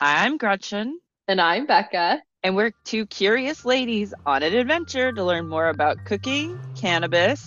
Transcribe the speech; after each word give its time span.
Hi, 0.00 0.24
I'm 0.24 0.36
Gretchen. 0.36 1.00
And 1.26 1.40
I'm 1.40 1.66
Becca. 1.66 2.22
And 2.44 2.54
we're 2.54 2.70
two 2.84 3.04
curious 3.06 3.64
ladies 3.64 4.14
on 4.24 4.44
an 4.44 4.54
adventure 4.54 5.10
to 5.10 5.24
learn 5.24 5.48
more 5.48 5.70
about 5.70 6.04
cooking, 6.04 6.56
cannabis, 6.76 7.44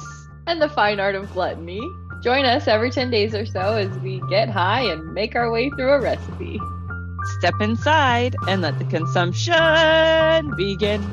and 0.48 0.62
the 0.62 0.68
fine 0.68 1.00
art 1.00 1.16
of 1.16 1.32
gluttony. 1.32 1.80
Join 2.22 2.44
us 2.44 2.68
every 2.68 2.92
10 2.92 3.10
days 3.10 3.34
or 3.34 3.46
so 3.46 3.78
as 3.78 3.98
we 4.00 4.22
get 4.30 4.50
high 4.50 4.82
and 4.82 5.14
make 5.14 5.34
our 5.34 5.50
way 5.50 5.70
through 5.70 5.94
a 5.94 6.02
recipe. 6.02 6.60
Step 7.38 7.54
inside 7.62 8.36
and 8.50 8.62
let 8.62 8.78
the 8.80 8.84
consumption 8.84 10.54
begin. 10.58 11.02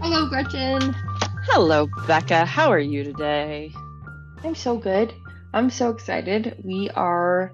Hello, 0.00 0.28
Gretchen. 0.28 0.94
Hello, 1.48 1.88
Becca. 2.06 2.44
How 2.44 2.70
are 2.70 2.78
you 2.78 3.02
today? 3.02 3.72
I'm 4.44 4.54
so 4.54 4.76
good. 4.76 5.12
I'm 5.54 5.70
so 5.70 5.90
excited. 5.90 6.60
We 6.64 6.90
are 6.90 7.52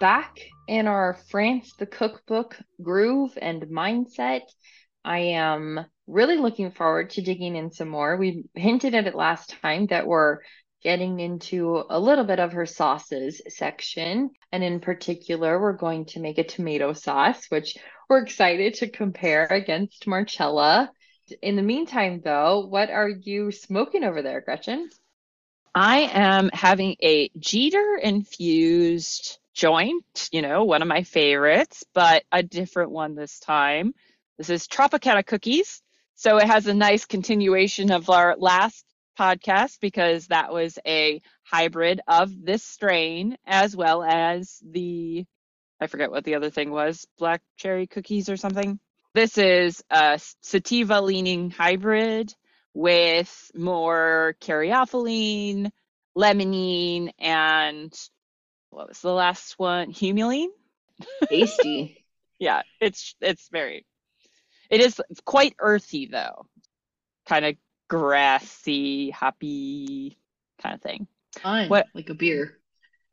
back 0.00 0.38
in 0.68 0.86
our 0.86 1.18
France 1.28 1.74
the 1.78 1.86
Cookbook 1.86 2.56
groove 2.80 3.36
and 3.40 3.62
mindset. 3.64 4.42
I 5.04 5.18
am 5.18 5.84
really 6.06 6.36
looking 6.36 6.70
forward 6.70 7.10
to 7.10 7.22
digging 7.22 7.56
in 7.56 7.72
some 7.72 7.88
more. 7.88 8.16
We 8.16 8.44
hinted 8.54 8.94
at 8.94 9.06
it 9.06 9.14
last 9.14 9.56
time 9.60 9.86
that 9.86 10.06
we're 10.06 10.38
getting 10.82 11.20
into 11.20 11.84
a 11.90 12.00
little 12.00 12.24
bit 12.24 12.40
of 12.40 12.52
her 12.52 12.66
sauces 12.66 13.42
section. 13.48 14.30
And 14.50 14.64
in 14.64 14.80
particular, 14.80 15.60
we're 15.60 15.76
going 15.76 16.06
to 16.06 16.20
make 16.20 16.38
a 16.38 16.44
tomato 16.44 16.92
sauce, 16.92 17.46
which 17.50 17.76
we're 18.08 18.22
excited 18.22 18.74
to 18.74 18.90
compare 18.90 19.46
against 19.46 20.06
Marcella. 20.06 20.90
In 21.40 21.56
the 21.56 21.62
meantime, 21.62 22.20
though, 22.24 22.66
what 22.66 22.90
are 22.90 23.08
you 23.08 23.52
smoking 23.52 24.04
over 24.04 24.22
there, 24.22 24.40
Gretchen? 24.40 24.88
I 25.74 26.00
am 26.12 26.50
having 26.52 26.96
a 27.02 27.30
Jeeter 27.38 27.96
infused 27.96 29.38
joint, 29.54 30.28
you 30.30 30.42
know, 30.42 30.64
one 30.64 30.82
of 30.82 30.88
my 30.88 31.02
favorites, 31.02 31.84
but 31.94 32.24
a 32.30 32.42
different 32.42 32.90
one 32.90 33.14
this 33.14 33.38
time. 33.38 33.94
This 34.36 34.50
is 34.50 34.68
Tropicana 34.68 35.24
Cookies. 35.24 35.82
So 36.14 36.36
it 36.36 36.46
has 36.46 36.66
a 36.66 36.74
nice 36.74 37.06
continuation 37.06 37.90
of 37.90 38.10
our 38.10 38.36
last 38.38 38.84
podcast 39.18 39.78
because 39.80 40.26
that 40.26 40.52
was 40.52 40.78
a 40.86 41.20
hybrid 41.44 42.00
of 42.06 42.30
this 42.44 42.62
strain 42.62 43.36
as 43.46 43.74
well 43.74 44.02
as 44.02 44.58
the, 44.64 45.24
I 45.80 45.86
forget 45.86 46.10
what 46.10 46.24
the 46.24 46.34
other 46.34 46.50
thing 46.50 46.70
was, 46.70 47.06
black 47.18 47.40
cherry 47.56 47.86
cookies 47.86 48.28
or 48.28 48.36
something. 48.36 48.78
This 49.14 49.38
is 49.38 49.82
a 49.90 50.20
sativa 50.42 51.00
leaning 51.00 51.50
hybrid 51.50 52.34
with 52.74 53.50
more 53.54 54.36
caryophyllene, 54.40 55.70
limonene, 56.16 57.10
and 57.18 57.92
what 58.70 58.88
was 58.88 59.00
the 59.00 59.12
last 59.12 59.58
one? 59.58 59.92
Humulene. 59.92 60.48
Tasty. 61.28 62.04
yeah, 62.38 62.62
it's 62.80 63.14
it's 63.20 63.48
very. 63.48 63.84
It 64.70 64.80
is 64.80 65.00
quite 65.24 65.54
earthy 65.58 66.06
though, 66.06 66.46
kind 67.26 67.44
of 67.44 67.56
grassy, 67.88 69.10
hoppy 69.10 70.16
kind 70.62 70.74
of 70.74 70.80
thing. 70.80 71.06
Fine, 71.40 71.68
what 71.68 71.86
like 71.94 72.10
a 72.10 72.14
beer? 72.14 72.58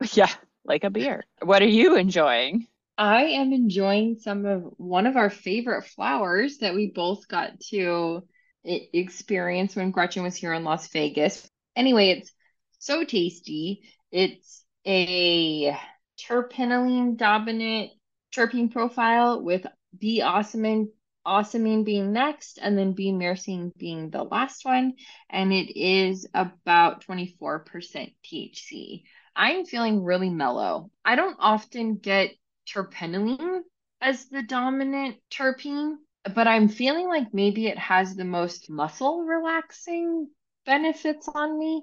Yeah, 0.14 0.30
like 0.64 0.84
a 0.84 0.90
beer. 0.90 1.24
What 1.42 1.60
are 1.60 1.68
you 1.68 1.96
enjoying? 1.96 2.66
I 2.96 3.24
am 3.24 3.52
enjoying 3.52 4.16
some 4.16 4.46
of 4.46 4.62
one 4.76 5.06
of 5.06 5.16
our 5.16 5.30
favorite 5.30 5.86
flowers 5.86 6.58
that 6.58 6.74
we 6.74 6.90
both 6.90 7.28
got 7.28 7.60
to 7.70 8.22
experience 8.64 9.76
when 9.76 9.90
Gretchen 9.90 10.22
was 10.22 10.36
here 10.36 10.52
in 10.52 10.64
Las 10.64 10.88
Vegas. 10.88 11.48
Anyway, 11.76 12.10
it's 12.10 12.32
so 12.78 13.04
tasty. 13.04 13.82
It's 14.10 14.64
a 14.86 15.76
terpinolene 16.18 17.16
dominant 17.16 17.90
terpene 18.34 18.70
profile 18.70 19.42
with 19.42 19.66
B 19.98 20.20
awesome 20.22 20.90
ocimene 21.26 21.84
being 21.84 22.12
next 22.12 22.58
and 22.60 22.78
then 22.78 22.92
B 22.92 23.12
myrcene 23.12 23.72
being 23.76 24.08
the 24.10 24.22
last 24.22 24.64
one 24.64 24.94
and 25.28 25.52
it 25.52 25.78
is 25.78 26.26
about 26.32 27.04
24% 27.04 28.14
THC. 28.24 29.02
I'm 29.36 29.64
feeling 29.64 30.02
really 30.02 30.30
mellow. 30.30 30.90
I 31.04 31.16
don't 31.16 31.36
often 31.38 31.96
get 31.96 32.30
terpinolene 32.66 33.60
as 34.00 34.26
the 34.28 34.42
dominant 34.42 35.16
terpene, 35.30 35.96
but 36.34 36.46
I'm 36.46 36.68
feeling 36.68 37.08
like 37.08 37.32
maybe 37.32 37.66
it 37.66 37.78
has 37.78 38.14
the 38.14 38.24
most 38.24 38.70
muscle 38.70 39.22
relaxing 39.22 40.28
benefits 40.66 41.28
on 41.28 41.58
me. 41.58 41.82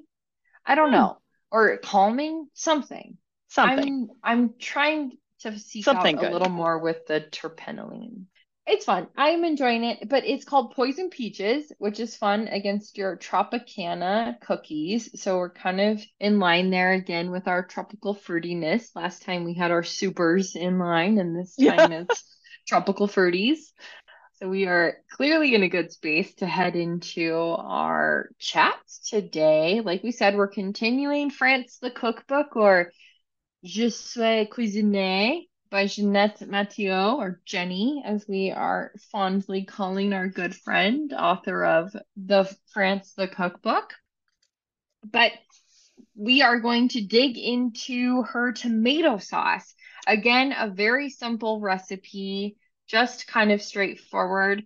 I 0.66 0.76
don't 0.76 0.90
hmm. 0.90 0.96
know. 0.96 1.18
Or 1.50 1.78
calming, 1.78 2.48
something. 2.54 3.18
Something. 3.50 4.10
I'm 4.24 4.42
I'm 4.42 4.54
trying 4.60 5.14
to 5.40 5.58
seek 5.58 5.86
something 5.86 6.18
out 6.18 6.22
good. 6.22 6.32
a 6.32 6.34
little 6.34 6.50
more 6.50 6.80
with 6.80 7.06
the 7.08 7.22
terpinolene. 7.22 8.26
It's 8.66 8.84
fun. 8.84 9.08
I'm 9.16 9.46
enjoying 9.46 9.86
it, 9.86 10.10
but 10.10 10.26
it's 10.26 10.44
called 10.44 10.76
Poison 10.76 11.10
Peaches, 11.10 11.72
which 11.78 12.02
is 12.02 12.18
fun 12.18 12.50
against 12.50 12.98
your 12.98 13.16
Tropicana 13.16 14.42
cookies. 14.42 15.22
So 15.22 15.38
we're 15.38 15.52
kind 15.52 15.80
of 15.80 16.04
in 16.20 16.40
line 16.40 16.70
there 16.70 16.92
again 16.92 17.32
with 17.32 17.48
our 17.48 17.64
tropical 17.64 18.14
fruitiness. 18.14 18.94
Last 18.94 19.22
time 19.22 19.46
we 19.46 19.54
had 19.54 19.72
our 19.72 19.84
supers 19.84 20.58
in 20.58 20.80
line, 20.80 21.18
and 21.18 21.34
this 21.34 21.56
time 21.60 21.92
yeah. 21.94 22.04
it's 22.10 22.26
tropical 22.68 23.08
fruities. 23.08 23.60
So 24.40 24.48
we 24.48 24.68
are 24.68 24.98
clearly 25.10 25.56
in 25.56 25.64
a 25.64 25.68
good 25.68 25.92
space 25.92 26.36
to 26.36 26.46
head 26.46 26.76
into 26.76 27.34
our 27.34 28.30
chats 28.38 29.10
today. 29.10 29.82
Like 29.82 30.04
we 30.04 30.12
said, 30.12 30.36
we're 30.36 30.48
continuing 30.48 31.32
France 31.32 31.80
the 31.82 31.90
Cookbook 31.90 32.56
or 32.56 32.92
Je 33.64 33.90
sais 33.90 34.48
cuisiner 34.48 35.42
by 35.72 35.86
Ginette 35.86 36.48
Mathiot, 36.48 37.18
or 37.18 37.42
Jenny, 37.46 38.04
as 38.06 38.28
we 38.28 38.52
are 38.52 38.92
fondly 39.12 39.66
calling 39.66 40.14
our 40.14 40.28
good 40.28 40.56
friend, 40.56 41.12
author 41.14 41.66
of 41.66 41.96
the 42.16 42.48
France 42.74 43.14
the 43.18 43.28
Cookbook. 43.28 43.92
But 45.04 45.32
we 46.16 46.44
are 46.44 46.60
going 46.60 46.90
to 46.90 47.02
dig 47.02 47.40
into 47.40 48.22
her 48.22 48.52
tomato 48.52 49.18
sauce. 49.18 49.74
Again, 50.06 50.54
a 50.56 50.70
very 50.70 51.10
simple 51.10 51.60
recipe, 51.60 52.56
just 52.88 53.28
kind 53.28 53.52
of 53.52 53.62
straightforward. 53.62 54.64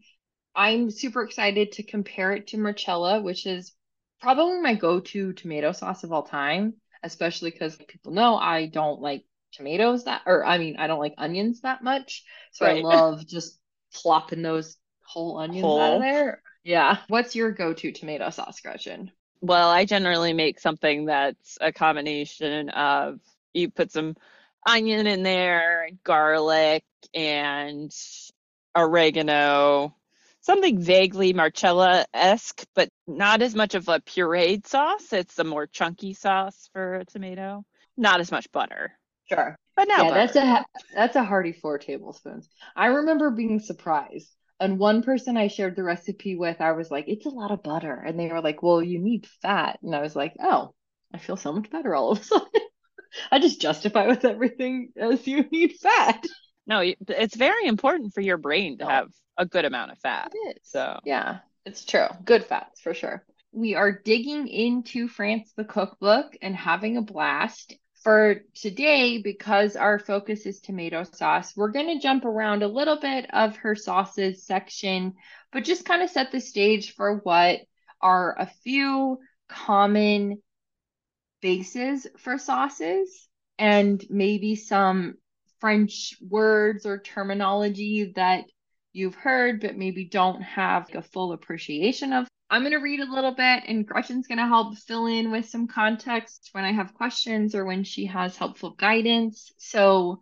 I'm 0.56 0.92
super 0.92 1.24
excited 1.24 1.74
to 1.74 1.84
compare 1.84 2.34
it 2.34 2.48
to 2.48 2.58
Marcella, 2.58 3.22
which 3.22 3.46
is 3.46 3.74
probably 4.22 4.62
my 4.62 4.76
go 4.76 5.00
to 5.00 5.34
tomato 5.34 5.72
sauce 5.72 6.04
of 6.04 6.12
all 6.12 6.24
time, 6.24 6.74
especially 7.04 7.52
because 7.52 7.76
people 7.76 8.14
know 8.14 8.36
I 8.36 8.68
don't 8.68 9.02
like 9.02 9.26
tomatoes 9.54 10.06
that 10.06 10.22
or 10.26 10.46
I 10.46 10.58
mean 10.58 10.78
I 10.78 10.88
don't 10.88 11.00
like 11.00 11.16
onions 11.18 11.62
that 11.62 11.84
much. 11.84 12.24
So 12.52 12.66
right. 12.66 12.78
I 12.78 12.82
love 12.88 13.26
just 13.26 13.60
plopping 13.94 14.42
those 14.42 14.78
whole 15.04 15.38
onions 15.38 15.66
whole. 15.66 15.80
out 15.80 15.96
of 15.96 16.02
there. 16.02 16.42
Yeah. 16.64 16.98
What's 17.08 17.36
your 17.36 17.52
go-to 17.52 17.92
tomato 17.92 18.30
sauce, 18.30 18.62
Gretchen? 18.62 19.12
Well, 19.42 19.70
I 19.70 19.86
generally 19.86 20.34
make 20.34 20.60
something 20.60 21.06
that's 21.06 21.58
a 21.60 21.74
combination 21.74 22.70
of 22.70 23.20
you 23.54 23.70
put 23.70 23.92
some 23.92 24.16
onion 24.68 25.08
in 25.08 25.24
there, 25.24 25.84
and 25.84 26.02
garlic, 26.04 26.84
and 27.14 27.94
oregano, 28.76 29.96
something 30.42 30.80
vaguely 30.82 31.34
Marcella 31.34 32.06
esque, 32.14 32.66
but 32.76 32.90
not 33.08 33.42
as 33.42 33.56
much 33.56 33.76
of 33.76 33.88
a 33.88 34.00
pureed 34.00 34.68
sauce. 34.68 35.14
It's 35.14 35.40
a 35.40 35.44
more 35.44 35.68
chunky 35.68 36.14
sauce 36.14 36.70
for 36.74 36.96
a 36.96 37.06
tomato. 37.06 37.64
Not 37.98 38.20
as 38.20 38.32
much 38.32 38.52
butter. 38.52 38.98
Sure. 39.30 39.56
But 39.76 39.88
now, 39.88 40.04
yeah, 40.04 40.12
that's 40.12 40.36
a 40.36 40.66
that's 40.94 41.16
a 41.16 41.24
hearty 41.24 41.54
four 41.54 41.78
tablespoons. 41.78 42.50
I 42.76 42.88
remember 42.88 43.32
being 43.32 43.60
surprised. 43.60 44.30
And 44.60 44.78
one 44.78 45.02
person 45.02 45.38
I 45.38 45.48
shared 45.48 45.76
the 45.76 45.84
recipe 45.84 46.36
with, 46.36 46.62
I 46.62 46.74
was 46.74 46.92
like, 46.92 47.06
"It's 47.08 47.26
a 47.26 47.30
lot 47.30 47.50
of 47.52 47.64
butter," 47.64 47.96
and 47.96 48.20
they 48.20 48.28
were 48.28 48.42
like, 48.42 48.62
"Well, 48.62 48.82
you 48.84 49.00
need 49.00 49.26
fat," 49.42 49.80
and 49.82 49.96
I 49.96 50.02
was 50.02 50.16
like, 50.16 50.36
"Oh, 50.40 50.74
I 51.14 51.18
feel 51.18 51.38
so 51.38 51.52
much 51.52 51.72
better 51.72 51.96
all 51.96 52.12
of 52.12 52.20
a 52.20 52.24
sudden." 52.24 52.48
I 53.32 53.40
just 53.40 53.60
justify 53.60 54.08
with 54.08 54.24
everything 54.24 54.92
as 54.96 55.26
you 55.26 55.44
need 55.44 55.74
fat. 55.82 56.26
No, 56.68 56.82
it's 56.82 57.36
very 57.36 57.68
important 57.68 58.14
for 58.14 58.22
your 58.22 58.38
brain 58.38 58.78
to 58.78 58.86
have 58.86 59.10
a 59.38 59.46
good 59.46 59.66
amount 59.66 59.92
of 59.92 60.00
fat. 60.00 60.32
It 60.34 60.58
is. 60.58 60.62
So 60.64 61.00
yeah, 61.04 61.40
it's 61.66 61.84
true. 61.86 62.08
Good 62.24 62.46
fats 62.46 62.82
for 62.82 62.94
sure. 62.94 63.26
We 63.52 63.76
are 63.76 63.92
digging 63.92 64.48
into 64.48 65.08
France 65.08 65.52
the 65.58 65.66
cookbook 65.66 66.38
and 66.42 66.56
having 66.56 66.98
a 66.98 67.02
blast 67.02 67.76
for 68.04 68.42
today, 68.56 69.22
because 69.22 69.76
our 69.76 70.00
focus 70.00 70.48
is 70.48 70.60
tomato 70.60 71.04
sauce, 71.04 71.56
we're 71.56 71.72
going 71.72 71.88
to 71.88 72.02
jump 72.02 72.26
around 72.26 72.64
a 72.64 72.68
little 72.68 73.00
bit 73.00 73.30
of 73.32 73.58
her 73.58 73.76
sauces 73.76 74.44
section, 74.44 75.14
but 75.52 75.64
just 75.64 75.86
kind 75.86 76.02
of 76.02 76.10
set 76.10 76.32
the 76.32 76.40
stage 76.40 76.96
for 76.96 77.18
what 77.18 77.60
are 78.02 78.36
a 78.40 78.50
few 78.64 79.20
common 79.48 80.42
bases 81.42 82.08
for 82.18 82.40
sauces 82.40 83.28
and 83.60 84.04
maybe 84.10 84.56
some 84.56 85.16
French 85.62 86.18
words 86.20 86.86
or 86.86 87.00
terminology 87.00 88.12
that 88.16 88.46
you've 88.92 89.16
heard, 89.16 89.62
but 89.62 89.78
maybe 89.78 90.06
don't 90.06 90.42
have 90.42 90.94
a 90.94 91.02
full 91.02 91.32
appreciation 91.32 92.12
of. 92.12 92.28
I'm 92.50 92.64
going 92.64 92.74
to 92.74 92.80
read 92.80 93.00
a 93.00 93.14
little 93.14 93.34
bit, 93.34 93.64
and 93.68 93.88
Gretchen's 93.88 94.28
going 94.28 94.40
to 94.40 94.48
help 94.48 94.78
fill 94.78 95.06
in 95.06 95.32
with 95.32 95.46
some 95.46 95.68
context 95.68 96.50
when 96.52 96.66
I 96.66 96.74
have 96.74 96.94
questions 96.94 97.56
or 97.56 97.64
when 97.64 97.86
she 97.86 98.08
has 98.08 98.36
helpful 98.36 98.72
guidance. 98.72 99.54
So 99.58 100.20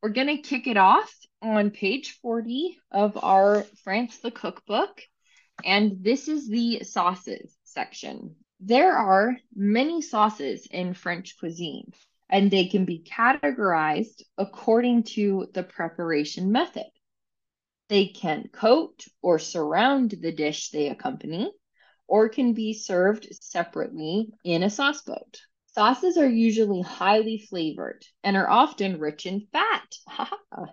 we're 0.00 0.10
going 0.10 0.28
to 0.28 0.48
kick 0.48 0.68
it 0.68 0.76
off 0.76 1.12
on 1.42 1.70
page 1.70 2.18
40 2.22 2.78
of 2.92 3.18
our 3.20 3.64
France 3.82 4.18
the 4.18 4.30
Cookbook. 4.30 5.02
And 5.64 6.04
this 6.04 6.28
is 6.28 6.48
the 6.48 6.84
sauces 6.84 7.56
section. 7.64 8.36
There 8.60 8.96
are 8.96 9.36
many 9.54 10.02
sauces 10.02 10.66
in 10.70 10.94
French 10.94 11.36
cuisine, 11.38 11.92
and 12.28 12.50
they 12.50 12.66
can 12.66 12.84
be 12.84 13.04
categorized 13.04 14.22
according 14.36 15.04
to 15.04 15.48
the 15.54 15.62
preparation 15.62 16.52
method. 16.52 16.90
They 17.88 18.06
can 18.06 18.48
coat 18.48 19.04
or 19.22 19.38
surround 19.38 20.10
the 20.10 20.32
dish 20.32 20.70
they 20.70 20.88
accompany, 20.88 21.52
or 22.08 22.28
can 22.28 22.52
be 22.52 22.72
served 22.72 23.28
separately 23.32 24.32
in 24.44 24.62
a 24.62 24.70
sauce 24.70 25.02
boat. 25.02 25.40
Sauces 25.66 26.16
are 26.16 26.28
usually 26.28 26.82
highly 26.82 27.38
flavored 27.38 28.04
and 28.24 28.36
are 28.36 28.48
often 28.48 28.98
rich 28.98 29.26
in 29.26 29.46
fat. 29.52 29.86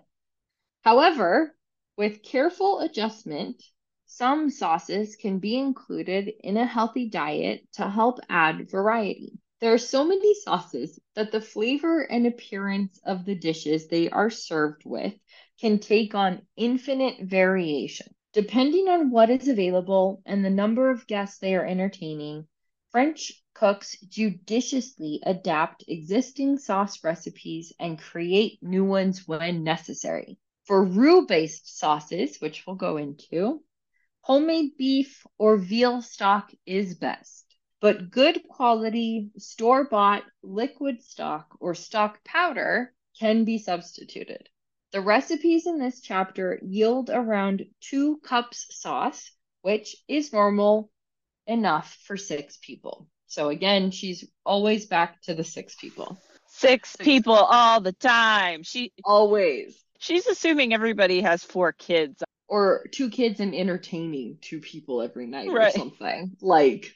However, 0.82 1.56
with 1.98 2.24
careful 2.24 2.80
adjustment, 2.80 3.62
some 4.06 4.50
sauces 4.50 5.16
can 5.16 5.40
be 5.40 5.58
included 5.58 6.32
in 6.40 6.58
a 6.58 6.66
healthy 6.66 7.10
diet 7.10 7.68
to 7.74 7.90
help 7.90 8.20
add 8.30 8.70
variety. 8.70 9.40
There 9.64 9.74
are 9.74 9.78
so 9.78 10.04
many 10.04 10.34
sauces 10.34 11.00
that 11.16 11.32
the 11.32 11.40
flavor 11.40 12.02
and 12.02 12.28
appearance 12.28 13.00
of 13.06 13.24
the 13.24 13.34
dishes 13.34 13.88
they 13.88 14.10
are 14.10 14.30
served 14.30 14.84
with 14.84 15.14
can 15.58 15.80
take 15.80 16.14
on 16.14 16.46
infinite 16.58 17.22
variation. 17.22 18.14
Depending 18.34 18.90
on 18.90 19.10
what 19.10 19.30
is 19.30 19.48
available 19.48 20.22
and 20.26 20.44
the 20.44 20.50
number 20.50 20.90
of 20.90 21.08
guests 21.08 21.38
they 21.38 21.56
are 21.56 21.66
entertaining, 21.66 22.46
French 22.92 23.42
cooks 23.54 23.98
judiciously 24.02 25.22
adapt 25.26 25.86
existing 25.88 26.58
sauce 26.58 27.02
recipes 27.02 27.72
and 27.80 27.98
create 27.98 28.62
new 28.62 28.84
ones 28.84 29.26
when 29.30 29.64
necessary. 29.64 30.38
For 30.66 30.84
roux 30.84 31.26
based 31.26 31.80
sauces, 31.80 32.42
which 32.42 32.68
we'll 32.68 32.76
go 32.76 32.98
into, 32.98 33.64
homemade 34.20 34.76
beef 34.76 35.26
or 35.38 35.56
veal 35.56 36.02
stock 36.02 36.52
is 36.66 36.96
best, 36.96 37.53
but 37.84 38.10
good 38.12 38.48
quality 38.48 39.30
store 39.38 39.84
bought 39.84 40.24
liquid 40.42 41.04
stock 41.04 41.54
or 41.60 41.76
stock 41.76 42.24
powder 42.24 42.94
can 43.20 43.44
be 43.44 43.58
substituted. 43.58 44.48
The 44.94 45.02
recipes 45.02 45.68
in 45.68 45.80
this 45.80 46.00
chapter 46.00 46.62
yield 46.64 47.10
around 47.10 47.66
two 47.82 48.22
cups 48.24 48.68
sauce, 48.70 49.30
which 49.64 49.98
is 50.08 50.32
normal 50.32 50.92
enough 51.46 51.98
for 52.06 52.16
six 52.16 52.58
people. 52.62 53.10
So 53.28 53.50
again, 53.50 53.92
she's 53.92 54.24
always 54.46 54.86
back 54.86 55.22
to 55.24 55.34
the 55.34 55.44
six 55.44 55.76
people. 55.76 56.18
Six, 56.48 56.92
six 56.92 57.04
people 57.04 57.34
all 57.34 57.82
the 57.82 57.92
time. 57.92 58.64
She 58.64 58.94
always. 59.04 59.84
She's 60.00 60.26
assuming 60.28 60.74
everybody 60.74 61.20
has 61.20 61.44
four 61.44 61.74
kids. 61.74 62.24
Or 62.48 62.86
two 62.94 63.10
kids 63.10 63.42
and 63.42 63.54
entertaining 63.54 64.38
two 64.40 64.62
people 64.62 65.02
every 65.02 65.28
night 65.28 65.50
right. 65.50 65.76
or 65.76 65.78
something. 65.78 66.38
Like 66.40 66.96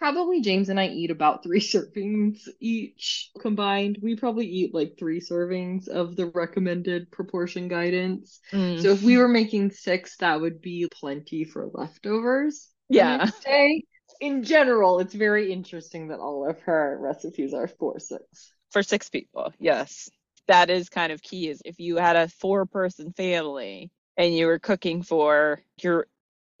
Probably 0.00 0.40
James 0.40 0.70
and 0.70 0.80
I 0.80 0.88
eat 0.88 1.10
about 1.10 1.42
three 1.44 1.60
servings 1.60 2.48
each 2.58 3.30
combined. 3.38 3.98
We 4.02 4.16
probably 4.16 4.46
eat 4.46 4.74
like 4.74 4.96
three 4.98 5.20
servings 5.20 5.88
of 5.88 6.16
the 6.16 6.26
recommended 6.26 7.10
proportion 7.10 7.68
guidance. 7.68 8.40
Mm. 8.50 8.80
So 8.82 8.88
if 8.88 9.02
we 9.02 9.18
were 9.18 9.28
making 9.28 9.72
six, 9.72 10.16
that 10.16 10.40
would 10.40 10.62
be 10.62 10.88
plenty 10.90 11.44
for 11.44 11.68
leftovers. 11.72 12.70
Yeah. 12.88 13.30
Day. 13.44 13.84
In 14.20 14.42
general, 14.42 15.00
it's 15.00 15.14
very 15.14 15.52
interesting 15.52 16.08
that 16.08 16.18
all 16.18 16.48
of 16.48 16.58
her 16.62 16.98
recipes 17.00 17.52
are 17.52 17.68
for 17.68 17.98
six. 17.98 18.52
For 18.70 18.82
six 18.82 19.10
people, 19.10 19.52
yes. 19.58 20.08
That 20.48 20.70
is 20.70 20.88
kind 20.88 21.12
of 21.12 21.22
key 21.22 21.48
is 21.48 21.60
if 21.64 21.78
you 21.78 21.96
had 21.96 22.16
a 22.16 22.28
four 22.28 22.64
person 22.64 23.12
family 23.12 23.90
and 24.16 24.34
you 24.34 24.46
were 24.46 24.58
cooking 24.58 25.02
for 25.02 25.62
your 25.82 26.06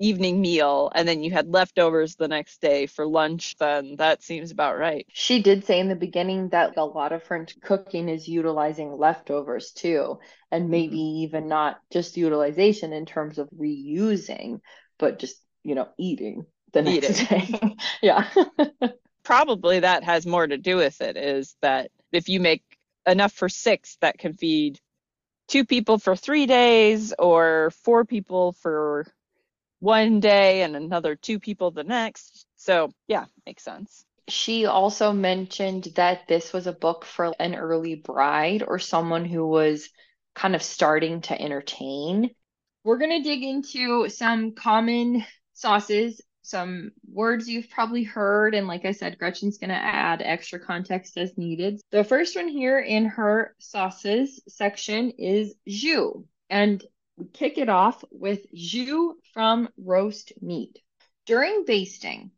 evening 0.00 0.40
meal 0.40 0.90
and 0.94 1.06
then 1.06 1.22
you 1.22 1.30
had 1.30 1.48
leftovers 1.48 2.16
the 2.16 2.26
next 2.26 2.60
day 2.60 2.86
for 2.86 3.06
lunch, 3.06 3.54
then 3.58 3.96
that 3.96 4.22
seems 4.22 4.50
about 4.50 4.78
right. 4.78 5.06
She 5.12 5.42
did 5.42 5.64
say 5.64 5.78
in 5.78 5.88
the 5.88 5.94
beginning 5.94 6.48
that 6.48 6.76
a 6.76 6.84
lot 6.84 7.12
of 7.12 7.22
French 7.22 7.60
cooking 7.60 8.08
is 8.08 8.26
utilizing 8.26 8.96
leftovers 8.96 9.72
too, 9.72 10.18
and 10.50 10.70
maybe 10.70 10.96
mm-hmm. 10.96 11.24
even 11.24 11.48
not 11.48 11.80
just 11.92 12.16
utilization 12.16 12.92
in 12.92 13.06
terms 13.06 13.38
of 13.38 13.48
reusing, 13.50 14.60
but 14.98 15.18
just, 15.18 15.36
you 15.62 15.74
know, 15.74 15.88
eating 15.98 16.46
the 16.72 16.82
next 16.82 17.22
eating. 17.22 17.26
day. 17.26 17.76
yeah. 18.02 18.28
Probably 19.22 19.80
that 19.80 20.02
has 20.02 20.26
more 20.26 20.46
to 20.46 20.56
do 20.56 20.76
with 20.76 21.00
it 21.02 21.16
is 21.16 21.54
that 21.60 21.90
if 22.10 22.28
you 22.28 22.40
make 22.40 22.62
enough 23.06 23.32
for 23.32 23.48
six 23.48 23.96
that 24.00 24.18
can 24.18 24.32
feed 24.32 24.80
two 25.46 25.64
people 25.64 25.98
for 25.98 26.16
three 26.16 26.46
days 26.46 27.12
or 27.18 27.70
four 27.82 28.04
people 28.04 28.52
for 28.52 29.04
one 29.80 30.20
day 30.20 30.62
and 30.62 30.76
another 30.76 31.16
two 31.16 31.40
people 31.40 31.70
the 31.70 31.84
next. 31.84 32.46
So, 32.56 32.92
yeah, 33.08 33.24
makes 33.46 33.64
sense. 33.64 34.04
She 34.28 34.66
also 34.66 35.12
mentioned 35.12 35.88
that 35.96 36.28
this 36.28 36.52
was 36.52 36.66
a 36.66 36.72
book 36.72 37.04
for 37.04 37.34
an 37.40 37.54
early 37.56 37.96
bride 37.96 38.62
or 38.66 38.78
someone 38.78 39.24
who 39.24 39.46
was 39.46 39.88
kind 40.34 40.54
of 40.54 40.62
starting 40.62 41.22
to 41.22 41.40
entertain. 41.40 42.30
We're 42.84 42.98
going 42.98 43.22
to 43.22 43.28
dig 43.28 43.42
into 43.42 44.08
some 44.08 44.52
common 44.52 45.24
sauces, 45.54 46.20
some 46.42 46.92
words 47.10 47.48
you've 47.48 47.70
probably 47.70 48.04
heard. 48.04 48.54
And 48.54 48.68
like 48.68 48.84
I 48.84 48.92
said, 48.92 49.18
Gretchen's 49.18 49.58
going 49.58 49.70
to 49.70 49.76
add 49.76 50.22
extra 50.22 50.60
context 50.60 51.16
as 51.16 51.36
needed. 51.36 51.80
The 51.90 52.04
first 52.04 52.36
one 52.36 52.48
here 52.48 52.78
in 52.78 53.06
her 53.06 53.54
sauces 53.58 54.40
section 54.48 55.10
is 55.18 55.54
jus. 55.66 56.24
And 56.48 56.84
we 57.20 57.26
kick 57.26 57.58
it 57.58 57.68
off 57.68 58.02
with 58.10 58.46
jus 58.54 59.14
from 59.34 59.68
roast 59.76 60.32
meat. 60.40 60.78
During 61.26 61.66
basting, 61.66 62.30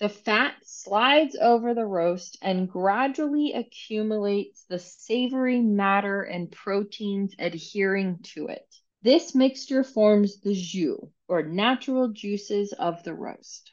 the 0.00 0.08
fat 0.08 0.54
slides 0.64 1.36
over 1.38 1.74
the 1.74 1.84
roast 1.84 2.38
and 2.40 2.66
gradually 2.66 3.52
accumulates 3.52 4.64
the 4.64 4.78
savory 4.78 5.60
matter 5.60 6.22
and 6.22 6.50
proteins 6.50 7.34
adhering 7.38 8.20
to 8.34 8.46
it. 8.46 8.66
This 9.02 9.34
mixture 9.34 9.84
forms 9.84 10.40
the 10.40 10.54
jus, 10.54 10.98
or 11.28 11.42
natural 11.42 12.08
juices 12.08 12.72
of 12.72 13.04
the 13.04 13.12
roast. 13.12 13.70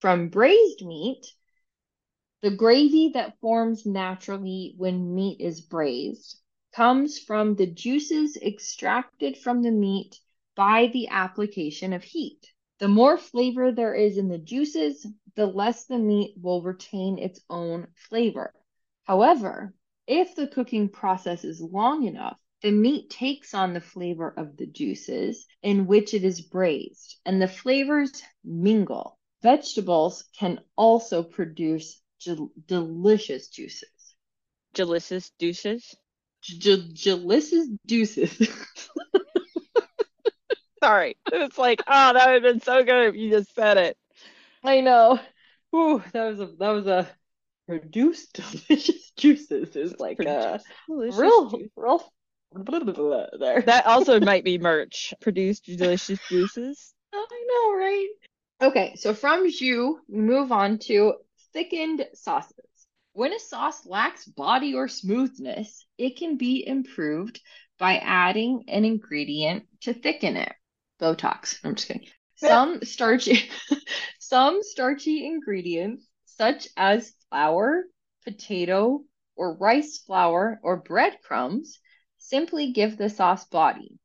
From 0.00 0.28
braised 0.28 0.86
meat, 0.86 1.26
the 2.42 2.52
gravy 2.52 3.10
that 3.14 3.40
forms 3.40 3.86
naturally 3.86 4.74
when 4.76 5.16
meat 5.16 5.40
is 5.40 5.62
braised 5.62 6.38
comes 6.76 7.18
from 7.18 7.54
the 7.54 7.66
juices 7.66 8.36
extracted 8.36 9.34
from 9.38 9.62
the 9.62 9.70
meat 9.70 10.20
by 10.54 10.88
the 10.92 11.08
application 11.08 11.94
of 11.94 12.04
heat. 12.04 12.52
The 12.80 12.88
more 12.88 13.16
flavor 13.16 13.72
there 13.72 13.94
is 13.94 14.18
in 14.18 14.28
the 14.28 14.36
juices, 14.36 15.06
the 15.36 15.46
less 15.46 15.86
the 15.86 15.96
meat 15.96 16.34
will 16.38 16.60
retain 16.60 17.18
its 17.18 17.40
own 17.48 17.86
flavor. 17.94 18.52
However, 19.04 19.74
if 20.06 20.34
the 20.34 20.48
cooking 20.48 20.90
process 20.90 21.44
is 21.44 21.62
long 21.62 22.04
enough, 22.04 22.36
the 22.60 22.72
meat 22.72 23.08
takes 23.08 23.54
on 23.54 23.72
the 23.72 23.80
flavor 23.80 24.34
of 24.36 24.58
the 24.58 24.66
juices 24.66 25.46
in 25.62 25.86
which 25.86 26.12
it 26.12 26.24
is 26.24 26.42
braised, 26.42 27.16
and 27.24 27.40
the 27.40 27.48
flavors 27.48 28.22
mingle. 28.44 29.18
Vegetables 29.42 30.24
can 30.38 30.60
also 30.76 31.22
produce 31.22 32.02
delicious 32.66 33.48
juices. 33.48 34.14
Delicious 34.74 35.30
juices? 35.38 35.96
Jalys's 36.46 37.68
deuces. 37.86 38.48
Sorry. 40.82 41.16
It's 41.32 41.58
like, 41.58 41.82
oh, 41.86 42.12
that 42.12 42.26
would 42.26 42.34
have 42.34 42.42
been 42.42 42.60
so 42.60 42.84
good 42.84 43.08
if 43.08 43.16
you 43.16 43.30
just 43.30 43.54
said 43.54 43.76
it. 43.76 43.96
I 44.62 44.80
know. 44.80 45.18
Ooh, 45.74 46.02
that 46.12 46.24
was 46.24 46.40
a 46.40 46.46
that 46.58 46.70
was 46.70 46.86
a 46.86 47.08
produced 47.66 48.40
delicious 48.68 49.10
juices 49.16 49.74
is 49.76 49.98
like 49.98 50.20
a 50.20 50.28
uh, 50.30 50.58
real 50.88 51.50
juice. 51.50 51.70
real 51.76 52.12
there. 53.38 53.62
That 53.62 53.86
also 53.86 54.20
might 54.20 54.44
be 54.44 54.58
merch. 54.58 55.12
Produced 55.20 55.66
delicious 55.66 56.18
juices. 56.28 56.94
I 57.12 57.44
know, 57.48 57.78
right? 57.78 58.08
Okay, 58.62 58.94
so 58.96 59.12
from 59.14 59.50
jus, 59.50 59.96
we 60.08 60.20
move 60.20 60.52
on 60.52 60.78
to 60.80 61.14
thickened 61.52 62.06
sauces. 62.14 62.54
When 63.16 63.32
a 63.32 63.38
sauce 63.38 63.86
lacks 63.86 64.26
body 64.26 64.74
or 64.74 64.88
smoothness, 64.88 65.86
it 65.96 66.18
can 66.18 66.36
be 66.36 66.62
improved 66.66 67.40
by 67.78 67.96
adding 67.96 68.64
an 68.68 68.84
ingredient 68.84 69.64
to 69.84 69.94
thicken 69.94 70.36
it. 70.36 70.52
Botox. 71.00 71.58
I'm 71.64 71.76
just 71.76 71.88
kidding. 71.88 72.08
Some 72.34 72.84
starchy 72.84 73.48
some 74.18 74.62
starchy 74.62 75.24
ingredients 75.24 76.06
such 76.26 76.68
as 76.76 77.14
flour, 77.30 77.84
potato, 78.22 79.02
or 79.34 79.56
rice 79.56 79.96
flour 79.96 80.60
or 80.62 80.82
breadcrumbs 80.82 81.80
simply 82.18 82.72
give 82.72 82.98
the 82.98 83.08
sauce 83.08 83.46
body. 83.46 83.98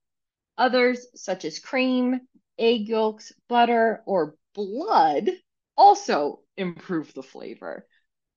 Others, 0.58 1.08
such 1.16 1.44
as 1.44 1.60
cream, 1.60 2.22
egg 2.58 2.88
yolks, 2.88 3.34
butter, 3.50 4.04
or 4.06 4.38
blood 4.54 5.32
also 5.76 6.44
improve 6.56 7.14
the 7.14 7.24
flavor. 7.24 7.86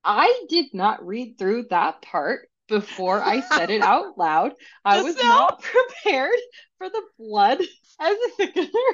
I 0.04 0.44
did 0.48 0.74
not 0.74 1.06
read 1.06 1.38
through 1.38 1.66
that 1.70 2.02
part 2.02 2.48
before 2.68 3.22
I 3.22 3.40
said 3.40 3.70
it 3.70 3.82
out 3.82 4.18
loud. 4.18 4.54
I 4.84 5.02
was 5.02 5.16
not 5.16 5.62
prepared 5.62 6.38
for 6.78 6.88
the 6.88 7.02
blood 7.18 7.60
as 8.00 8.16
a 8.38 8.42
thickener. 8.42 8.68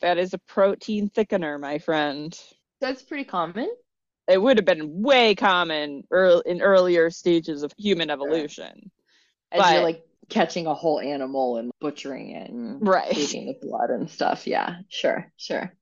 That 0.00 0.16
is 0.16 0.32
a 0.32 0.38
protein 0.38 1.10
thickener, 1.10 1.58
my 1.58 1.78
friend. 1.78 2.32
That's 2.80 3.02
pretty 3.02 3.24
common. 3.24 3.68
It 4.28 4.40
would 4.40 4.56
have 4.56 4.64
been 4.64 5.02
way 5.02 5.34
common 5.34 6.04
early, 6.12 6.42
in 6.46 6.62
earlier 6.62 7.10
stages 7.10 7.64
of 7.64 7.72
human 7.76 8.08
evolution. 8.08 8.92
As 9.50 9.60
but, 9.60 9.74
you're 9.74 9.82
like 9.82 10.04
catching 10.28 10.68
a 10.68 10.74
whole 10.74 11.00
animal 11.00 11.56
and 11.56 11.72
butchering 11.80 12.30
it 12.30 12.48
and 12.48 12.86
right. 12.86 13.10
taking 13.10 13.46
the 13.46 13.58
blood 13.60 13.90
and 13.90 14.08
stuff. 14.08 14.46
Yeah, 14.46 14.76
sure, 14.88 15.32
sure. 15.36 15.74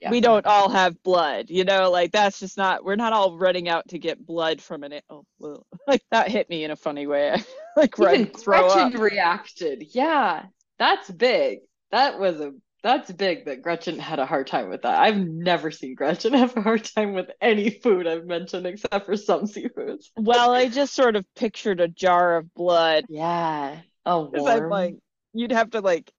Yeah. 0.00 0.10
We 0.10 0.20
don't 0.20 0.44
all 0.44 0.68
have 0.68 1.02
blood, 1.02 1.46
you 1.48 1.64
know, 1.64 1.90
like 1.90 2.12
that's 2.12 2.38
just 2.38 2.58
not 2.58 2.84
we're 2.84 2.96
not 2.96 3.14
all 3.14 3.38
running 3.38 3.68
out 3.68 3.88
to 3.88 3.98
get 3.98 4.24
blood 4.24 4.60
from 4.60 4.82
an 4.82 5.00
oh 5.08 5.24
well, 5.38 5.66
like 5.88 6.02
that 6.10 6.28
hit 6.28 6.50
me 6.50 6.64
in 6.64 6.70
a 6.70 6.76
funny 6.76 7.06
way. 7.06 7.42
like 7.76 7.98
right 7.98 8.30
Gretchen 8.32 8.94
up. 8.94 9.00
reacted. 9.00 9.86
Yeah. 9.92 10.44
That's 10.78 11.10
big. 11.10 11.60
That 11.92 12.18
was 12.18 12.40
a 12.40 12.52
that's 12.82 13.10
big 13.10 13.46
that 13.46 13.62
Gretchen 13.62 13.98
had 13.98 14.18
a 14.18 14.26
hard 14.26 14.46
time 14.46 14.68
with 14.68 14.82
that. 14.82 15.00
I've 15.00 15.16
never 15.16 15.70
seen 15.70 15.94
Gretchen 15.94 16.32
have 16.34 16.56
a 16.56 16.62
hard 16.62 16.84
time 16.84 17.14
with 17.14 17.30
any 17.40 17.70
food 17.70 18.06
I've 18.06 18.26
mentioned 18.26 18.66
except 18.66 19.06
for 19.06 19.16
some 19.16 19.42
seafoods. 19.42 20.10
well, 20.16 20.52
I 20.52 20.68
just 20.68 20.94
sort 20.94 21.16
of 21.16 21.24
pictured 21.34 21.80
a 21.80 21.88
jar 21.88 22.36
of 22.36 22.52
blood. 22.54 23.06
Yeah. 23.08 23.80
Oh, 24.04 24.30
I'm 24.46 24.68
like, 24.68 24.96
you'd 25.32 25.52
have 25.52 25.70
to 25.70 25.80
like 25.80 26.12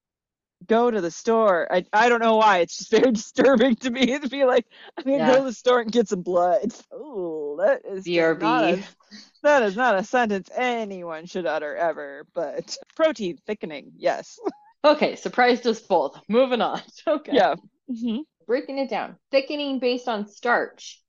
go 0.65 0.89
to 0.89 1.01
the 1.01 1.11
store. 1.11 1.67
I 1.71 1.85
I 1.93 2.09
don't 2.09 2.21
know 2.21 2.37
why. 2.37 2.59
It's 2.59 2.77
just 2.77 2.91
very 2.91 3.11
disturbing 3.11 3.75
to 3.77 3.91
me 3.91 4.19
to 4.19 4.29
be 4.29 4.45
like, 4.45 4.65
I'm 4.97 5.03
gonna 5.03 5.17
yeah. 5.17 5.31
go 5.31 5.37
to 5.39 5.43
the 5.45 5.53
store 5.53 5.81
and 5.81 5.91
get 5.91 6.07
some 6.07 6.21
blood. 6.21 6.73
Oh, 6.91 7.57
that 7.57 7.81
is 7.85 8.05
BRB. 8.05 8.43
A, 8.43 8.83
that 9.43 9.63
is 9.63 9.75
not 9.75 9.97
a 9.97 10.03
sentence 10.03 10.49
anyone 10.55 11.25
should 11.25 11.45
utter 11.45 11.75
ever. 11.75 12.25
But 12.33 12.77
protein 12.95 13.37
thickening, 13.45 13.93
yes. 13.97 14.39
Okay, 14.83 15.15
surprised 15.15 15.65
us 15.65 15.79
both. 15.79 16.19
Moving 16.27 16.61
on. 16.61 16.81
Okay. 17.07 17.31
Yeah. 17.33 17.55
Mm-hmm. 17.89 18.19
Breaking 18.45 18.77
it 18.77 18.89
down. 18.89 19.17
Thickening 19.31 19.79
based 19.79 20.07
on 20.07 20.27
starch. 20.27 21.01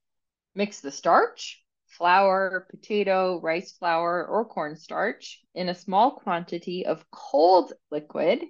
Mix 0.55 0.81
the 0.81 0.91
starch, 0.91 1.61
flour, 1.87 2.67
potato, 2.69 3.39
rice 3.41 3.73
flour, 3.73 4.25
or 4.25 4.45
cornstarch 4.45 5.41
in 5.53 5.69
a 5.69 5.75
small 5.75 6.11
quantity 6.11 6.85
of 6.85 7.05
cold 7.11 7.73
liquid 7.91 8.43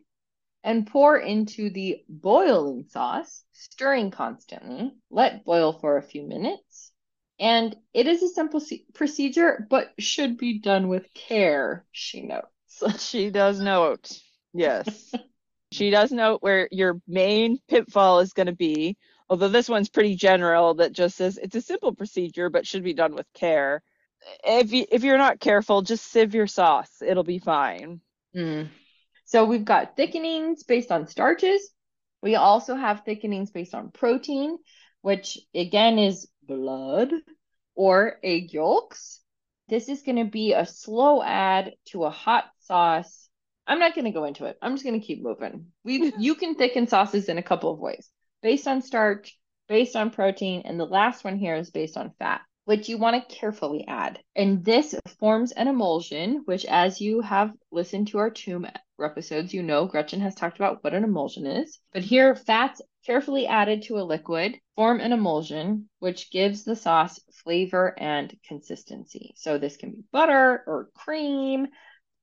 and 0.64 0.88
pour 0.88 1.18
into 1.18 1.70
the 1.70 2.04
boiling 2.08 2.84
sauce, 2.90 3.44
stirring 3.54 4.12
constantly. 4.12 4.92
Let 5.10 5.46
boil 5.46 5.74
for 5.74 5.98
a 5.98 6.04
few 6.04 6.24
minutes. 6.24 6.92
And 7.40 7.76
it 7.94 8.08
is 8.08 8.22
a 8.22 8.30
simple 8.30 8.62
procedure, 8.94 9.66
but 9.70 9.94
should 9.98 10.38
be 10.38 10.60
done 10.60 10.90
with 10.90 11.14
care, 11.14 11.86
she 11.92 12.22
notes. 12.22 12.50
she 13.10 13.30
does 13.30 13.60
note. 13.60 14.12
Yes. 14.54 15.14
she 15.72 15.90
does 15.90 16.12
note 16.12 16.42
where 16.42 16.68
your 16.72 17.00
main 17.08 17.60
pitfall 17.70 18.20
is 18.20 18.34
going 18.34 18.48
to 18.48 18.56
be, 18.56 18.98
although 19.30 19.48
this 19.48 19.70
one's 19.70 19.90
pretty 19.90 20.16
general 20.16 20.74
that 20.76 20.92
just 20.92 21.16
says 21.16 21.38
it's 21.38 21.56
a 21.56 21.62
simple 21.62 21.94
procedure 21.94 22.50
but 22.50 22.68
should 22.68 22.84
be 22.84 22.94
done 22.94 23.16
with 23.16 23.32
care. 23.34 23.82
If 24.44 24.74
you 24.74 24.86
if 24.92 25.06
you're 25.06 25.18
not 25.18 25.40
careful, 25.40 25.82
just 25.82 26.12
sieve 26.12 26.36
your 26.36 26.48
sauce. 26.48 27.02
It'll 27.02 27.24
be 27.24 27.40
fine. 27.40 28.02
Mm. 28.36 28.68
So 29.30 29.46
we've 29.46 29.64
got 29.64 29.96
thickenings 29.96 30.64
based 30.64 30.92
on 30.92 31.06
starches. 31.06 31.70
We 32.24 32.34
also 32.34 32.74
have 32.74 33.06
thickenings 33.06 33.54
based 33.54 33.76
on 33.76 33.92
protein, 33.92 34.58
which 35.02 35.38
again 35.54 36.00
is 36.00 36.28
blood 36.42 37.12
or 37.76 38.18
egg 38.24 38.54
yolks. 38.54 39.22
This 39.68 39.88
is 39.88 40.02
going 40.02 40.16
to 40.16 40.32
be 40.32 40.54
a 40.54 40.66
slow 40.66 41.22
add 41.22 41.74
to 41.90 42.06
a 42.06 42.10
hot 42.10 42.46
sauce. 42.62 43.30
I'm 43.68 43.78
not 43.78 43.94
going 43.94 44.06
to 44.06 44.12
go 44.12 44.24
into 44.24 44.46
it. 44.46 44.58
I'm 44.64 44.74
just 44.74 44.84
going 44.84 45.00
to 45.00 45.06
keep 45.06 45.22
moving. 45.22 45.68
We 45.84 46.12
you 46.18 46.34
can 46.34 46.56
thicken 46.56 46.88
sauces 46.88 47.30
in 47.30 47.38
a 47.38 47.44
couple 47.44 47.72
of 47.72 47.78
ways. 47.78 48.10
Based 48.42 48.68
on 48.68 48.82
starch, 48.82 49.38
based 49.68 49.96
on 49.96 50.10
protein, 50.10 50.64
and 50.66 50.80
the 50.80 50.86
last 50.86 51.24
one 51.24 51.38
here 51.38 51.54
is 51.54 51.70
based 51.70 51.98
on 51.98 52.14
fat 52.18 52.42
which 52.66 52.88
you 52.88 53.00
want 53.00 53.16
to 53.16 53.36
carefully 53.36 53.84
add. 53.88 54.20
And 54.36 54.64
this 54.64 54.94
forms 55.20 55.52
an 55.54 55.68
emulsion, 55.68 56.44
which, 56.46 56.66
as 56.66 57.02
you 57.02 57.20
have 57.22 57.52
listened 57.72 58.10
to 58.10 58.20
our 58.20 58.30
tomb 58.30 58.68
episodes, 59.06 59.54
you 59.54 59.64
know 59.64 59.86
Gretchen 59.86 60.22
has 60.22 60.36
talked 60.36 60.58
about 60.58 60.84
what 60.84 60.94
an 60.94 61.04
emulsion 61.04 61.46
is. 61.46 61.80
But 61.94 62.04
here, 62.04 62.36
fats 62.36 62.82
carefully 63.06 63.48
added 63.48 63.84
to 63.84 64.00
a 64.00 64.04
liquid 64.04 64.60
form 64.76 65.00
an 65.00 65.14
emulsion, 65.14 65.90
which 66.00 66.32
gives 66.32 66.64
the 66.64 66.76
sauce 66.76 67.20
flavor 67.44 67.94
and 67.98 68.36
consistency. 68.48 69.34
So 69.36 69.58
this 69.58 69.78
can 69.78 69.92
be 69.92 70.04
butter 70.12 70.64
or 70.68 70.90
cream. 70.96 71.68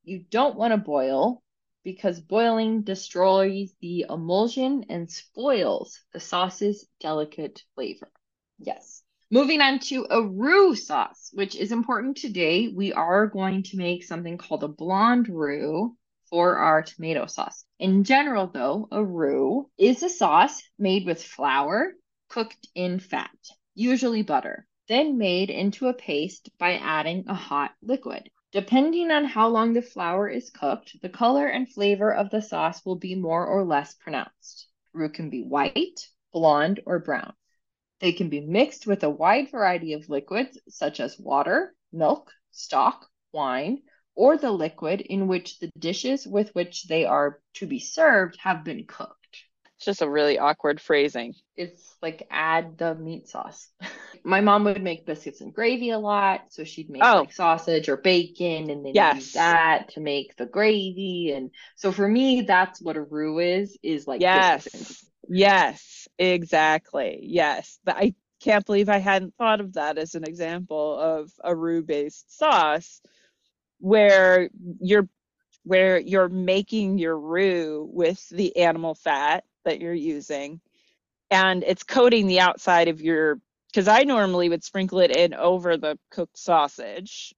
You 0.05 0.25
don't 0.31 0.57
want 0.57 0.73
to 0.73 0.79
boil 0.79 1.43
because 1.85 2.21
boiling 2.21 2.83
destroys 2.83 3.75
the 3.81 4.07
emulsion 4.09 4.85
and 4.89 5.11
spoils 5.11 6.01
the 6.13 6.21
sauce's 6.21 6.87
delicate 7.01 7.63
flavor. 7.75 8.11
Yes. 8.59 9.03
Moving 9.31 9.61
on 9.61 9.81
to 9.81 10.07
a 10.09 10.23
roux 10.23 10.75
sauce, 10.75 11.31
which 11.33 11.57
is 11.57 11.73
important 11.73 12.17
today. 12.17 12.69
We 12.69 12.93
are 12.93 13.27
going 13.27 13.65
to 13.65 13.77
make 13.77 14.05
something 14.05 14.39
called 14.39 14.65
a 14.65 14.69
blonde 14.69 15.29
roux 15.29 15.97
for 16.29 16.57
our 16.57 16.83
tomato 16.83 17.27
sauce. 17.27 17.65
In 17.79 18.05
general, 18.05 18.47
though, 18.47 18.89
a 18.91 19.05
roux 19.05 19.71
is 19.79 20.03
a 20.03 20.09
sauce 20.09 20.63
made 20.79 21.07
with 21.07 21.23
flour 21.23 21.93
cooked 22.29 22.69
in 22.75 22.99
fat, 22.99 23.37
usually 23.75 24.23
butter, 24.23 24.67
then 24.89 25.19
made 25.19 25.51
into 25.51 25.89
a 25.89 25.95
paste 25.95 26.51
by 26.59 26.75
adding 26.75 27.25
a 27.29 27.35
hot 27.35 27.73
liquid. 27.83 28.31
Depending 28.53 29.11
on 29.11 29.25
how 29.25 29.49
long 29.49 29.73
the 29.73 29.83
flour 29.83 30.29
is 30.29 30.51
cooked, 30.51 30.97
the 31.03 31.09
color 31.09 31.47
and 31.47 31.69
flavor 31.69 32.13
of 32.13 32.31
the 32.31 32.41
sauce 32.41 32.85
will 32.85 32.97
be 32.97 33.15
more 33.15 33.47
or 33.47 33.65
less 33.65 33.95
pronounced. 33.95 34.69
Roux 34.93 35.11
can 35.11 35.29
be 35.29 35.43
white, 35.43 36.09
blonde, 36.33 36.81
or 36.87 36.99
brown. 36.99 37.35
They 38.01 38.13
can 38.13 38.29
be 38.29 38.41
mixed 38.41 38.87
with 38.87 39.03
a 39.05 39.11
wide 39.11 39.51
variety 39.51 39.93
of 39.93 40.09
liquids 40.09 40.59
such 40.69 41.01
as 41.01 41.19
water, 41.19 41.75
milk, 41.93 42.31
stock, 42.51 43.07
wine, 43.33 43.83
or 44.17 44.39
the 44.39 44.51
liquid 44.51 45.03
in 45.03 45.29
which 45.29 45.61
the 45.61 45.71
dishes 45.79 46.27
with 46.27 46.55
which 46.55 46.89
they 46.89 47.05
are 47.05 47.39
to 47.55 47.67
be 47.67 47.79
served 47.79 48.37
have 48.41 48.65
been 48.65 48.85
cooked. 48.85 49.15
It's 49.77 49.85
just 49.85 50.03
a 50.03 50.09
really 50.09 50.39
awkward 50.39 50.81
phrasing. 50.81 51.35
It's 51.55 51.95
like 52.01 52.27
add 52.31 52.79
the 52.79 52.95
meat 52.95 53.29
sauce. 53.29 53.69
My 54.25 54.41
mom 54.41 54.65
would 54.65 54.83
make 54.83 55.07
biscuits 55.07 55.43
and 55.43 55.55
gravy 55.55 55.91
a 55.91 55.99
lot, 55.99 56.47
so 56.49 56.65
she'd 56.65 56.89
make 56.89 57.05
oh. 57.05 57.21
like 57.21 57.33
sausage 57.33 57.89
or 57.89 57.99
bacon 57.99 58.71
and 58.71 58.85
then 58.85 58.93
yes. 58.95 59.17
use 59.17 59.33
that 59.35 59.91
to 59.91 60.01
make 60.01 60.35
the 60.37 60.47
gravy. 60.47 61.33
And 61.33 61.51
so 61.77 61.93
for 61.93 62.09
me, 62.09 62.41
that's 62.41 62.81
what 62.81 62.97
a 62.97 63.03
roux 63.03 63.39
is, 63.39 63.77
is 63.83 64.07
like 64.07 64.23
yes. 64.23 65.05
Yes, 65.29 66.09
exactly. 66.19 67.21
Yes. 67.23 67.79
But 67.85 67.97
I 67.97 68.15
can't 68.41 68.65
believe 68.65 68.89
I 68.89 68.99
hadn't 68.99 69.35
thought 69.37 69.61
of 69.61 69.75
that 69.75 69.99
as 69.99 70.15
an 70.15 70.25
example 70.25 70.99
of 70.99 71.31
a 71.45 71.55
roux 71.55 71.83
based 71.83 72.37
sauce 72.37 73.01
where 73.79 74.49
you're 74.81 75.09
where 75.65 75.99
you're 75.99 76.29
making 76.29 76.99
your 76.99 77.19
roux 77.19 77.89
with 77.93 78.29
the 78.29 78.57
animal 78.57 78.95
fat 78.95 79.45
that 79.65 79.81
you're 79.81 79.93
using 79.93 80.61
and 81.31 81.65
it's 81.65 81.83
coating 81.83 82.27
the 82.27 82.41
outside 82.41 82.89
of 82.89 83.01
your 83.01 83.41
because 83.69 83.89
I 83.89 84.05
normally 84.05 84.49
would 84.49 84.65
sprinkle 84.65 85.01
it 85.01 85.15
in 85.15 85.35
over 85.35 85.77
the 85.77 85.99
cooked 86.11 86.39
sausage 86.39 87.35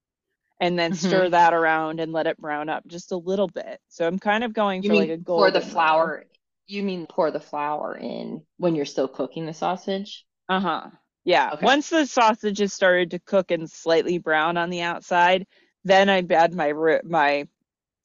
and 0.60 0.78
then 0.78 0.92
mm-hmm. 0.92 1.08
stir 1.08 1.30
that 1.30 1.54
around 1.54 2.00
and 2.00 2.12
let 2.12 2.26
it 2.26 2.36
brown 2.38 2.68
up 2.68 2.86
just 2.86 3.12
a 3.12 3.16
little 3.16 3.48
bit. 3.48 3.80
So 3.88 4.06
I'm 4.06 4.18
kind 4.18 4.44
of 4.44 4.52
going 4.52 4.82
you 4.82 4.90
for 4.90 4.96
like 4.96 5.10
a 5.10 5.16
gold 5.16 5.40
for 5.40 5.50
the 5.50 5.60
flour 5.60 6.24
you 6.68 6.82
mean 6.82 7.06
pour 7.06 7.30
the 7.30 7.40
flour 7.40 7.96
in 7.96 8.42
when 8.58 8.74
you're 8.74 8.84
still 8.84 9.08
cooking 9.08 9.46
the 9.46 9.54
sausage? 9.54 10.24
Uh 10.48 10.60
huh. 10.60 10.86
Yeah. 11.24 11.50
Okay. 11.54 11.64
Once 11.64 11.88
the 11.88 12.06
sausage 12.06 12.58
has 12.58 12.72
started 12.72 13.10
to 13.10 13.18
cook 13.18 13.50
and 13.50 13.70
slightly 13.70 14.18
brown 14.18 14.56
on 14.56 14.70
the 14.70 14.82
outside, 14.82 15.46
then 15.84 16.08
I 16.08 16.24
add 16.30 16.54
my 16.54 17.00
my 17.04 17.48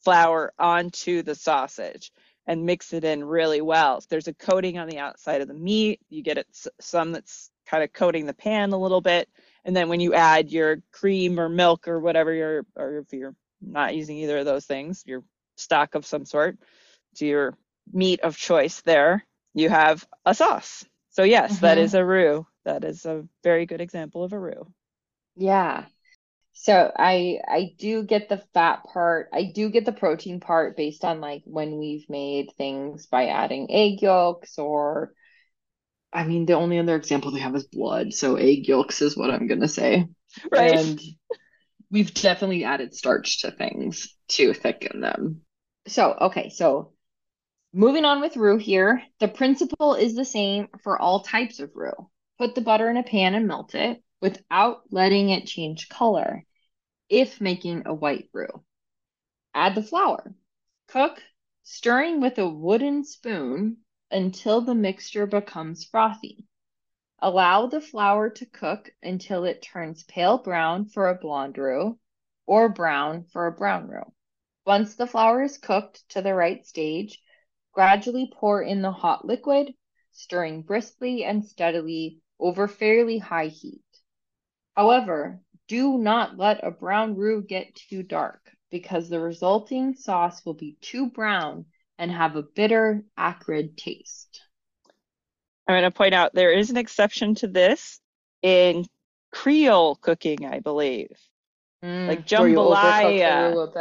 flour 0.03 0.53
onto 0.59 1.21
the 1.23 1.35
sausage 1.35 2.11
and 2.45 2.65
mix 2.65 2.91
it 2.93 3.03
in 3.03 3.23
really 3.23 3.61
well. 3.61 4.01
So 4.01 4.07
there's 4.09 4.27
a 4.27 4.33
coating 4.33 4.77
on 4.77 4.89
the 4.89 4.99
outside 4.99 5.41
of 5.41 5.47
the 5.47 5.53
meat. 5.53 6.01
You 6.09 6.21
get 6.21 6.37
it 6.37 6.47
some 6.79 7.13
that's 7.13 7.49
kind 7.65 7.83
of 7.83 7.93
coating 7.93 8.25
the 8.25 8.33
pan 8.33 8.73
a 8.73 8.77
little 8.77 9.01
bit, 9.01 9.29
and 9.65 9.75
then 9.75 9.89
when 9.89 9.99
you 9.99 10.13
add 10.13 10.51
your 10.51 10.77
cream 10.91 11.39
or 11.39 11.49
milk 11.49 11.87
or 11.87 11.99
whatever 11.99 12.33
you're, 12.33 12.65
or 12.75 12.99
if 12.99 13.13
you're 13.13 13.35
not 13.61 13.95
using 13.95 14.17
either 14.17 14.39
of 14.39 14.45
those 14.45 14.65
things, 14.65 15.03
your 15.05 15.23
stock 15.55 15.95
of 15.95 16.05
some 16.05 16.25
sort 16.25 16.57
to 17.15 17.25
your 17.25 17.57
meat 17.91 18.19
of 18.21 18.37
choice 18.37 18.81
there, 18.81 19.25
you 19.53 19.69
have 19.69 20.05
a 20.25 20.33
sauce. 20.33 20.85
So 21.11 21.23
yes, 21.23 21.53
mm-hmm. 21.53 21.65
that 21.65 21.77
is 21.77 21.93
a 21.93 22.03
roux. 22.03 22.45
That 22.65 22.83
is 22.83 23.05
a 23.05 23.25
very 23.43 23.65
good 23.65 23.81
example 23.81 24.23
of 24.23 24.33
a 24.33 24.39
roux. 24.39 24.67
Yeah. 25.35 25.85
So 26.53 26.91
I 26.95 27.39
I 27.47 27.73
do 27.77 28.03
get 28.03 28.29
the 28.29 28.43
fat 28.53 28.83
part. 28.85 29.29
I 29.33 29.51
do 29.53 29.69
get 29.69 29.85
the 29.85 29.91
protein 29.91 30.39
part 30.39 30.77
based 30.77 31.03
on 31.03 31.19
like 31.19 31.41
when 31.45 31.77
we've 31.77 32.07
made 32.09 32.51
things 32.57 33.07
by 33.07 33.27
adding 33.27 33.71
egg 33.71 34.01
yolks 34.01 34.57
or 34.59 35.13
I 36.13 36.25
mean, 36.25 36.45
the 36.45 36.53
only 36.53 36.77
other 36.77 36.95
example 36.95 37.31
they 37.31 37.39
have 37.39 37.55
is 37.55 37.65
blood, 37.65 38.13
so 38.13 38.35
egg 38.35 38.67
yolks 38.67 39.01
is 39.01 39.17
what 39.17 39.31
I'm 39.31 39.47
gonna 39.47 39.67
say. 39.67 40.07
Right. 40.51 40.73
And 40.73 40.99
we've 41.91 42.11
definitely 42.11 42.63
added 42.63 42.95
starch 42.95 43.41
to 43.41 43.51
things 43.51 44.15
to 44.29 44.51
thicken 44.55 44.99
them. 44.99 45.41
So, 45.87 46.11
okay, 46.21 46.49
so 46.49 46.93
moving 47.71 48.03
on 48.03 48.19
with 48.19 48.35
roux 48.35 48.57
here, 48.57 49.03
the 49.19 49.27
principle 49.27 49.93
is 49.93 50.15
the 50.15 50.25
same 50.25 50.69
for 50.81 50.99
all 50.99 51.21
types 51.21 51.59
of 51.59 51.69
roux. 51.75 52.09
Put 52.39 52.55
the 52.55 52.61
butter 52.61 52.89
in 52.89 52.97
a 52.97 53.03
pan 53.03 53.35
and 53.35 53.47
melt 53.47 53.75
it 53.75 54.01
without 54.23 54.83
letting 54.89 55.27
it 55.27 55.45
change 55.45 55.89
color 55.89 56.45
if 57.09 57.41
making 57.41 57.83
a 57.85 57.93
white 57.93 58.29
roux. 58.31 58.63
Add 59.53 59.75
the 59.75 59.83
flour. 59.83 60.33
Cook, 60.87 61.21
stirring 61.63 62.21
with 62.21 62.39
a 62.39 62.47
wooden 62.47 63.03
spoon 63.03 63.79
until 64.09 64.61
the 64.61 64.75
mixture 64.75 65.25
becomes 65.25 65.83
frothy. 65.83 66.45
Allow 67.19 67.67
the 67.67 67.81
flour 67.81 68.29
to 68.29 68.45
cook 68.45 68.89
until 69.03 69.43
it 69.43 69.61
turns 69.61 70.03
pale 70.03 70.37
brown 70.37 70.85
for 70.85 71.09
a 71.09 71.19
blonde 71.19 71.57
roux 71.57 71.99
or 72.45 72.69
brown 72.69 73.25
for 73.25 73.47
a 73.47 73.51
brown 73.51 73.89
roux. 73.89 74.13
Once 74.65 74.95
the 74.95 75.05
flour 75.05 75.43
is 75.43 75.57
cooked 75.57 76.07
to 76.11 76.21
the 76.21 76.33
right 76.33 76.65
stage, 76.65 77.21
gradually 77.73 78.31
pour 78.33 78.63
in 78.63 78.81
the 78.81 78.91
hot 78.93 79.25
liquid, 79.25 79.73
stirring 80.13 80.61
briskly 80.61 81.25
and 81.25 81.43
steadily 81.43 82.21
over 82.39 82.69
fairly 82.69 83.17
high 83.17 83.47
heat. 83.47 83.82
However, 84.75 85.39
do 85.67 85.97
not 85.97 86.37
let 86.37 86.63
a 86.63 86.71
brown 86.71 87.15
roux 87.15 87.43
get 87.43 87.75
too 87.75 88.03
dark 88.03 88.41
because 88.71 89.09
the 89.09 89.19
resulting 89.19 89.93
sauce 89.93 90.43
will 90.45 90.55
be 90.55 90.77
too 90.81 91.09
brown 91.09 91.65
and 91.97 92.11
have 92.11 92.35
a 92.35 92.43
bitter, 92.43 93.03
acrid 93.17 93.77
taste. 93.77 94.41
I'm 95.67 95.73
going 95.73 95.83
to 95.83 95.91
point 95.91 96.13
out 96.13 96.33
there 96.33 96.51
is 96.51 96.69
an 96.69 96.77
exception 96.77 97.35
to 97.35 97.47
this 97.47 97.99
in 98.41 98.85
Creole 99.31 99.95
cooking, 99.95 100.45
I 100.45 100.59
believe. 100.59 101.11
Mm, 101.83 102.07
like 102.07 102.25
jambalaya. 102.25 103.51
You, 103.51 103.73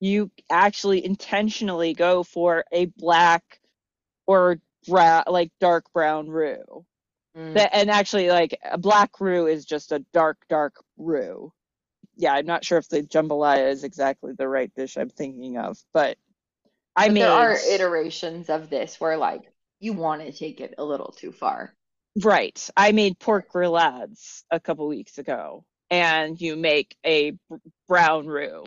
you 0.00 0.30
actually 0.50 1.04
intentionally 1.04 1.94
go 1.94 2.22
for 2.22 2.64
a 2.72 2.86
black 2.86 3.60
or 4.26 4.58
bra- 4.86 5.24
like 5.26 5.50
dark 5.60 5.92
brown 5.92 6.28
roux. 6.28 6.84
Mm. 7.38 7.54
That, 7.54 7.70
and 7.72 7.90
actually, 7.90 8.28
like 8.30 8.58
a 8.68 8.78
black 8.78 9.20
roux 9.20 9.46
is 9.46 9.64
just 9.64 9.92
a 9.92 10.04
dark, 10.12 10.38
dark 10.48 10.82
roux. 10.96 11.52
Yeah, 12.16 12.34
I'm 12.34 12.46
not 12.46 12.64
sure 12.64 12.78
if 12.78 12.88
the 12.88 13.02
jambalaya 13.02 13.70
is 13.70 13.84
exactly 13.84 14.32
the 14.32 14.48
right 14.48 14.74
dish 14.74 14.96
I'm 14.96 15.08
thinking 15.08 15.56
of, 15.56 15.78
but 15.94 16.18
I 16.96 17.08
mean, 17.10 17.22
there 17.22 17.30
are 17.30 17.56
iterations 17.70 18.50
of 18.50 18.70
this 18.70 19.00
where 19.00 19.16
like 19.16 19.42
you 19.78 19.92
want 19.92 20.22
to 20.22 20.32
take 20.32 20.60
it 20.60 20.74
a 20.78 20.84
little 20.84 21.12
too 21.12 21.30
far. 21.30 21.72
Right. 22.20 22.68
I 22.76 22.90
made 22.90 23.20
pork 23.20 23.52
grillades 23.52 24.42
a 24.50 24.58
couple 24.58 24.88
weeks 24.88 25.18
ago, 25.18 25.64
and 25.90 26.40
you 26.40 26.56
make 26.56 26.96
a 27.06 27.38
brown 27.86 28.26
roux 28.26 28.64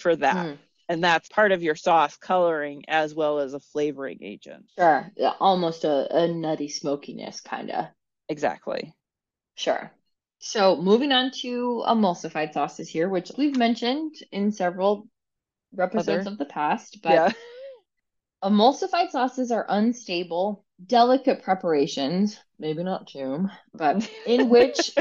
for 0.00 0.16
that. 0.16 0.46
Mm. 0.46 0.58
And 0.90 1.04
that's 1.04 1.28
part 1.28 1.52
of 1.52 1.62
your 1.62 1.76
sauce 1.76 2.16
coloring 2.16 2.84
as 2.88 3.14
well 3.14 3.38
as 3.40 3.52
a 3.52 3.60
flavoring 3.60 4.18
agent. 4.22 4.70
Sure. 4.76 5.08
Yeah, 5.16 5.34
almost 5.38 5.84
a, 5.84 6.08
a 6.10 6.26
nutty 6.26 6.68
smokiness, 6.68 7.42
kind 7.42 7.70
of. 7.70 7.86
Exactly. 8.28 8.94
Sure. 9.54 9.90
So 10.38 10.76
moving 10.76 11.12
on 11.12 11.32
to 11.42 11.82
emulsified 11.86 12.52
sauces 12.52 12.88
here, 12.88 13.08
which 13.08 13.32
we've 13.36 13.56
mentioned 13.56 14.14
in 14.30 14.52
several 14.52 15.08
episodes 15.78 16.26
Other? 16.26 16.30
of 16.30 16.38
the 16.38 16.44
past, 16.44 16.98
but 17.02 17.12
yeah. 17.12 17.32
Emulsified 18.42 19.10
sauces 19.10 19.50
are 19.50 19.66
unstable, 19.68 20.64
delicate 20.86 21.42
preparations, 21.42 22.38
maybe 22.56 22.84
not 22.84 23.08
tomb, 23.08 23.50
but 23.74 24.08
in 24.26 24.48
which 24.48 24.94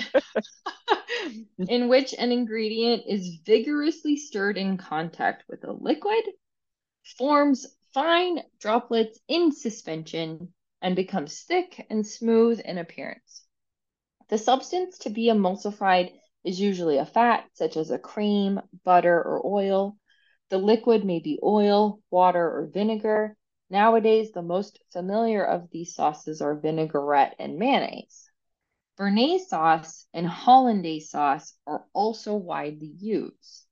in 1.70 1.88
which 1.88 2.16
an 2.16 2.32
ingredient 2.32 3.04
is 3.08 3.38
vigorously 3.46 4.18
stirred 4.18 4.58
in 4.58 4.78
contact 4.78 5.44
with 5.48 5.64
a 5.66 5.72
liquid, 5.72 6.24
forms 7.18 7.68
fine 7.94 8.42
droplets 8.60 9.20
in 9.28 9.52
suspension, 9.52 10.52
and 10.82 10.96
becomes 10.96 11.42
thick 11.42 11.86
and 11.90 12.06
smooth 12.06 12.60
in 12.60 12.78
appearance. 12.78 13.46
The 14.30 14.38
substance 14.38 14.98
to 15.00 15.10
be 15.10 15.28
emulsified 15.28 16.12
is 16.44 16.60
usually 16.60 16.98
a 16.98 17.06
fat, 17.06 17.46
such 17.54 17.78
as 17.78 17.92
a 17.92 18.00
cream, 18.00 18.62
butter, 18.84 19.16
or 19.16 19.46
oil, 19.46 19.98
the 20.50 20.58
liquid 20.58 21.04
may 21.04 21.20
be 21.20 21.40
oil, 21.44 22.02
water, 22.10 22.46
or 22.46 22.68
vinegar. 22.68 23.36
Nowadays, 23.70 24.32
the 24.32 24.42
most 24.42 24.80
familiar 24.94 25.44
of 25.44 25.70
these 25.72 25.94
sauces 25.94 26.42
are 26.42 26.56
vinaigrette 26.56 27.36
and 27.38 27.58
mayonnaise. 27.58 28.32
Béarnaise 28.98 29.48
sauce 29.48 30.08
and 30.14 30.26
hollandaise 30.26 31.10
sauce 31.10 31.54
are 31.68 31.86
also 31.94 32.36
widely 32.36 32.94
used. 32.98 33.66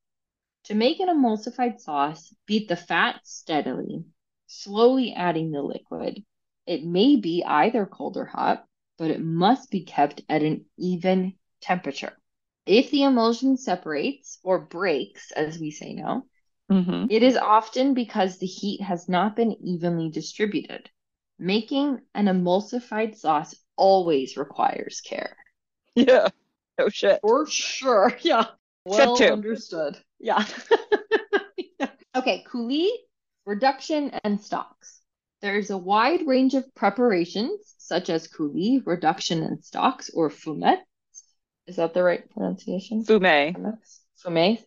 To 0.66 0.76
make 0.76 1.00
an 1.00 1.08
emulsified 1.08 1.80
sauce, 1.80 2.34
beat 2.46 2.68
the 2.68 2.76
fat 2.76 3.22
steadily, 3.24 4.04
slowly 4.48 5.14
adding 5.14 5.52
the 5.52 5.62
liquid. 5.62 6.26
It 6.66 6.84
may 6.84 7.16
be 7.16 7.44
either 7.46 7.86
cold 7.86 8.18
or 8.18 8.26
hot, 8.26 8.66
but 8.98 9.12
it 9.12 9.22
must 9.22 9.70
be 9.72 9.84
kept 9.84 10.22
at 10.30 10.44
an 10.44 10.66
even 10.78 11.34
temperature. 11.62 12.18
If 12.66 12.92
the 12.92 13.04
emulsion 13.04 13.58
separates 13.58 14.40
or 14.44 14.60
breaks, 14.60 15.32
as 15.32 15.60
we 15.60 15.72
say 15.72 15.94
now, 15.94 16.26
Mm-hmm. 16.72 17.06
It 17.10 17.22
is 17.22 17.38
often 17.38 17.94
because 17.94 18.40
the 18.40 18.48
heat 18.48 18.82
has 18.82 19.08
not 19.08 19.36
been 19.36 19.52
evenly 19.64 20.10
distributed. 20.10 20.90
Making 21.38 22.02
an 22.14 22.26
emulsified 22.26 23.18
sauce 23.18 23.56
always 23.76 24.38
requires 24.38 25.02
care. 25.02 25.38
Yeah. 25.96 26.30
No 26.80 26.90
shit. 26.90 27.20
For 27.22 27.46
sure. 27.48 28.18
Yeah. 28.22 28.48
Well 28.84 29.22
understood. 29.24 29.98
Yeah. 30.20 30.46
okay, 32.16 32.44
coulis, 32.48 32.92
reduction, 33.46 34.12
and 34.24 34.40
stocks. 34.40 35.02
There's 35.46 35.70
a 35.70 35.78
wide 35.78 36.26
range 36.26 36.56
of 36.56 36.74
preparations, 36.74 37.76
such 37.78 38.10
as 38.10 38.28
coulis, 38.28 38.82
reduction, 38.84 39.44
and 39.44 39.64
stocks, 39.64 40.10
or 40.10 40.32
fumettes. 40.32 40.82
Is 41.68 41.76
that 41.76 41.94
the 41.94 42.02
right 42.02 42.28
pronunciation? 42.32 43.04
Fumet. 43.04 43.56
Fumet 44.24 44.64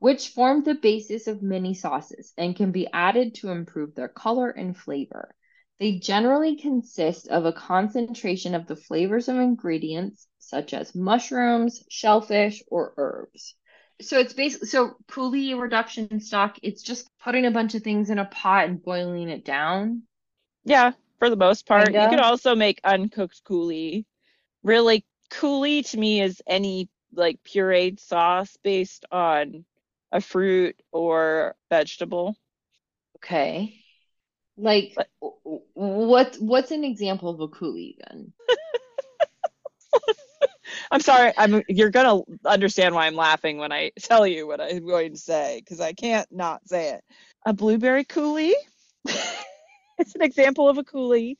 which 0.00 0.28
form 0.28 0.62
the 0.62 0.74
basis 0.74 1.26
of 1.26 1.42
many 1.42 1.74
sauces 1.74 2.32
and 2.38 2.56
can 2.56 2.72
be 2.72 2.88
added 2.92 3.34
to 3.34 3.50
improve 3.50 3.94
their 3.94 4.08
color 4.08 4.48
and 4.48 4.76
flavor. 4.76 5.34
They 5.78 5.98
generally 5.98 6.56
consist 6.56 7.28
of 7.28 7.44
a 7.44 7.52
concentration 7.52 8.54
of 8.54 8.66
the 8.66 8.76
flavors 8.76 9.28
of 9.28 9.36
ingredients 9.36 10.26
such 10.38 10.74
as 10.74 10.94
mushrooms, 10.94 11.84
shellfish, 11.90 12.62
or 12.68 12.94
herbs. 12.96 13.56
So 14.00 14.18
it's 14.18 14.32
basically 14.32 14.68
so 14.68 14.94
coulis 15.06 15.60
reduction 15.60 16.20
stock. 16.20 16.56
It's 16.62 16.82
just 16.82 17.10
putting 17.22 17.44
a 17.44 17.50
bunch 17.50 17.74
of 17.74 17.82
things 17.82 18.08
in 18.08 18.18
a 18.18 18.24
pot 18.24 18.68
and 18.68 18.82
boiling 18.82 19.28
it 19.28 19.44
down. 19.44 20.04
Yeah, 20.64 20.92
for 21.18 21.30
the 21.30 21.36
most 21.36 21.66
part. 21.66 21.92
Kinda. 21.92 22.02
You 22.02 22.08
could 22.08 22.24
also 22.24 22.54
make 22.54 22.80
uncooked 22.84 23.42
coulis. 23.44 24.04
Really, 24.62 25.04
coulis 25.30 25.90
to 25.90 25.98
me 25.98 26.20
is 26.20 26.42
any 26.46 26.88
like 27.14 27.38
pureed 27.42 27.98
sauce 28.00 28.56
based 28.62 29.04
on 29.10 29.64
a 30.12 30.20
fruit 30.20 30.76
or 30.92 31.54
vegetable. 31.70 32.36
Okay. 33.16 33.76
Like 34.56 34.92
but, 34.96 35.08
what 35.74 36.36
what's 36.38 36.70
an 36.70 36.84
example 36.84 37.30
of 37.30 37.40
a 37.40 37.48
coulis 37.48 37.96
then? 38.08 38.32
I'm 40.90 41.00
sorry. 41.00 41.32
I'm 41.38 41.62
you're 41.68 41.90
gonna 41.90 42.20
understand 42.44 42.94
why 42.94 43.06
I'm 43.06 43.14
laughing 43.14 43.58
when 43.58 43.72
I 43.72 43.92
tell 43.98 44.26
you 44.26 44.46
what 44.46 44.60
I'm 44.60 44.86
going 44.86 45.12
to 45.12 45.18
say 45.18 45.60
because 45.64 45.80
I 45.80 45.92
can't 45.92 46.30
not 46.30 46.66
say 46.68 46.90
it. 46.90 47.04
A 47.46 47.52
blueberry 47.52 48.04
coulis. 48.04 48.52
it's 50.00 50.14
an 50.14 50.22
example 50.22 50.68
of 50.68 50.78
a 50.78 50.84
coulis 50.84 51.36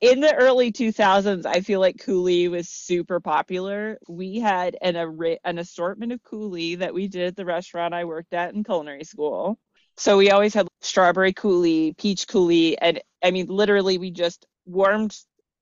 in 0.00 0.20
the 0.20 0.34
early 0.34 0.72
2000s 0.72 1.46
i 1.46 1.60
feel 1.60 1.80
like 1.80 1.96
coulis 1.96 2.50
was 2.50 2.68
super 2.68 3.20
popular. 3.20 3.98
We 4.08 4.38
had 4.38 4.76
an 4.80 4.96
an 5.44 5.58
assortment 5.58 6.12
of 6.12 6.22
coulis 6.22 6.78
that 6.78 6.94
we 6.94 7.08
did 7.08 7.28
at 7.28 7.36
the 7.36 7.44
restaurant 7.44 7.94
i 7.94 8.04
worked 8.04 8.34
at 8.34 8.54
in 8.54 8.64
culinary 8.64 9.04
school. 9.04 9.58
So 9.98 10.18
we 10.18 10.30
always 10.30 10.52
had 10.54 10.68
strawberry 10.82 11.32
coulis 11.32 11.96
peach 11.96 12.26
coulis 12.26 12.76
and 12.80 13.00
i 13.22 13.30
mean 13.30 13.46
literally 13.46 13.98
we 13.98 14.10
just 14.10 14.46
warmed 14.66 15.16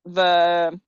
the 0.05 0.79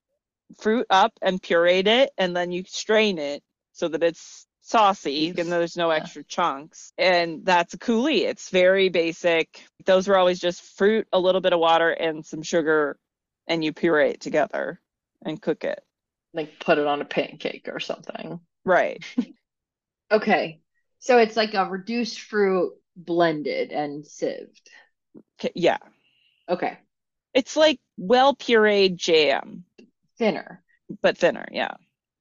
fruit 0.58 0.86
up 0.90 1.12
and 1.22 1.42
pureed 1.42 1.86
it 1.86 2.10
and 2.18 2.36
then 2.36 2.52
you 2.52 2.64
strain 2.66 3.18
it 3.18 3.42
so 3.72 3.88
that 3.88 4.02
it's 4.02 4.45
saucy 4.66 5.32
and 5.38 5.50
there's 5.50 5.76
no 5.76 5.90
extra 5.90 6.24
chunks 6.24 6.92
and 6.98 7.44
that's 7.44 7.74
a 7.74 7.78
coulis 7.78 8.22
it's 8.22 8.50
very 8.50 8.88
basic 8.88 9.62
those 9.84 10.08
were 10.08 10.16
always 10.16 10.40
just 10.40 10.60
fruit 10.76 11.06
a 11.12 11.20
little 11.20 11.40
bit 11.40 11.52
of 11.52 11.60
water 11.60 11.90
and 11.90 12.26
some 12.26 12.42
sugar 12.42 12.98
and 13.46 13.64
you 13.64 13.72
puree 13.72 14.10
it 14.10 14.20
together 14.20 14.80
and 15.24 15.40
cook 15.40 15.64
it. 15.64 15.82
Like 16.34 16.58
put 16.58 16.78
it 16.78 16.86
on 16.86 17.00
a 17.00 17.04
pancake 17.06 17.68
or 17.72 17.80
something. 17.80 18.40
Right. 18.64 19.04
okay. 20.10 20.60
So 20.98 21.18
it's 21.18 21.36
like 21.36 21.54
a 21.54 21.64
reduced 21.64 22.20
fruit 22.20 22.72
blended 22.96 23.72
and 23.72 24.04
sieved. 24.04 24.68
Yeah. 25.54 25.78
Okay. 26.48 26.78
It's 27.34 27.56
like 27.56 27.80
well 27.96 28.34
pureed 28.34 28.96
jam. 28.96 29.64
thinner. 30.18 30.62
But 31.02 31.18
thinner, 31.18 31.46
yeah. 31.50 31.74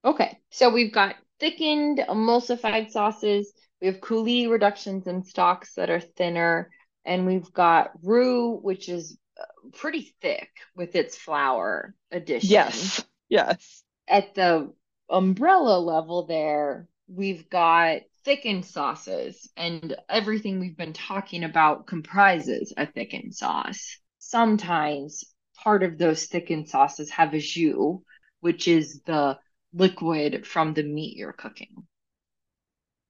Okay. 0.03 0.39
So 0.51 0.69
we've 0.69 0.93
got 0.93 1.15
thickened 1.39 1.99
emulsified 1.99 2.91
sauces. 2.91 3.53
We 3.81 3.87
have 3.87 4.01
coulis 4.01 4.49
reductions 4.49 5.07
and 5.07 5.25
stocks 5.25 5.73
that 5.75 5.89
are 5.89 5.99
thinner. 5.99 6.71
And 7.03 7.25
we've 7.25 7.51
got 7.53 7.91
roux, 8.01 8.57
which 8.61 8.89
is 8.89 9.17
uh, 9.39 9.69
pretty 9.73 10.15
thick 10.21 10.49
with 10.75 10.95
its 10.95 11.17
flour 11.17 11.93
addition. 12.11 12.49
Yes. 12.49 13.03
Yes. 13.29 13.83
At 14.07 14.35
the 14.35 14.73
umbrella 15.09 15.79
level, 15.79 16.25
there, 16.25 16.87
we've 17.07 17.49
got 17.49 18.01
thickened 18.23 18.65
sauces, 18.65 19.49
and 19.55 19.95
everything 20.09 20.59
we've 20.59 20.77
been 20.77 20.93
talking 20.93 21.43
about 21.43 21.85
comprises 21.85 22.73
a 22.75 22.87
thickened 22.87 23.35
sauce. 23.35 23.99
Sometimes 24.17 25.23
part 25.63 25.83
of 25.83 25.97
those 25.97 26.25
thickened 26.25 26.67
sauces 26.67 27.11
have 27.11 27.33
a 27.33 27.39
jus, 27.39 27.99
which 28.39 28.67
is 28.67 29.01
the 29.05 29.37
liquid 29.75 30.47
from 30.47 30.73
the 30.73 30.83
meat 30.83 31.17
you're 31.17 31.33
cooking. 31.33 31.85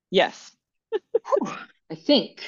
Yes. 0.09 0.51
I 1.89 1.95
think 1.95 2.41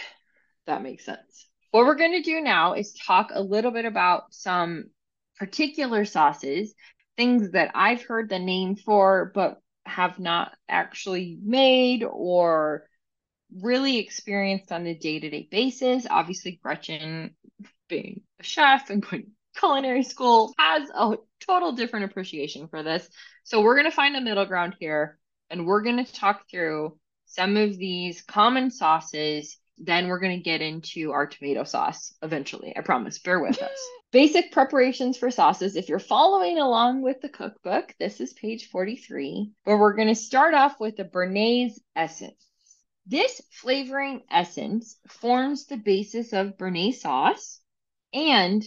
that 0.65 0.81
makes 0.81 1.05
sense. 1.05 1.47
What 1.71 1.85
we're 1.85 1.95
going 1.95 2.13
to 2.13 2.21
do 2.21 2.41
now 2.41 2.73
is 2.73 2.93
talk 2.93 3.29
a 3.33 3.41
little 3.41 3.71
bit 3.71 3.85
about 3.85 4.33
some 4.33 4.85
particular 5.37 6.05
sauces, 6.05 6.73
things 7.15 7.51
that 7.51 7.71
I've 7.75 8.03
heard 8.03 8.29
the 8.29 8.39
name 8.39 8.75
for, 8.75 9.31
but 9.35 9.59
have 9.85 10.19
not 10.19 10.51
actually 10.67 11.37
made 11.43 12.03
or 12.03 12.87
really 13.61 13.99
experienced 13.99 14.71
on 14.71 14.85
a 14.87 14.97
day 14.97 15.19
to 15.19 15.29
day 15.29 15.47
basis. 15.49 16.07
Obviously, 16.09 16.59
Gretchen, 16.61 17.35
being 17.87 18.21
a 18.39 18.43
chef 18.43 18.89
and 18.89 19.01
going 19.01 19.31
culinary 19.57 20.03
school, 20.03 20.53
has 20.57 20.89
a 20.89 21.15
total 21.45 21.73
different 21.73 22.05
appreciation 22.05 22.67
for 22.67 22.83
this. 22.83 23.07
So, 23.43 23.61
we're 23.61 23.75
going 23.75 23.89
to 23.89 23.95
find 23.95 24.15
a 24.15 24.21
middle 24.21 24.45
ground 24.45 24.75
here 24.79 25.17
and 25.49 25.65
we're 25.65 25.81
going 25.81 26.03
to 26.03 26.13
talk 26.13 26.49
through 26.49 26.97
some 27.25 27.57
of 27.57 27.77
these 27.77 28.21
common 28.21 28.71
sauces 28.71 29.57
then 29.77 30.07
we're 30.07 30.19
going 30.19 30.37
to 30.37 30.43
get 30.43 30.61
into 30.61 31.11
our 31.11 31.27
tomato 31.27 31.63
sauce 31.63 32.13
eventually. 32.21 32.75
I 32.75 32.81
promise. 32.81 33.19
Bear 33.19 33.39
with 33.39 33.61
us. 33.61 33.89
Basic 34.11 34.51
preparations 34.51 35.17
for 35.17 35.29
sauces. 35.29 35.75
If 35.75 35.89
you're 35.89 35.99
following 35.99 36.57
along 36.57 37.03
with 37.03 37.21
the 37.21 37.29
cookbook, 37.29 37.93
this 37.99 38.19
is 38.19 38.33
page 38.33 38.69
43, 38.69 39.51
where 39.65 39.77
we're 39.77 39.95
going 39.95 40.07
to 40.07 40.15
start 40.15 40.53
off 40.53 40.79
with 40.79 40.95
the 40.95 41.03
Béarnaise 41.03 41.79
essence. 41.95 42.43
This 43.05 43.41
flavoring 43.51 44.23
essence 44.31 44.97
forms 45.07 45.67
the 45.67 45.77
basis 45.77 46.33
of 46.33 46.57
Béarnaise 46.57 46.95
sauce 46.95 47.59
and 48.13 48.63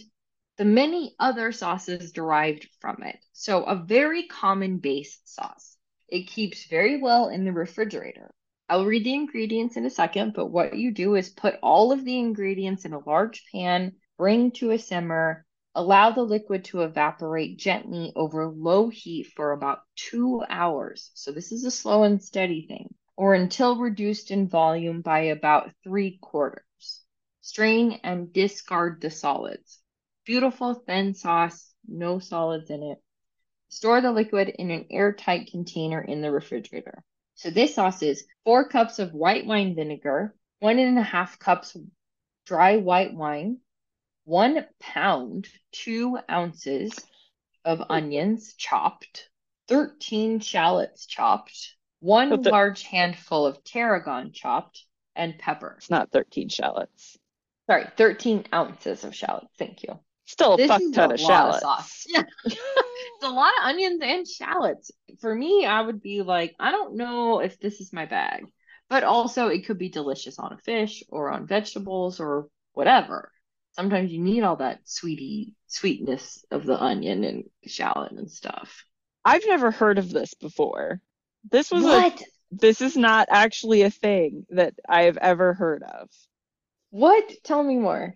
the 0.61 0.65
many 0.65 1.15
other 1.17 1.51
sauces 1.51 2.11
derived 2.11 2.69
from 2.79 3.01
it. 3.01 3.17
So, 3.33 3.63
a 3.63 3.75
very 3.75 4.27
common 4.27 4.77
base 4.77 5.19
sauce. 5.25 5.75
It 6.07 6.27
keeps 6.27 6.67
very 6.67 7.01
well 7.01 7.29
in 7.29 7.45
the 7.45 7.51
refrigerator. 7.51 8.31
I'll 8.69 8.85
read 8.85 9.03
the 9.03 9.15
ingredients 9.15 9.75
in 9.75 9.87
a 9.87 9.89
second, 9.89 10.33
but 10.35 10.51
what 10.51 10.77
you 10.77 10.91
do 10.91 11.15
is 11.15 11.31
put 11.31 11.55
all 11.63 11.91
of 11.91 12.05
the 12.05 12.19
ingredients 12.19 12.85
in 12.85 12.93
a 12.93 13.03
large 13.09 13.43
pan, 13.51 13.93
bring 14.19 14.51
to 14.51 14.69
a 14.69 14.77
simmer, 14.77 15.47
allow 15.73 16.11
the 16.11 16.21
liquid 16.21 16.65
to 16.65 16.83
evaporate 16.83 17.57
gently 17.57 18.13
over 18.15 18.47
low 18.47 18.89
heat 18.89 19.31
for 19.35 19.53
about 19.53 19.79
two 19.95 20.43
hours. 20.47 21.09
So 21.15 21.31
this 21.31 21.51
is 21.51 21.65
a 21.65 21.71
slow 21.71 22.03
and 22.03 22.21
steady 22.21 22.67
thing, 22.67 22.93
or 23.17 23.33
until 23.33 23.79
reduced 23.79 24.29
in 24.29 24.47
volume 24.47 25.01
by 25.01 25.21
about 25.21 25.71
three 25.83 26.19
quarters. 26.21 27.01
Strain 27.41 27.99
and 28.03 28.31
discard 28.31 29.01
the 29.01 29.09
solids. 29.09 29.80
Beautiful 30.25 30.75
thin 30.75 31.13
sauce, 31.13 31.73
no 31.87 32.19
solids 32.19 32.69
in 32.69 32.83
it. 32.83 32.99
Store 33.69 34.01
the 34.01 34.11
liquid 34.11 34.49
in 34.49 34.69
an 34.69 34.85
airtight 34.91 35.49
container 35.49 36.01
in 36.01 36.21
the 36.21 36.31
refrigerator. 36.31 37.03
So 37.35 37.49
this 37.49 37.75
sauce 37.75 38.03
is 38.03 38.25
four 38.43 38.67
cups 38.67 38.99
of 38.99 39.13
white 39.13 39.45
wine 39.45 39.75
vinegar, 39.75 40.35
one 40.59 40.77
and 40.77 40.97
a 40.99 41.03
half 41.03 41.39
cups 41.39 41.75
dry 42.45 42.77
white 42.77 43.13
wine, 43.13 43.57
one 44.25 44.65
pound, 44.79 45.47
two 45.71 46.19
ounces 46.29 46.91
of 47.65 47.81
onions 47.89 48.53
chopped, 48.55 49.29
13 49.69 50.39
shallots 50.39 51.05
chopped, 51.05 51.75
one 51.99 52.43
large 52.43 52.83
handful 52.83 53.45
of 53.45 53.63
tarragon 53.63 54.33
chopped, 54.33 54.85
and 55.15 55.37
pepper. 55.39 55.75
It's 55.77 55.89
not 55.89 56.11
13 56.11 56.49
shallots. 56.49 57.17
Sorry, 57.67 57.85
13 57.97 58.45
ounces 58.53 59.03
of 59.03 59.15
shallots. 59.15 59.53
Thank 59.57 59.83
you. 59.83 59.99
Still 60.31 60.53
a 60.53 60.57
this 60.57 60.69
fuck 60.69 60.81
ton 60.93 61.11
of 61.11 61.19
shallots. 61.19 61.61
Of 61.61 62.03
yeah. 62.07 62.23
it's 62.45 63.23
a 63.23 63.29
lot 63.29 63.51
of 63.59 63.65
onions 63.65 63.99
and 64.01 64.25
shallots. 64.25 64.89
For 65.19 65.35
me, 65.35 65.65
I 65.65 65.81
would 65.81 66.01
be 66.01 66.21
like, 66.21 66.55
I 66.57 66.71
don't 66.71 66.95
know 66.95 67.41
if 67.41 67.59
this 67.59 67.81
is 67.81 67.91
my 67.91 68.05
bag. 68.05 68.45
But 68.89 69.03
also 69.03 69.49
it 69.49 69.65
could 69.65 69.77
be 69.77 69.89
delicious 69.89 70.39
on 70.39 70.53
a 70.53 70.57
fish 70.57 71.03
or 71.09 71.29
on 71.29 71.47
vegetables 71.47 72.21
or 72.21 72.47
whatever. 72.71 73.29
Sometimes 73.73 74.09
you 74.09 74.21
need 74.21 74.43
all 74.43 74.55
that 74.55 74.79
sweetie 74.85 75.53
sweetness 75.67 76.45
of 76.49 76.65
the 76.65 76.81
onion 76.81 77.25
and 77.25 77.43
shallot 77.65 78.13
and 78.13 78.31
stuff. 78.31 78.85
I've 79.25 79.45
never 79.45 79.69
heard 79.69 79.97
of 79.97 80.09
this 80.09 80.33
before. 80.33 81.01
This 81.49 81.71
was 81.71 81.83
what? 81.83 82.21
A, 82.21 82.25
this 82.51 82.79
is 82.79 82.95
not 82.95 83.27
actually 83.29 83.81
a 83.81 83.89
thing 83.89 84.45
that 84.51 84.75
I've 84.87 85.17
ever 85.17 85.53
heard 85.53 85.83
of. 85.83 86.07
What? 86.89 87.29
Tell 87.43 87.61
me 87.61 87.75
more 87.75 88.15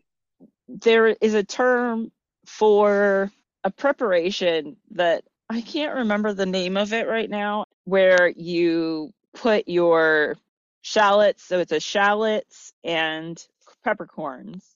there 0.67 1.07
is 1.07 1.33
a 1.33 1.43
term 1.43 2.11
for 2.45 3.31
a 3.63 3.71
preparation 3.71 4.77
that 4.91 5.23
I 5.49 5.61
can't 5.61 5.95
remember 5.95 6.33
the 6.33 6.45
name 6.45 6.77
of 6.77 6.93
it 6.93 7.07
right 7.07 7.29
now, 7.29 7.65
where 7.83 8.29
you 8.29 9.13
put 9.33 9.67
your 9.67 10.37
shallots, 10.81 11.43
so 11.43 11.59
it's 11.59 11.71
a 11.71 11.79
shallots 11.79 12.73
and 12.83 13.43
peppercorns, 13.83 14.75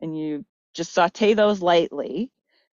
and 0.00 0.18
you 0.18 0.44
just 0.74 0.92
saute 0.92 1.34
those 1.34 1.62
lightly. 1.62 2.30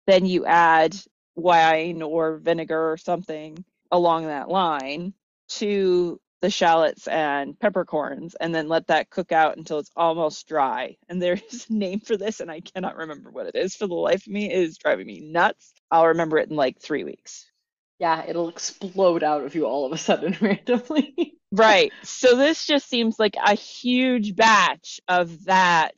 Then 0.07 0.25
you 0.25 0.45
add 0.45 0.95
wine 1.35 2.01
or 2.01 2.37
vinegar 2.37 2.91
or 2.91 2.97
something 2.97 3.63
along 3.91 4.27
that 4.27 4.49
line 4.49 5.13
to 5.47 6.19
the 6.45 6.51
shallots 6.51 7.07
and 7.07 7.59
peppercorns 7.59 8.35
and 8.35 8.53
then 8.53 8.67
let 8.67 8.85
that 8.85 9.09
cook 9.09 9.31
out 9.31 9.57
until 9.57 9.79
it's 9.79 9.89
almost 9.95 10.47
dry. 10.47 10.95
And 11.09 11.19
there's 11.19 11.65
a 11.71 11.73
name 11.73 12.01
for 12.01 12.17
this 12.17 12.39
and 12.39 12.51
I 12.51 12.59
cannot 12.59 12.97
remember 12.97 13.31
what 13.31 13.47
it 13.47 13.55
is 13.55 13.75
for 13.75 13.87
the 13.87 13.95
life 13.95 14.27
of 14.27 14.31
me. 14.31 14.51
It 14.51 14.59
is 14.59 14.77
driving 14.77 15.07
me 15.07 15.21
nuts. 15.21 15.73
I'll 15.89 16.05
remember 16.05 16.37
it 16.37 16.51
in 16.51 16.55
like 16.55 16.79
three 16.79 17.03
weeks. 17.03 17.49
Yeah, 17.97 18.25
it'll 18.27 18.49
explode 18.49 19.23
out 19.23 19.43
of 19.43 19.55
you 19.55 19.65
all 19.65 19.87
of 19.87 19.91
a 19.91 19.97
sudden 19.97 20.37
randomly. 20.41 21.33
right. 21.51 21.91
So 22.03 22.35
this 22.35 22.63
just 22.67 22.87
seems 22.87 23.17
like 23.17 23.37
a 23.43 23.55
huge 23.55 24.35
batch 24.35 24.99
of 25.07 25.45
that 25.45 25.95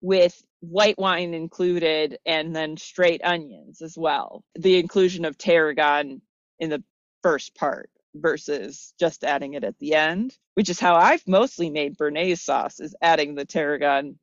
with 0.00 0.42
white 0.58 0.98
wine 0.98 1.32
included 1.32 2.18
and 2.26 2.56
then 2.56 2.76
straight 2.76 3.20
onions 3.22 3.82
as 3.82 3.96
well. 3.96 4.42
The 4.56 4.80
inclusion 4.80 5.24
of 5.24 5.38
tarragon 5.38 6.22
in 6.58 6.70
the 6.70 6.82
first 7.22 7.54
part 7.54 7.88
versus 8.14 8.94
just 8.98 9.24
adding 9.24 9.54
it 9.54 9.64
at 9.64 9.78
the 9.78 9.94
end, 9.94 10.36
which 10.54 10.70
is 10.70 10.80
how 10.80 10.94
I've 10.94 11.26
mostly 11.26 11.70
made 11.70 11.96
Béarnaise 11.98 12.38
sauce 12.38 12.80
is 12.80 12.94
adding 13.02 13.34
the 13.34 13.44
tarragon 13.44 14.18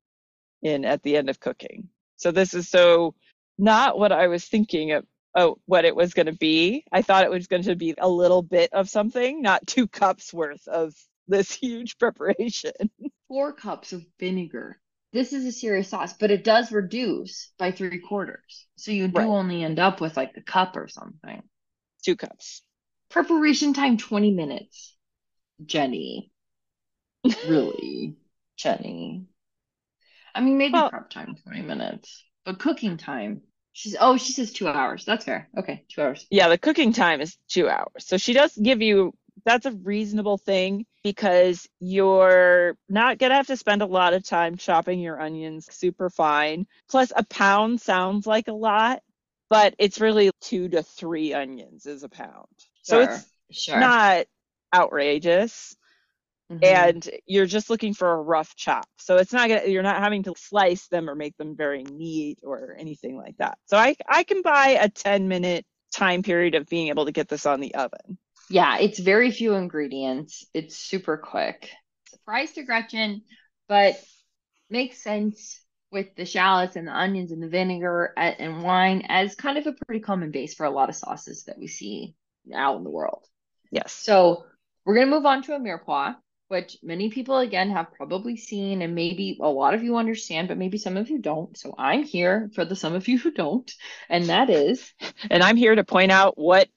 in 0.62 0.86
at 0.86 1.04
the 1.04 1.18
end 1.18 1.30
of 1.30 1.40
cooking. 1.40 1.90
So 2.18 2.32
this 2.32 2.54
is 2.54 2.70
so 2.70 3.16
not 3.58 3.98
what 3.98 4.12
I 4.12 4.28
was 4.28 4.46
thinking 4.46 4.92
of 4.92 5.06
oh, 5.36 5.58
what 5.66 5.86
it 5.86 5.96
was 5.96 6.14
going 6.14 6.26
to 6.26 6.34
be. 6.34 6.84
I 6.92 7.02
thought 7.02 7.24
it 7.24 7.32
was 7.32 7.48
going 7.48 7.64
to 7.64 7.76
be 7.76 7.96
a 7.98 8.10
little 8.10 8.42
bit 8.42 8.74
of 8.74 8.90
something, 8.90 9.42
not 9.42 9.66
two 9.66 9.88
cups 9.88 10.34
worth 10.34 10.68
of 10.68 10.94
this 11.28 11.52
huge 11.62 11.98
preparation. 11.98 12.74
Four 13.28 13.54
cups 13.54 13.94
of 13.94 14.06
vinegar. 14.20 14.80
This 15.14 15.34
is 15.34 15.46
a 15.46 15.52
serious 15.52 15.90
sauce, 15.90 16.14
but 16.14 16.32
it 16.32 16.44
does 16.44 16.72
reduce 16.72 17.52
by 17.58 17.72
three 17.72 18.00
quarters. 18.00 18.66
So 18.78 18.92
you 18.92 19.10
do 19.10 19.20
right. 19.20 19.28
only 19.28 19.64
end 19.64 19.78
up 19.78 20.00
with 20.00 20.16
like 20.16 20.32
a 20.38 20.42
cup 20.42 20.78
or 20.78 20.88
something. 20.88 21.44
Two 22.04 22.16
cups. 22.16 22.64
Preparation 23.12 23.74
time 23.74 23.98
20 23.98 24.32
minutes. 24.32 24.96
Jenny. 25.66 26.32
really? 27.48 28.16
Jenny. 28.58 29.26
I 30.34 30.42
mean, 30.42 30.58
maybe 30.58 30.74
well, 30.74 30.90
prep 30.90 31.10
time 31.10 31.36
20 31.44 31.62
minutes, 31.62 32.24
but 32.46 32.60
cooking 32.60 32.98
time. 32.98 33.42
She's 33.74 33.96
oh, 34.00 34.18
she 34.18 34.34
says 34.34 34.52
two 34.52 34.68
hours. 34.68 35.06
That's 35.06 35.26
fair. 35.26 35.50
Okay, 35.58 35.86
two 35.90 36.02
hours. 36.02 36.26
Yeah, 36.30 36.48
the 36.48 36.58
cooking 36.58 36.94
time 36.94 37.22
is 37.22 37.38
two 37.48 37.70
hours. 37.70 37.90
So 38.00 38.18
she 38.18 38.34
does 38.34 38.56
give 38.56 38.82
you 38.82 39.14
that's 39.46 39.66
a 39.66 39.72
reasonable 39.72 40.38
thing 40.38 40.86
because 41.04 41.68
you're 41.80 42.78
not 42.90 43.18
gonna 43.18 43.36
have 43.36 43.48
to 43.48 43.58
spend 43.58 43.82
a 43.82 43.86
lot 43.86 44.14
of 44.14 44.24
time 44.24 44.56
chopping 44.56 45.00
your 45.00 45.20
onions 45.20 45.68
super 45.72 46.10
fine. 46.10 46.66
Plus, 46.90 47.12
a 47.16 47.24
pound 47.26 47.82
sounds 47.82 48.28
like 48.28 48.48
a 48.48 48.54
lot, 48.54 49.02
but 49.50 49.76
it's 49.80 50.00
really 50.00 50.32
two 50.42 50.70
to 50.70 50.84
three 50.84 51.34
onions 51.34 51.86
is 51.86 52.04
a 52.04 52.10
pound. 52.10 52.48
So 52.82 53.06
sure, 53.06 53.20
it's 53.50 53.64
sure. 53.64 53.80
not 53.80 54.26
outrageous. 54.74 55.76
Mm-hmm. 56.52 56.64
And 56.64 57.10
you're 57.26 57.46
just 57.46 57.70
looking 57.70 57.94
for 57.94 58.12
a 58.12 58.22
rough 58.22 58.56
chop. 58.56 58.86
So 58.98 59.18
it's 59.18 59.32
not 59.32 59.48
gonna 59.48 59.68
you're 59.68 59.84
not 59.84 60.02
having 60.02 60.24
to 60.24 60.34
slice 60.38 60.88
them 60.88 61.10
or 61.10 61.16
make 61.16 61.38
them 61.38 61.56
very 61.56 61.84
neat 61.84 62.40
or 62.44 62.76
anything 62.78 63.16
like 63.16 63.38
that. 63.38 63.58
So 63.68 63.78
I 63.78 63.96
I 64.08 64.24
can 64.24 64.42
buy 64.42 64.78
a 64.82 64.90
10 64.90 65.30
minute 65.30 65.66
time 65.94 66.24
period 66.24 66.56
of 66.56 66.68
being 66.68 66.90
able 66.90 67.06
to 67.06 67.12
get 67.12 67.30
this 67.30 67.46
on 67.46 67.62
the 67.62 67.76
oven. 67.76 68.18
Yeah, 68.50 68.80
it's 68.80 69.00
very 69.00 69.32
few 69.32 69.54
ingredients. 69.54 70.46
It's 70.54 70.76
super 70.76 71.16
quick. 71.16 71.70
Surprise 72.10 72.52
to 72.54 72.64
Gretchen, 72.64 73.22
but 73.70 73.96
makes 74.70 75.02
sense 75.02 75.62
with 75.90 76.16
the 76.16 76.26
shallots 76.26 76.76
and 76.76 76.88
the 76.88 76.98
onions 76.98 77.32
and 77.32 77.42
the 77.42 77.48
vinegar 77.48 78.14
and 78.18 78.62
wine 78.62 79.04
as 79.08 79.36
kind 79.36 79.58
of 79.58 79.68
a 79.68 79.76
pretty 79.86 80.02
common 80.02 80.32
base 80.32 80.54
for 80.54 80.66
a 80.66 80.70
lot 80.70 80.90
of 80.90 80.96
sauces 80.96 81.46
that 81.46 81.58
we 81.58 81.68
see 81.68 82.14
out 82.54 82.78
in 82.78 82.84
the 82.84 82.90
world. 82.90 83.26
Yes. 83.72 83.94
So 83.94 84.46
we're 84.86 84.96
going 84.96 85.08
to 85.08 85.16
move 85.16 85.26
on 85.26 85.44
to 85.44 85.56
a 85.56 85.60
mirepoix, 85.60 86.16
which 86.48 86.78
many 86.84 87.10
people, 87.10 87.38
again, 87.38 87.72
have 87.72 87.94
probably 87.94 88.36
seen, 88.36 88.82
and 88.82 88.96
maybe 88.96 89.38
a 89.42 89.48
lot 89.48 89.74
of 89.74 89.84
you 89.84 89.98
understand, 89.98 90.48
but 90.48 90.58
maybe 90.58 90.78
some 90.78 90.98
of 90.98 91.10
you 91.10 91.20
don't. 91.20 91.58
So 91.58 91.74
I'm 91.78 92.04
here 92.04 92.50
for 92.56 92.66
the 92.66 92.76
some 92.76 92.94
of 92.94 93.08
you 93.08 93.18
who 93.18 93.32
don't, 93.32 93.72
and 94.10 94.26
that 94.26 94.50
is. 94.50 94.94
And 95.30 95.44
I'm 95.44 95.56
here 95.56 95.76
to 95.76 95.84
point 95.84 96.12
out 96.12 96.38
what 96.38 96.68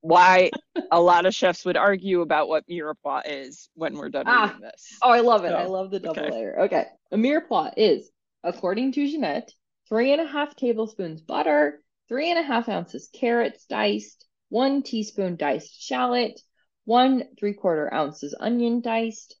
why 0.00 0.50
a 0.90 1.00
lot 1.00 1.26
of 1.26 1.34
chefs 1.34 1.64
would 1.64 1.76
argue 1.76 2.22
about 2.22 2.48
what 2.48 2.64
mirepoix 2.68 3.22
is 3.24 3.68
when 3.74 3.94
we're 3.94 4.08
done 4.08 4.24
ah, 4.26 4.46
reading 4.46 4.60
this. 4.60 4.98
Oh, 5.00 5.10
I 5.10 5.20
love 5.20 5.44
it. 5.44 5.50
So, 5.50 5.56
I 5.56 5.66
love 5.66 5.90
the 5.90 6.00
double 6.00 6.20
okay. 6.20 6.30
layer. 6.30 6.60
Okay. 6.62 6.86
A 7.12 7.16
mirepoix 7.16 7.72
is, 7.76 8.10
according 8.42 8.92
to 8.92 9.06
Ginette, 9.06 9.50
three 9.88 10.12
and 10.12 10.20
a 10.20 10.26
half 10.26 10.56
tablespoons 10.56 11.20
butter, 11.20 11.82
three 12.08 12.30
and 12.30 12.38
a 12.38 12.42
half 12.42 12.68
ounces 12.68 13.08
carrots 13.12 13.64
diced, 13.66 14.26
one 14.52 14.82
teaspoon 14.82 15.36
diced 15.36 15.82
shallot, 15.82 16.38
one 16.84 17.24
three 17.38 17.54
quarter 17.54 17.92
ounces 17.92 18.36
onion 18.38 18.82
diced, 18.82 19.34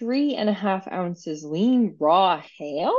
three 0.00 0.34
and 0.34 0.48
a 0.48 0.52
half 0.52 0.88
ounces 0.88 1.44
lean 1.44 1.96
raw 2.00 2.42
ham 2.58 2.92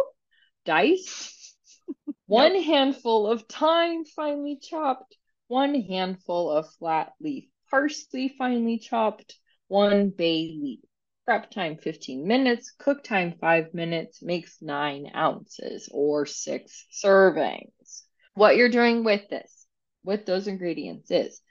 diced, 0.64 1.58
one 2.28 2.56
yep. 2.56 2.64
handful 2.64 3.28
of 3.28 3.44
thyme 3.50 4.06
finely 4.06 4.58
chopped, 4.62 5.18
one 5.50 5.76
handful 5.82 6.50
of 6.50 6.74
flat 6.76 7.12
leaf 7.20 7.50
parsley 7.70 8.34
finely 8.38 8.78
chopped, 8.78 9.36
one 9.68 10.12
bay 10.12 10.58
leaf. 10.62 10.80
Prep 11.26 11.52
time 11.52 11.78
15 11.78 12.26
minutes, 12.26 12.74
cook 12.80 13.04
time 13.04 13.36
5 13.40 13.74
minutes, 13.74 14.24
makes 14.24 14.62
9 14.62 15.12
ounces 15.14 15.90
or 15.92 16.26
6 16.26 16.86
servings. 17.04 18.04
What 18.34 18.56
you're 18.56 18.70
doing 18.70 19.04
with 19.04 19.30
this, 19.30 19.68
with 20.04 20.26
those 20.26 20.48
ingredients, 20.48 21.12
is 21.12 21.42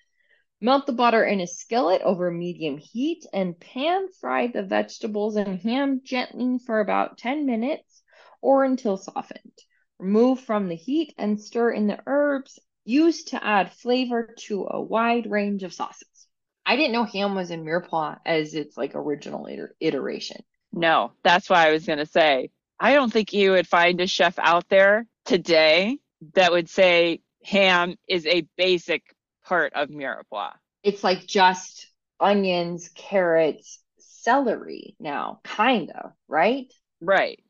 melt 0.61 0.87
the 0.87 0.93
butter 0.93 1.25
in 1.25 1.41
a 1.41 1.47
skillet 1.47 2.03
over 2.03 2.31
medium 2.31 2.79
heat 2.79 3.25
and 3.33 3.59
pan 3.59 4.09
fry 4.21 4.47
the 4.47 4.63
vegetables 4.63 5.37
and 5.37 5.61
ham 5.61 6.01
gently 6.05 6.59
for 6.65 6.81
about 6.81 7.19
10 7.19 7.47
minutes 7.47 8.03
or 8.41 8.65
until 8.65 8.97
softened. 8.97 9.53
Remove 9.99 10.41
from 10.41 10.69
the 10.69 10.77
heat 10.77 11.15
and 11.19 11.41
stir 11.41 11.71
in 11.71 11.87
the 11.87 11.99
herbs 12.07 12.59
used 12.85 13.29
to 13.29 13.45
add 13.45 13.73
flavor 13.73 14.35
to 14.39 14.67
a 14.71 14.81
wide 14.81 15.31
range 15.31 15.63
of 15.63 15.75
sauces. 15.75 16.27
I 16.65 16.77
didn't 16.77 16.93
know 16.93 17.05
ham 17.05 17.35
was 17.35 17.51
in 17.51 17.65
mirepoix 17.65 18.19
as 18.25 18.55
its 18.55 18.77
like 18.77 18.95
original 18.95 19.47
iter- 19.47 19.75
iteration. 19.81 20.43
No, 20.73 21.13
that's 21.23 21.49
why 21.49 21.67
I 21.67 21.73
was 21.73 21.87
going 21.87 21.99
to 21.99 22.07
say. 22.07 22.51
I 22.79 22.95
don't 22.95 23.13
think 23.13 23.33
you 23.33 23.53
would 23.53 23.67
find 23.67 24.01
a 24.01 24.07
chef 24.07 24.39
out 24.39 24.69
there 24.69 25.07
today 25.25 25.99
that 26.35 26.53
would 26.53 26.69
say 26.69 27.21
ham 27.45 27.97
is 28.09 28.27
a 28.27 28.47
basic 28.57 29.03
part 29.49 29.73
of 29.75 29.89
mirepoix. 29.89 30.53
It's 30.83 31.03
like 31.03 31.27
just 31.27 31.89
onions, 32.21 32.91
carrots, 32.95 33.81
celery 33.99 34.95
now, 35.01 35.41
kind 35.43 35.91
of, 35.91 36.13
right? 36.29 36.73
Right. 37.01 37.41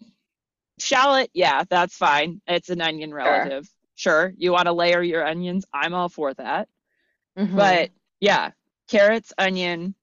Shallot, 0.79 1.31
yeah, 1.35 1.65
that's 1.69 1.97
fine. 1.97 2.41
It's 2.47 2.71
an 2.71 2.81
onion 2.81 3.13
relative. 3.13 3.65
Sure. 3.65 3.73
Sure, 3.99 4.33
you 4.37 4.53
want 4.53 4.67
to 4.67 4.73
layer 4.73 5.03
your 5.03 5.27
onions. 5.27 5.65
I'm 5.75 5.93
all 5.93 6.09
for 6.09 6.33
that. 6.35 6.69
Mm-hmm. 7.37 7.57
But 7.57 7.91
yeah, 8.21 8.53
carrots, 8.89 9.33
onion, 9.37 9.97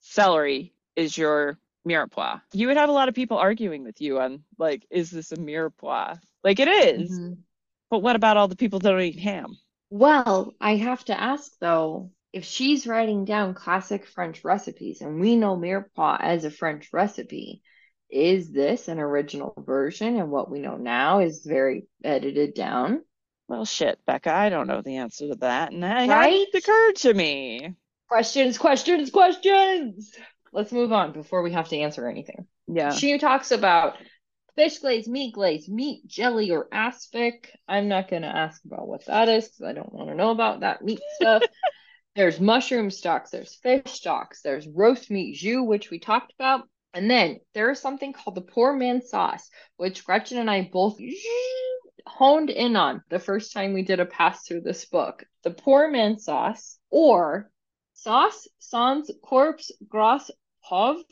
celery 0.00 0.74
is 0.94 1.18
your 1.18 1.58
mirepoix. 1.84 2.40
You 2.52 2.68
would 2.68 2.76
have 2.76 2.88
a 2.88 2.92
lot 2.92 3.08
of 3.08 3.16
people 3.16 3.38
arguing 3.38 3.82
with 3.82 4.00
you 4.00 4.20
on 4.20 4.44
like, 4.58 4.86
is 4.90 5.10
this 5.10 5.32
a 5.32 5.36
mirepoix? 5.36 6.20
Like 6.44 6.60
it 6.60 6.68
is. 6.68 7.10
Mm-hmm. 7.10 7.32
But 7.90 7.98
what 7.98 8.14
about 8.14 8.36
all 8.36 8.46
the 8.46 8.54
people 8.54 8.78
that 8.78 8.88
don't 8.88 9.00
eat 9.00 9.18
ham? 9.18 9.58
Well, 9.94 10.54
I 10.58 10.76
have 10.76 11.04
to 11.04 11.20
ask 11.20 11.52
though, 11.60 12.12
if 12.32 12.46
she's 12.46 12.86
writing 12.86 13.26
down 13.26 13.52
classic 13.52 14.06
French 14.06 14.42
recipes 14.42 15.02
and 15.02 15.20
we 15.20 15.36
know 15.36 15.54
mirepoix 15.54 16.16
as 16.18 16.46
a 16.46 16.50
French 16.50 16.88
recipe, 16.94 17.60
is 18.08 18.50
this 18.50 18.88
an 18.88 18.98
original 18.98 19.52
version 19.58 20.16
and 20.16 20.30
what 20.30 20.50
we 20.50 20.60
know 20.60 20.78
now 20.78 21.18
is 21.20 21.44
very 21.44 21.84
edited 22.02 22.54
down? 22.54 23.02
Well, 23.48 23.66
shit, 23.66 23.98
Becca, 24.06 24.32
I 24.32 24.48
don't 24.48 24.66
know 24.66 24.80
the 24.80 24.96
answer 24.96 25.28
to 25.28 25.34
that, 25.40 25.72
and 25.72 25.82
that 25.82 26.08
right? 26.08 26.46
occurred 26.54 26.96
to 26.96 27.12
me. 27.12 27.74
Questions, 28.08 28.56
questions, 28.56 29.10
questions. 29.10 30.16
Let's 30.54 30.72
move 30.72 30.92
on 30.92 31.12
before 31.12 31.42
we 31.42 31.52
have 31.52 31.68
to 31.68 31.76
answer 31.76 32.08
anything. 32.08 32.46
Yeah. 32.66 32.92
She 32.92 33.18
talks 33.18 33.50
about 33.50 33.98
fish 34.56 34.78
glaze, 34.78 35.08
meat 35.08 35.34
glaze, 35.34 35.68
meat 35.68 36.06
jelly, 36.06 36.50
or 36.50 36.68
aspic. 36.72 37.50
I'm 37.68 37.88
not 37.88 38.08
going 38.08 38.22
to 38.22 38.28
ask 38.28 38.64
about 38.64 38.88
what 38.88 39.06
that 39.06 39.28
is 39.28 39.48
because 39.48 39.62
I 39.62 39.72
don't 39.72 39.92
want 39.92 40.08
to 40.08 40.14
know 40.14 40.30
about 40.30 40.60
that 40.60 40.82
meat 40.82 41.00
stuff. 41.16 41.42
there's 42.16 42.40
mushroom 42.40 42.90
stocks, 42.90 43.30
there's 43.30 43.54
fish 43.56 43.82
stocks, 43.86 44.42
there's 44.42 44.68
roast 44.68 45.10
meat 45.10 45.36
jus, 45.36 45.66
which 45.66 45.90
we 45.90 45.98
talked 45.98 46.32
about. 46.38 46.68
And 46.94 47.10
then 47.10 47.40
there 47.54 47.70
is 47.70 47.80
something 47.80 48.12
called 48.12 48.34
the 48.34 48.42
poor 48.42 48.74
man 48.74 49.00
sauce, 49.00 49.48
which 49.76 50.04
Gretchen 50.04 50.38
and 50.38 50.50
I 50.50 50.68
both 50.70 50.98
honed 52.06 52.50
in 52.50 52.76
on 52.76 53.02
the 53.08 53.18
first 53.18 53.52
time 53.52 53.72
we 53.72 53.82
did 53.82 54.00
a 54.00 54.06
pass 54.06 54.46
through 54.46 54.60
this 54.60 54.84
book 54.86 55.24
the 55.42 55.50
poor 55.50 55.90
man 55.90 56.18
sauce 56.18 56.78
or 56.90 57.50
sauce 57.94 58.48
sans 58.58 59.10
corpse 59.22 59.70
gras 59.88 60.30
pauvre 60.62 61.04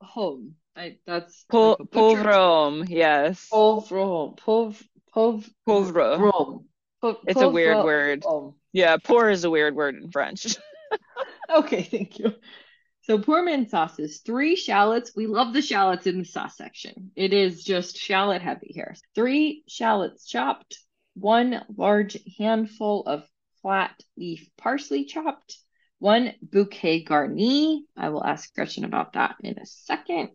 home. 0.00 0.54
I, 0.78 0.96
that's 1.06 1.44
po- 1.50 1.76
pauvre 1.90 2.32
homme, 2.32 2.84
yes. 2.88 3.48
Pauvre 3.50 4.04
home. 4.04 4.34
Pauvre, 4.36 4.84
pauvre, 5.12 5.50
pauvre. 5.66 6.18
Rome. 6.18 6.64
It's 7.26 7.40
a 7.40 7.48
weird 7.48 7.84
word. 7.84 8.22
Home. 8.24 8.54
Yeah, 8.72 8.96
poor 8.96 9.28
is 9.28 9.44
a 9.44 9.50
weird 9.50 9.74
word 9.74 9.96
in 9.96 10.10
French. 10.12 10.56
okay, 11.50 11.82
thank 11.82 12.18
you. 12.18 12.34
So 13.02 13.18
poor 13.18 13.42
man 13.42 13.68
sauces, 13.68 14.20
three 14.24 14.54
shallots. 14.54 15.12
We 15.16 15.26
love 15.26 15.52
the 15.52 15.62
shallots 15.62 16.06
in 16.06 16.18
the 16.18 16.24
sauce 16.24 16.56
section. 16.56 17.10
It 17.16 17.32
is 17.32 17.64
just 17.64 17.96
shallot 17.96 18.42
heavy 18.42 18.70
here. 18.70 18.94
Three 19.14 19.64
shallots 19.66 20.26
chopped, 20.26 20.78
one 21.14 21.64
large 21.76 22.18
handful 22.38 23.02
of 23.06 23.26
flat 23.62 23.98
leaf 24.16 24.48
parsley 24.58 25.06
chopped, 25.06 25.58
one 25.98 26.34
bouquet 26.42 27.04
garni. 27.04 27.82
I 27.96 28.10
will 28.10 28.24
ask 28.24 28.54
Gretchen 28.54 28.84
about 28.84 29.14
that 29.14 29.36
in 29.42 29.58
a 29.58 29.66
second. 29.66 30.30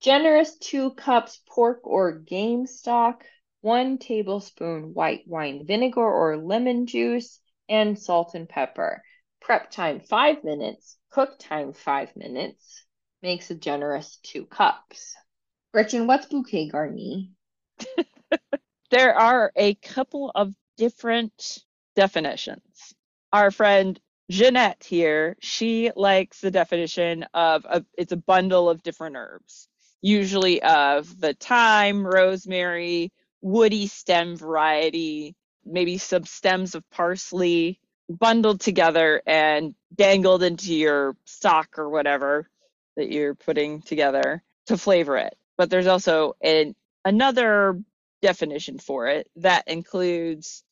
Generous 0.00 0.56
two 0.58 0.90
cups 0.92 1.40
pork 1.48 1.80
or 1.84 2.12
game 2.12 2.66
stock, 2.66 3.24
one 3.60 3.98
tablespoon 3.98 4.94
white 4.94 5.22
wine 5.26 5.66
vinegar 5.66 6.00
or 6.00 6.36
lemon 6.36 6.86
juice, 6.86 7.40
and 7.68 7.98
salt 7.98 8.34
and 8.34 8.48
pepper. 8.48 9.02
Prep 9.40 9.70
time 9.70 10.00
five 10.00 10.44
minutes 10.44 10.96
Cook 11.14 11.38
time 11.38 11.72
five 11.72 12.16
minutes 12.16 12.84
makes 13.22 13.48
a 13.48 13.54
generous 13.54 14.18
two 14.24 14.46
cups. 14.46 15.14
Gretchen, 15.72 16.08
what's 16.08 16.26
bouquet 16.26 16.68
garni? 16.68 17.30
there 18.90 19.14
are 19.14 19.52
a 19.54 19.74
couple 19.76 20.32
of 20.34 20.52
different 20.76 21.60
definitions. 21.94 22.94
Our 23.32 23.52
friend 23.52 24.00
Ginette 24.30 24.84
here, 24.84 25.36
she 25.40 25.90
likes 25.94 26.40
the 26.40 26.50
definition 26.50 27.26
of 27.34 27.66
a, 27.68 27.84
it's 27.98 28.12
a 28.12 28.16
bundle 28.16 28.70
of 28.70 28.82
different 28.82 29.16
herbs, 29.16 29.68
usually 30.00 30.62
of 30.62 31.20
the 31.20 31.34
thyme, 31.34 32.06
rosemary, 32.06 33.12
woody 33.42 33.86
stem 33.86 34.36
variety, 34.36 35.36
maybe 35.64 35.98
some 35.98 36.24
stems 36.24 36.74
of 36.74 36.88
parsley, 36.90 37.80
bundled 38.08 38.60
together 38.60 39.22
and 39.26 39.74
dangled 39.94 40.42
into 40.42 40.74
your 40.74 41.16
stock 41.26 41.78
or 41.78 41.88
whatever 41.88 42.48
that 42.96 43.10
you're 43.10 43.34
putting 43.34 43.82
together 43.82 44.42
to 44.66 44.78
flavor 44.78 45.16
it. 45.18 45.36
But 45.58 45.70
there's 45.70 45.86
also 45.86 46.34
an 46.42 46.74
another 47.04 47.80
definition 48.22 48.78
for 48.78 49.08
it 49.08 49.28
that 49.36 49.68
includes 49.68 50.64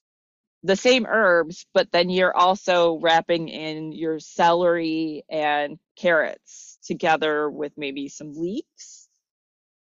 the 0.63 0.77
same 0.77 1.07
herbs, 1.07 1.67
but 1.75 1.91
then 1.93 2.11
you're 2.11 2.37
also 2.37 2.99
wrapping 3.01 3.49
in 3.49 3.93
your 3.93 4.19
celery 4.19 5.25
and 5.29 5.79
carrots 5.97 6.79
together 6.85 7.51
with 7.51 7.73
maybe 7.77 8.09
some 8.09 8.33
leeks 8.35 9.09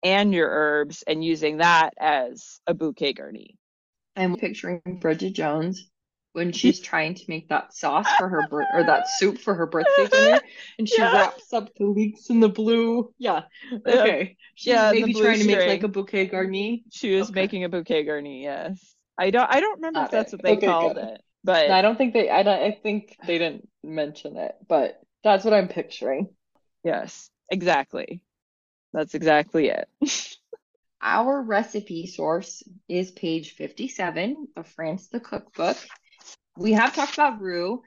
and 0.03 0.33
your 0.33 0.49
herbs 0.49 1.05
and 1.07 1.23
using 1.25 1.59
that 1.59 1.95
as 1.99 2.61
a 2.67 2.75
bouquet 2.75 3.15
garni. 3.15 3.57
I'm 4.17 4.37
picturing 4.37 4.81
Bridget 5.01 5.35
Jones 5.35 5.91
when 6.33 6.49
mm-hmm. 6.49 6.53
she's 6.53 6.81
trying 6.81 7.15
to 7.15 7.25
make 7.29 7.49
that 7.49 7.75
sauce 7.75 8.07
for 8.19 8.29
her 8.29 8.43
or 8.75 8.85
that 8.85 9.09
soup 9.19 9.39
for 9.39 9.55
her 9.55 9.67
birthday 9.67 10.07
dinner 10.07 10.41
and 10.79 10.89
she 10.89 10.99
yeah. 10.99 11.13
wraps 11.13 11.53
up 11.53 11.75
the 11.77 11.85
leeks 11.85 12.31
in 12.31 12.41
the 12.41 12.49
blue 12.49 13.13
yeah 13.19 13.43
okay 13.87 14.37
she's 14.55 14.73
yeah, 14.73 14.93
maybe 14.93 15.13
trying 15.13 15.35
string. 15.37 15.49
to 15.49 15.57
make 15.59 15.69
like 15.69 15.83
a 15.83 15.89
bouquet 15.89 16.29
garni 16.29 16.85
she 16.91 17.15
was 17.17 17.31
okay. 17.31 17.41
making 17.41 17.65
a 17.65 17.69
bouquet 17.69 18.05
garni 18.05 18.43
yes 18.43 18.90
i 19.21 19.31
don't 19.31 19.51
i 19.51 19.61
don't 19.61 19.77
remember 19.77 20.01
Got 20.01 20.07
if 20.07 20.11
that's 20.11 20.33
it. 20.33 20.37
what 20.37 20.43
they 20.43 20.57
okay, 20.57 20.67
called 20.67 20.99
it 20.99 21.23
But 21.45 21.71
I 21.71 21.83
don't 21.83 21.97
think 21.97 22.13
they 22.13 22.29
I 22.31 22.43
don't 22.43 22.61
I 22.61 22.73
think 22.73 23.17
they 23.27 23.39
didn't 23.39 23.69
mention 23.83 24.37
it, 24.37 24.55
but 24.69 25.01
that's 25.25 25.45
what 25.45 25.55
I'm 25.55 25.69
picturing. 25.69 26.31
Yes, 26.85 27.31
exactly. 27.51 28.23
That's 28.93 29.15
exactly 29.15 29.69
it. 29.69 29.89
Our 31.03 31.43
recipe 31.43 32.07
source 32.07 32.63
is 32.89 33.11
page 33.11 33.53
57 33.53 34.49
of 34.57 34.67
France 34.67 35.09
the 35.09 35.21
Cookbook. 35.21 35.77
We 36.57 36.73
have 36.73 36.95
talked 36.95 37.15
about 37.15 37.41
roux. 37.41 37.83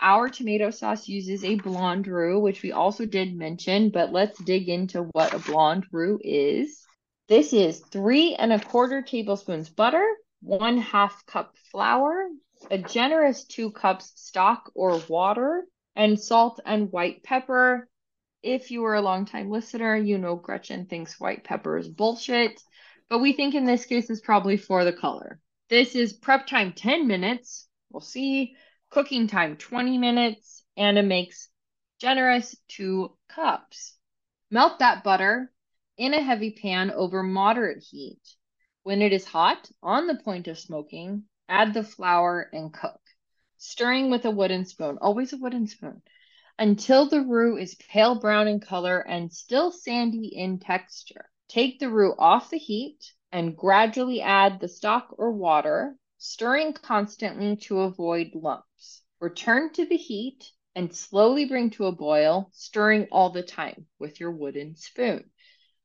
Our 0.00 0.28
tomato 0.28 0.70
sauce 0.70 1.08
uses 1.08 1.44
a 1.44 1.56
blonde 1.56 2.06
roux, 2.08 2.40
which 2.40 2.62
we 2.62 2.72
also 2.72 3.06
did 3.06 3.36
mention, 3.36 3.90
but 3.90 4.12
let's 4.12 4.38
dig 4.40 4.68
into 4.68 5.04
what 5.12 5.34
a 5.34 5.38
blonde 5.38 5.86
roux 5.92 6.18
is. 6.22 6.84
This 7.28 7.52
is 7.52 7.80
three 7.80 8.34
and 8.34 8.52
a 8.52 8.60
quarter 8.60 9.02
tablespoons 9.02 9.70
butter, 9.70 10.06
one 10.42 10.76
half 10.78 11.24
cup 11.26 11.56
flour, 11.70 12.28
a 12.70 12.76
generous 12.76 13.44
two 13.44 13.70
cups 13.70 14.12
stock 14.16 14.70
or 14.74 15.00
water, 15.08 15.64
and 15.94 16.18
salt 16.18 16.60
and 16.66 16.90
white 16.90 17.22
pepper. 17.22 17.88
If 18.42 18.70
you 18.72 18.84
are 18.84 18.94
a 18.94 19.00
longtime 19.00 19.50
listener, 19.50 19.96
you 19.96 20.18
know 20.18 20.34
Gretchen 20.34 20.86
thinks 20.86 21.20
white 21.20 21.44
pepper 21.44 21.78
is 21.78 21.88
bullshit, 21.88 22.60
but 23.08 23.20
we 23.20 23.32
think 23.32 23.54
in 23.54 23.64
this 23.64 23.86
case 23.86 24.10
it's 24.10 24.20
probably 24.20 24.56
for 24.56 24.84
the 24.84 24.92
color. 24.92 25.40
This 25.68 25.94
is 25.94 26.12
prep 26.12 26.46
time 26.46 26.72
10 26.72 27.06
minutes. 27.06 27.68
We'll 27.90 28.00
see. 28.00 28.56
Cooking 28.90 29.26
time 29.26 29.56
20 29.56 29.96
minutes, 29.96 30.64
and 30.76 30.98
it 30.98 31.04
makes 31.04 31.48
generous 31.98 32.54
two 32.68 33.16
cups. 33.28 33.96
Melt 34.50 34.80
that 34.80 35.04
butter 35.04 35.50
in 35.96 36.14
a 36.14 36.22
heavy 36.22 36.50
pan 36.50 36.90
over 36.90 37.22
moderate 37.22 37.82
heat. 37.82 38.20
When 38.84 39.00
it 39.00 39.12
is 39.12 39.24
hot, 39.24 39.70
on 39.80 40.08
the 40.08 40.16
point 40.16 40.48
of 40.48 40.58
smoking, 40.58 41.28
add 41.48 41.72
the 41.72 41.84
flour 41.84 42.50
and 42.52 42.72
cook, 42.72 43.00
stirring 43.56 44.10
with 44.10 44.24
a 44.24 44.30
wooden 44.32 44.64
spoon, 44.64 44.98
always 45.00 45.32
a 45.32 45.36
wooden 45.36 45.68
spoon, 45.68 46.02
until 46.58 47.08
the 47.08 47.20
roux 47.20 47.56
is 47.56 47.76
pale 47.76 48.16
brown 48.16 48.48
in 48.48 48.58
color 48.58 48.98
and 48.98 49.32
still 49.32 49.70
sandy 49.70 50.26
in 50.36 50.58
texture. 50.58 51.30
Take 51.46 51.78
the 51.78 51.90
roux 51.90 52.16
off 52.18 52.50
the 52.50 52.58
heat 52.58 53.12
and 53.30 53.56
gradually 53.56 54.20
add 54.20 54.58
the 54.58 54.66
stock 54.66 55.14
or 55.16 55.30
water, 55.30 55.96
stirring 56.18 56.72
constantly 56.72 57.54
to 57.68 57.82
avoid 57.82 58.32
lumps. 58.34 59.02
Return 59.20 59.72
to 59.74 59.86
the 59.86 59.96
heat 59.96 60.50
and 60.74 60.92
slowly 60.92 61.44
bring 61.44 61.70
to 61.70 61.86
a 61.86 61.92
boil, 61.92 62.50
stirring 62.52 63.06
all 63.12 63.30
the 63.30 63.44
time 63.44 63.86
with 64.00 64.18
your 64.18 64.32
wooden 64.32 64.74
spoon. 64.74 65.30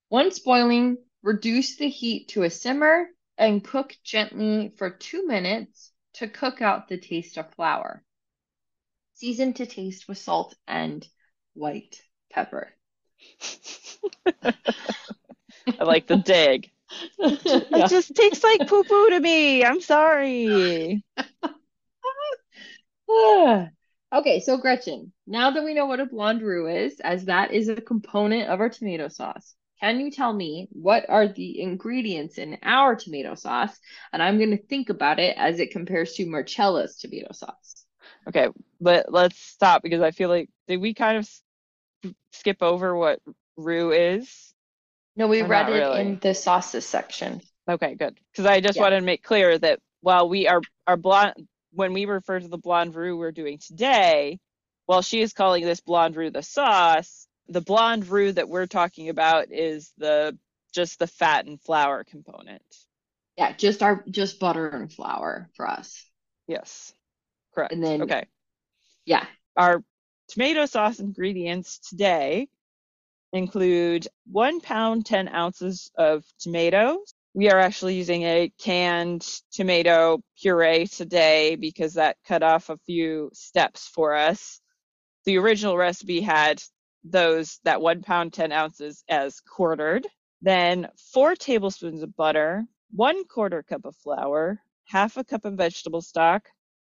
Once 0.10 0.40
boiling, 0.40 0.98
reduce 1.24 1.76
the 1.78 1.90
heat 1.90 2.30
to 2.30 2.44
a 2.44 2.50
simmer 2.50 3.08
and 3.38 3.64
cook 3.64 3.96
gently 4.04 4.74
for 4.78 4.90
two 4.90 5.28
minutes 5.28 5.92
to 6.14 6.28
cook 6.28 6.62
out 6.62 6.88
the 6.88 6.98
taste 6.98 7.38
of 7.38 7.54
flour. 7.54 8.04
Season 9.14 9.54
to 9.54 9.66
taste 9.66 10.08
with 10.08 10.18
salt 10.18 10.56
and 10.68 11.08
white 11.54 12.02
pepper. 12.32 12.74
I 14.44 15.84
like 15.84 16.08
the 16.08 16.18
dig. 16.18 16.72
it 17.20 17.68
yeah. 17.72 17.88
just 17.88 18.16
tastes 18.16 18.44
like 18.44 18.68
poo 18.68 18.84
poo 18.84 19.10
to 19.10 19.20
me. 19.20 19.64
I'm 19.64 19.82
sorry. 19.82 21.04
okay, 24.14 24.40
so 24.40 24.58
Gretchen, 24.58 25.12
now 25.26 25.52
that 25.52 25.64
we 25.64 25.74
know 25.74 25.86
what 25.86 26.00
a 26.00 26.06
blonde 26.06 26.42
roux 26.42 26.68
is, 26.68 27.00
as 27.00 27.26
that 27.26 27.52
is 27.52 27.70
a 27.70 27.76
component 27.76 28.50
of 28.50 28.60
our 28.60 28.70
tomato 28.70 29.08
sauce, 29.08 29.56
can 29.80 30.00
you 30.00 30.12
tell 30.12 30.34
me 30.34 30.68
what 30.72 31.06
are 31.10 31.28
the 31.28 31.62
ingredients 31.62 32.38
in 32.38 32.58
our 32.63 32.96
tomato 32.96 33.36
sauce? 33.36 33.78
And 34.12 34.22
I'm 34.22 34.38
going 34.38 34.52
to 34.52 34.63
think 34.63 34.90
about 34.90 35.20
it 35.20 35.36
as 35.38 35.60
it 35.60 35.72
compares 35.72 36.13
to 36.13 36.26
Marcella's 36.26 36.98
tomato 36.98 37.32
sauce. 37.32 37.86
Okay, 38.28 38.50
but 38.82 39.12
let's 39.12 39.40
stop 39.40 39.84
because 39.84 40.02
I 40.02 40.12
feel 40.12 40.30
like 40.30 40.50
did 40.68 40.82
we 40.82 40.94
kind 40.94 41.18
of 41.18 42.13
skip 42.32 42.62
over 42.62 42.96
what 42.96 43.20
roux 43.56 43.92
is? 43.92 44.54
No, 45.16 45.28
we 45.28 45.42
or 45.42 45.48
read 45.48 45.70
it 45.70 45.74
really? 45.74 46.02
in 46.02 46.20
the 46.20 46.34
sauces 46.34 46.86
section. 46.86 47.42
Okay, 47.70 47.96
good. 47.96 48.20
Because 48.32 48.46
I 48.46 48.62
just 48.62 48.78
yeah. 48.78 48.84
wanted 48.84 49.00
to 49.00 49.06
make 49.06 49.24
clear 49.24 49.58
that 49.58 49.80
while 50.02 50.30
we 50.30 50.48
are 50.48 50.62
our 50.86 50.98
blonde 50.98 51.48
when 51.72 51.94
we 51.94 52.06
refer 52.06 52.40
to 52.40 52.48
the 52.48 52.58
blonde 52.58 52.96
roux 52.96 53.18
we're 53.18 53.32
doing 53.32 53.60
today, 53.60 54.40
while 54.86 55.02
she 55.02 55.22
is 55.22 55.34
calling 55.34 55.63
this 55.63 55.82
blonde 55.82 56.16
roux 56.16 56.30
the 56.30 56.42
sauce, 56.42 57.27
the 57.50 57.62
blonde 57.62 58.08
roux 58.08 58.32
that 58.32 58.50
we're 58.50 58.68
talking 58.68 59.10
about 59.10 59.52
is 59.52 59.92
the 59.98 60.38
just 60.74 61.00
the 61.00 61.08
fat 61.08 61.46
and 61.46 61.62
flour 61.62 62.04
component. 62.04 62.62
Yeah, 63.38 63.54
just 63.54 63.84
our 63.84 64.04
just 64.10 64.40
butter 64.40 64.68
and 64.68 64.92
flour 64.92 65.50
for 65.56 65.68
us. 65.70 66.06
Yes. 66.48 66.94
Correct. 67.54 67.74
And 67.74 67.84
then 67.84 68.04
okay. 68.04 68.26
Yeah. 69.06 69.26
Our 69.56 69.84
tomato 70.28 70.66
sauce 70.66 71.00
ingredients 71.00 71.80
today 71.80 72.48
include 73.34 74.08
one 74.32 74.62
pound, 74.62 75.06
10 75.06 75.28
ounces 75.30 75.92
of 75.98 76.24
tomatoes. 76.40 77.14
We 77.34 77.50
are 77.52 77.60
actually 77.60 77.96
using 77.96 78.24
a 78.24 78.52
canned 78.60 79.28
tomato 79.52 80.20
puree 80.42 80.88
today 80.88 81.56
because 81.56 81.94
that 81.94 82.18
cut 82.28 82.42
off 82.42 82.70
a 82.70 82.78
few 82.86 83.30
steps 83.34 83.88
for 83.88 84.16
us. 84.16 84.60
The 85.26 85.38
original 85.38 85.78
recipe 85.78 86.22
had 86.22 86.62
those 87.12 87.60
that 87.63 87.82
one 87.82 88.02
pound 88.02 88.34
10 88.34 88.52
ounces 88.52 89.04
as 89.10 89.39
quartered. 89.41 90.08
Then 90.41 90.89
four 91.13 91.36
tablespoons 91.36 92.04
of 92.04 92.15
butter 92.15 92.65
one 92.91 93.26
quarter 93.26 93.63
cup 93.63 93.86
of 93.86 93.96
flour 93.98 94.62
half 94.86 95.17
a 95.17 95.24
cup 95.24 95.46
of 95.46 95.56
vegetable 95.56 96.02
stock 96.02 96.50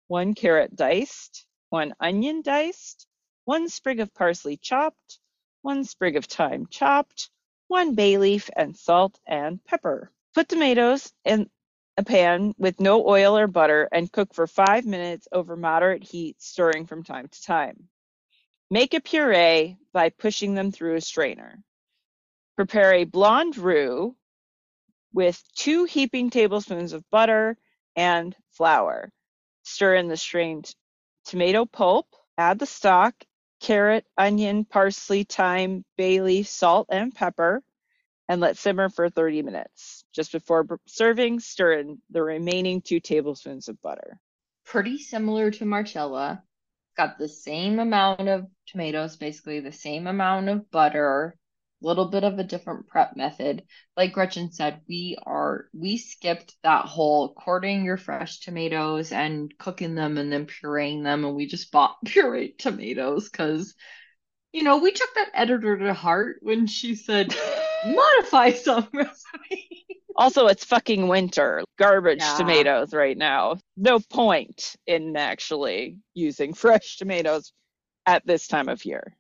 one 0.08 0.34
carrot 0.34 0.76
diced 0.76 1.46
one 1.70 1.94
onion 2.00 2.42
diced 2.42 3.08
one 3.46 3.70
sprig 3.70 4.00
of 4.00 4.14
parsley 4.14 4.58
chopped 4.58 5.20
one 5.62 5.84
sprig 5.84 6.16
of 6.16 6.26
thyme 6.26 6.66
chopped 6.68 7.30
one 7.68 7.96
bay 7.96 8.18
leaf 8.18 8.50
and 8.56 8.76
salt 8.76 9.20
and 9.28 9.64
pepper. 9.66 10.12
Put 10.36 10.50
tomatoes 10.50 11.12
in 11.26 11.50
a 11.98 12.04
pan 12.04 12.54
with 12.58 12.80
no 12.80 13.08
oil 13.08 13.38
or 13.38 13.48
butter 13.48 13.88
and 13.92 14.12
cook 14.12 14.34
for 14.34 14.48
five 14.48 14.86
minutes 14.86 15.28
over 15.32 15.56
moderate 15.56 16.04
heat 16.04 16.42
stirring 16.42 16.88
from 16.88 17.04
time 17.04 17.28
to 17.28 17.44
time 17.44 17.88
Make 18.74 18.96
a 18.96 19.02
puree 19.02 19.78
by 19.94 20.10
pushing 20.10 20.56
them 20.56 20.72
through 20.72 20.96
a 20.96 21.02
strainer. 21.02 21.62
Prepare 22.56 22.96
a 22.96 23.04
blonde 23.04 23.56
roux 23.56 24.16
with 25.14 25.40
two 25.56 25.84
heaping 25.84 26.32
tablespoons 26.32 26.92
of 26.92 27.08
butter 27.12 27.56
and 27.96 28.36
flour. 28.50 29.12
Stir 29.62 29.94
in 29.94 30.08
the 30.08 30.18
strained 30.18 30.74
tomato 31.24 31.66
pulp, 31.66 32.08
add 32.36 32.58
the 32.58 32.66
stock, 32.66 33.14
carrot, 33.62 34.08
onion, 34.18 34.66
parsley, 34.66 35.24
thyme, 35.24 35.86
bay 35.96 36.20
leaf, 36.22 36.48
salt, 36.48 36.88
and 36.90 37.14
pepper, 37.14 37.62
and 38.28 38.42
let 38.42 38.58
simmer 38.58 38.90
for 38.90 39.08
30 39.08 39.44
minutes. 39.44 40.04
Just 40.16 40.32
before 40.32 40.66
serving, 40.88 41.42
stir 41.42 41.74
in 41.74 42.02
the 42.10 42.24
remaining 42.24 42.82
two 42.82 43.00
tablespoons 43.00 43.68
of 43.68 43.80
butter. 43.84 44.20
Pretty 44.66 44.98
similar 44.98 45.52
to 45.52 45.64
Marcella, 45.64 46.44
got 46.96 47.18
the 47.18 47.28
same 47.28 47.80
amount 47.80 48.28
of 48.28 48.48
tomatoes, 48.68 49.18
basically 49.18 49.60
the 49.60 49.72
same 49.72 50.08
amount 50.08 50.50
of 50.50 50.70
butter, 50.72 51.38
a 51.82 51.86
little 51.86 52.10
bit 52.10 52.24
of 52.24 52.40
a 52.40 52.44
different 52.44 52.88
prep 52.88 53.16
method. 53.16 53.64
Like 53.98 54.14
Gretchen 54.14 54.52
said, 54.52 54.82
we 54.88 55.18
are 55.26 55.68
we 55.74 55.98
skipped 55.98 56.56
that 56.64 56.86
whole 56.86 57.34
quartering 57.34 57.86
your 57.86 57.98
fresh 57.98 58.40
tomatoes 58.40 59.12
and 59.12 59.54
cooking 59.58 59.96
them 59.96 60.18
and 60.18 60.32
then 60.32 60.46
pureeing 60.48 61.04
them, 61.04 61.26
and 61.26 61.36
we 61.36 61.48
just 61.48 61.72
bought 61.72 61.98
pureed 62.06 62.58
tomatoes 62.58 63.30
because 63.30 63.76
you 64.52 64.64
know 64.64 64.78
we 64.78 64.92
took 64.92 65.14
that 65.16 65.32
editor 65.34 65.78
to 65.78 65.94
heart 65.94 66.38
when 66.42 66.68
she 66.68 66.96
said 66.96 67.36
modify 67.86 68.52
some 68.52 68.88
recipe. 68.94 70.03
Also, 70.16 70.48
it's 70.48 70.64
fucking 70.64 71.08
winter. 71.08 71.64
Garbage 71.78 72.20
yeah. 72.20 72.38
tomatoes 72.38 72.94
right 72.94 73.18
now. 73.18 73.58
No 73.76 74.00
point 74.00 74.76
in 74.86 75.16
actually 75.16 75.98
using 76.14 76.54
fresh 76.54 76.98
tomatoes 76.98 77.54
at 78.06 78.26
this 78.26 78.48
time 78.48 78.70
of 78.70 78.86
year. 78.86 79.16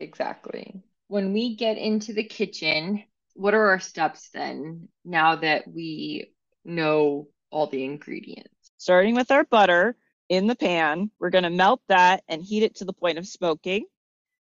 Exactly. 0.00 0.82
When 1.08 1.32
we 1.32 1.56
get 1.56 1.78
into 1.78 2.12
the 2.12 2.24
kitchen, 2.24 3.04
what 3.34 3.54
are 3.54 3.68
our 3.68 3.80
steps 3.80 4.30
then 4.32 4.88
now 5.04 5.36
that 5.36 5.68
we 5.68 6.32
know 6.64 7.28
all 7.50 7.66
the 7.66 7.84
ingredients? 7.84 8.50
Starting 8.78 9.14
with 9.14 9.30
our 9.30 9.44
butter 9.44 9.96
in 10.28 10.46
the 10.46 10.56
pan, 10.56 11.10
we're 11.18 11.30
going 11.30 11.44
to 11.44 11.50
melt 11.50 11.80
that 11.88 12.24
and 12.28 12.42
heat 12.42 12.62
it 12.62 12.76
to 12.76 12.84
the 12.84 12.92
point 12.92 13.18
of 13.18 13.26
smoking. 13.26 13.84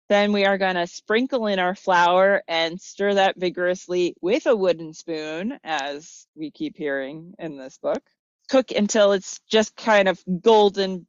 Then 0.09 0.33
we 0.33 0.45
are 0.45 0.57
going 0.57 0.75
to 0.75 0.87
sprinkle 0.87 1.45
in 1.45 1.59
our 1.59 1.75
flour 1.75 2.41
and 2.47 2.81
stir 2.81 3.13
that 3.13 3.37
vigorously 3.37 4.15
with 4.21 4.47
a 4.47 4.55
wooden 4.55 4.91
spoon, 4.91 5.59
as 5.63 6.25
we 6.35 6.49
keep 6.49 6.75
hearing 6.75 7.35
in 7.37 7.57
this 7.57 7.77
book. 7.77 8.01
Cook 8.49 8.71
until 8.71 9.11
it's 9.11 9.39
just 9.47 9.75
kind 9.75 10.07
of 10.07 10.19
golden 10.41 11.05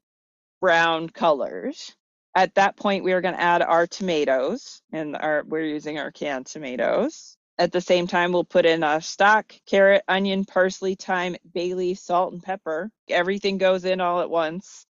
brown 0.61 1.09
colors. 1.09 1.97
At 2.35 2.55
that 2.57 2.77
point, 2.77 3.03
we 3.03 3.13
are 3.15 3.23
going 3.23 3.35
to 3.35 3.41
add 3.41 3.63
our 3.63 3.87
tomatoes, 3.87 4.83
and 4.93 5.17
our, 5.17 5.45
we're 5.47 5.65
using 5.65 5.99
our 5.99 6.13
canned 6.13 6.47
tomatoes. 6.47 7.39
At 7.59 7.73
the 7.73 7.81
same 7.81 8.07
time, 8.07 8.33
we'll 8.33 8.45
put 8.45 8.67
in 8.67 8.85
our 8.85 9.01
stock, 9.01 9.55
carrot, 9.67 10.03
onion, 10.09 10.45
parsley, 10.45 10.95
thyme, 10.95 11.37
bay 11.55 11.73
leaf, 11.73 11.99
salt, 11.99 12.35
and 12.35 12.43
pepper. 12.43 12.91
Everything 13.09 13.57
goes 13.57 13.87
in 13.87 14.03
all 14.03 14.21
at 14.21 14.31
once. 14.31 14.85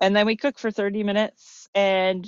And 0.00 0.14
then 0.14 0.26
we 0.26 0.36
cook 0.36 0.58
for 0.58 0.72
30 0.72 1.04
minutes 1.04 1.68
and 1.74 2.26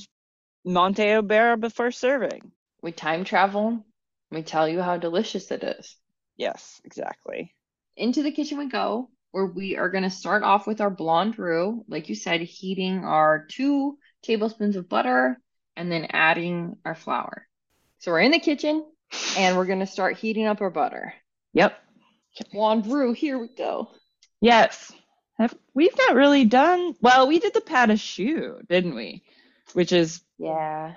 Monter 0.69 1.17
au 1.17 1.23
beurre 1.23 1.57
before 1.57 1.91
serving. 1.91 2.53
We 2.83 2.93
time 2.93 3.25
travel. 3.25 3.87
We 4.31 4.43
tell 4.43 4.69
you 4.69 4.83
how 4.83 4.99
delicious 4.99 5.51
it 5.51 5.65
is. 5.65 5.97
Yes, 6.37 6.79
exactly. 6.85 7.55
Into 7.97 8.23
the 8.23 8.33
kitchen 8.33 8.59
we 8.59 8.69
go, 8.69 9.09
where 9.31 9.47
we 9.47 9.79
are 9.79 9.89
going 9.89 10.05
to 10.05 10.11
start 10.11 10.43
off 10.43 10.67
with 10.67 10.83
our 10.83 10.91
blonde 10.91 11.39
roux. 11.39 11.85
Like 11.89 12.11
you 12.11 12.15
said, 12.15 12.43
heating 12.43 13.03
our 13.05 13.47
two 13.51 13.97
tablespoons 14.23 14.77
of 14.77 14.91
butter 14.91 15.41
and 15.75 15.91
then 15.91 16.09
adding 16.11 16.77
our 16.85 16.95
flour. 16.95 17.49
So 18.01 18.13
we're 18.13 18.21
in 18.21 18.33
the 18.33 18.39
kitchen 18.39 18.85
and 19.39 19.57
we're 19.57 19.65
going 19.65 19.81
to 19.81 19.87
start 19.87 20.19
heating 20.19 20.47
up 20.47 20.61
our 20.61 20.71
butter. 20.71 21.15
Yep. 21.55 21.79
Blonde 22.53 22.87
roux, 22.87 23.13
here 23.13 23.39
we 23.39 23.49
go. 23.49 23.89
Yes. 24.43 24.93
Have, 25.39 25.55
we've 25.73 25.97
not 25.97 26.15
really 26.15 26.45
done, 26.45 26.95
well, 27.01 27.27
we 27.27 27.39
did 27.39 27.55
the 27.55 27.61
pâte 27.63 27.91
à 27.91 27.99
choux, 27.99 28.61
didn't 28.69 28.95
we? 28.95 29.25
Which 29.73 29.93
is 29.93 30.23
yeah 30.39 30.95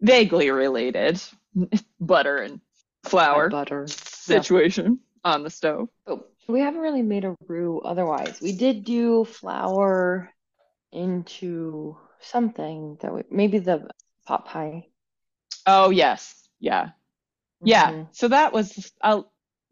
vaguely 0.00 0.50
related. 0.50 1.20
butter 2.00 2.38
and 2.38 2.60
flour 3.04 3.48
butter 3.48 3.86
situation 3.88 5.00
yeah. 5.24 5.32
on 5.32 5.42
the 5.42 5.50
stove. 5.50 5.88
Oh, 6.06 6.24
we 6.48 6.60
haven't 6.60 6.80
really 6.80 7.02
made 7.02 7.24
a 7.24 7.36
roux 7.46 7.80
otherwise. 7.80 8.40
We 8.40 8.52
did 8.52 8.84
do 8.84 9.24
flour 9.24 10.32
into 10.92 11.96
something 12.20 12.98
that 13.00 13.14
we 13.14 13.22
maybe 13.30 13.58
the 13.58 13.88
pot 14.26 14.46
pie. 14.46 14.86
Oh 15.66 15.90
yes, 15.90 16.48
yeah, 16.58 16.90
yeah. 17.62 17.90
Mm-hmm. 17.90 18.02
So 18.12 18.28
that 18.28 18.52
was 18.52 18.92
a 19.00 19.22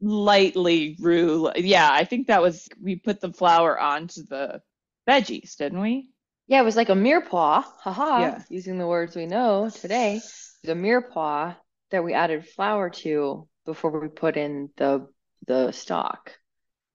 lightly 0.01 0.96
roux. 1.01 1.51
Yeah, 1.57 1.88
I 1.90 2.05
think 2.05 2.28
that 2.28 2.42
was 2.42 2.68
we 2.80 2.96
put 2.96 3.20
the 3.20 3.32
flour 3.32 3.78
onto 3.78 4.24
the 4.24 4.62
veggies, 5.09 5.57
didn't 5.57 5.80
we? 5.80 6.09
Yeah, 6.49 6.62
it 6.62 6.64
was 6.64 6.76
like 6.76 6.88
a 6.88 6.94
mirepoix. 6.94 7.62
Haha. 7.80 8.20
Yeah. 8.20 8.42
Using 8.49 8.78
the 8.78 8.86
words 8.86 9.14
we 9.14 9.26
know 9.26 9.70
today, 9.70 10.20
the 10.64 10.74
mirepoix 10.74 11.55
that 11.90 12.03
we 12.03 12.14
added 12.14 12.49
flour 12.49 12.90
to 12.90 13.46
before 13.66 14.01
we 14.01 14.09
put 14.09 14.36
in 14.36 14.70
the 14.76 15.07
the 15.46 15.72
stock. 15.72 16.32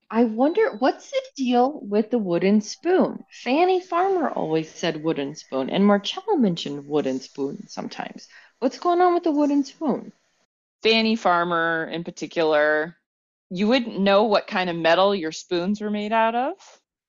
I 0.09 0.25
wonder 0.25 0.75
what's 0.77 1.09
the 1.09 1.21
deal 1.35 1.79
with 1.81 2.11
the 2.11 2.17
wooden 2.17 2.61
spoon? 2.61 3.23
Fannie 3.31 3.79
Farmer 3.79 4.29
always 4.29 4.69
said 4.69 5.03
wooden 5.03 5.35
spoon, 5.35 5.69
and 5.69 5.85
Marcella 5.85 6.37
mentioned 6.37 6.87
wooden 6.87 7.19
spoon 7.19 7.67
sometimes. 7.67 8.27
What's 8.59 8.79
going 8.79 9.01
on 9.01 9.13
with 9.13 9.23
the 9.23 9.31
wooden 9.31 9.63
spoon? 9.63 10.11
Fannie 10.83 11.15
Farmer, 11.15 11.89
in 11.91 12.03
particular, 12.03 12.95
you 13.49 13.67
wouldn't 13.67 13.99
know 13.99 14.23
what 14.23 14.47
kind 14.47 14.69
of 14.69 14.75
metal 14.75 15.15
your 15.15 15.31
spoons 15.31 15.81
were 15.81 15.89
made 15.89 16.11
out 16.11 16.35
of. 16.35 16.53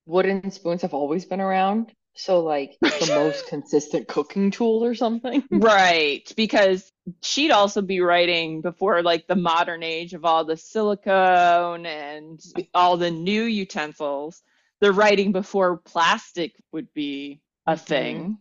Wooden 0.07 0.51
spoons 0.51 0.83
have 0.83 0.95
always 0.95 1.25
been 1.25 1.41
around. 1.41 1.93
So, 2.17 2.41
like, 2.41 2.77
the 2.81 3.13
most 3.15 3.47
consistent 3.49 4.09
cooking 4.09 4.51
tool 4.51 4.85
or 4.85 4.95
something? 4.95 5.43
Right. 5.51 6.33
Because 6.37 6.93
she'd 7.23 7.51
also 7.51 7.83
be 7.83 8.01
writing 8.01 8.61
before 8.61 9.03
like 9.03 9.27
the 9.27 9.37
modern 9.37 9.83
age 9.83 10.15
of 10.15 10.25
all 10.25 10.45
the 10.45 10.57
silicone 10.57 11.87
and 11.87 12.41
all 12.73 12.97
the 12.97 13.11
new 13.11 13.43
utensils 13.43 14.43
they're 14.81 14.93
writing 14.93 15.33
before 15.33 15.79
plastic 15.79 16.53
would 16.73 16.93
be 16.95 17.41
a 17.67 17.73
mm-hmm. 17.73 17.85
thing 17.85 18.39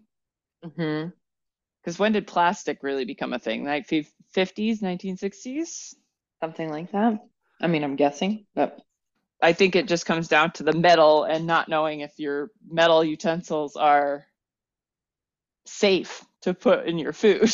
because 0.61 0.77
mm-hmm. 0.77 2.03
when 2.03 2.11
did 2.11 2.27
plastic 2.27 2.79
really 2.83 3.05
become 3.05 3.33
a 3.33 3.39
thing 3.39 3.65
like 3.65 3.87
50s 3.87 4.07
1960s 4.35 5.95
something 6.41 6.69
like 6.69 6.91
that 6.91 7.19
i 7.61 7.67
mean 7.67 7.83
i'm 7.83 7.95
guessing 7.95 8.45
but 8.55 8.79
i 9.43 9.53
think 9.53 9.75
it 9.75 9.87
just 9.87 10.05
comes 10.05 10.27
down 10.27 10.51
to 10.51 10.63
the 10.63 10.73
metal 10.73 11.23
and 11.23 11.45
not 11.45 11.69
knowing 11.69 11.99
if 11.99 12.17
your 12.17 12.49
metal 12.69 13.03
utensils 13.03 13.75
are 13.75 14.25
safe 15.65 16.25
to 16.41 16.53
put 16.53 16.85
in 16.85 16.97
your 16.97 17.13
food 17.13 17.41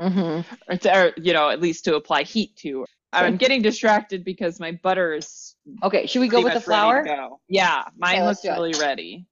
mm-hmm. 0.00 0.40
or, 0.70 0.76
to, 0.76 0.98
or, 0.98 1.12
you 1.16 1.32
know, 1.32 1.48
at 1.48 1.60
least 1.60 1.84
to 1.84 1.96
apply 1.96 2.22
heat 2.22 2.56
to. 2.56 2.84
I'm 3.12 3.36
getting 3.36 3.62
distracted 3.62 4.24
because 4.24 4.58
my 4.58 4.72
butter 4.82 5.14
is. 5.14 5.54
Okay, 5.84 6.06
should 6.06 6.20
we 6.20 6.26
go 6.26 6.42
with 6.42 6.54
the 6.54 6.60
flour? 6.60 7.06
Yeah, 7.48 7.84
mine 7.96 8.16
okay, 8.16 8.26
looks 8.26 8.44
really 8.44 8.74
ready. 8.80 9.26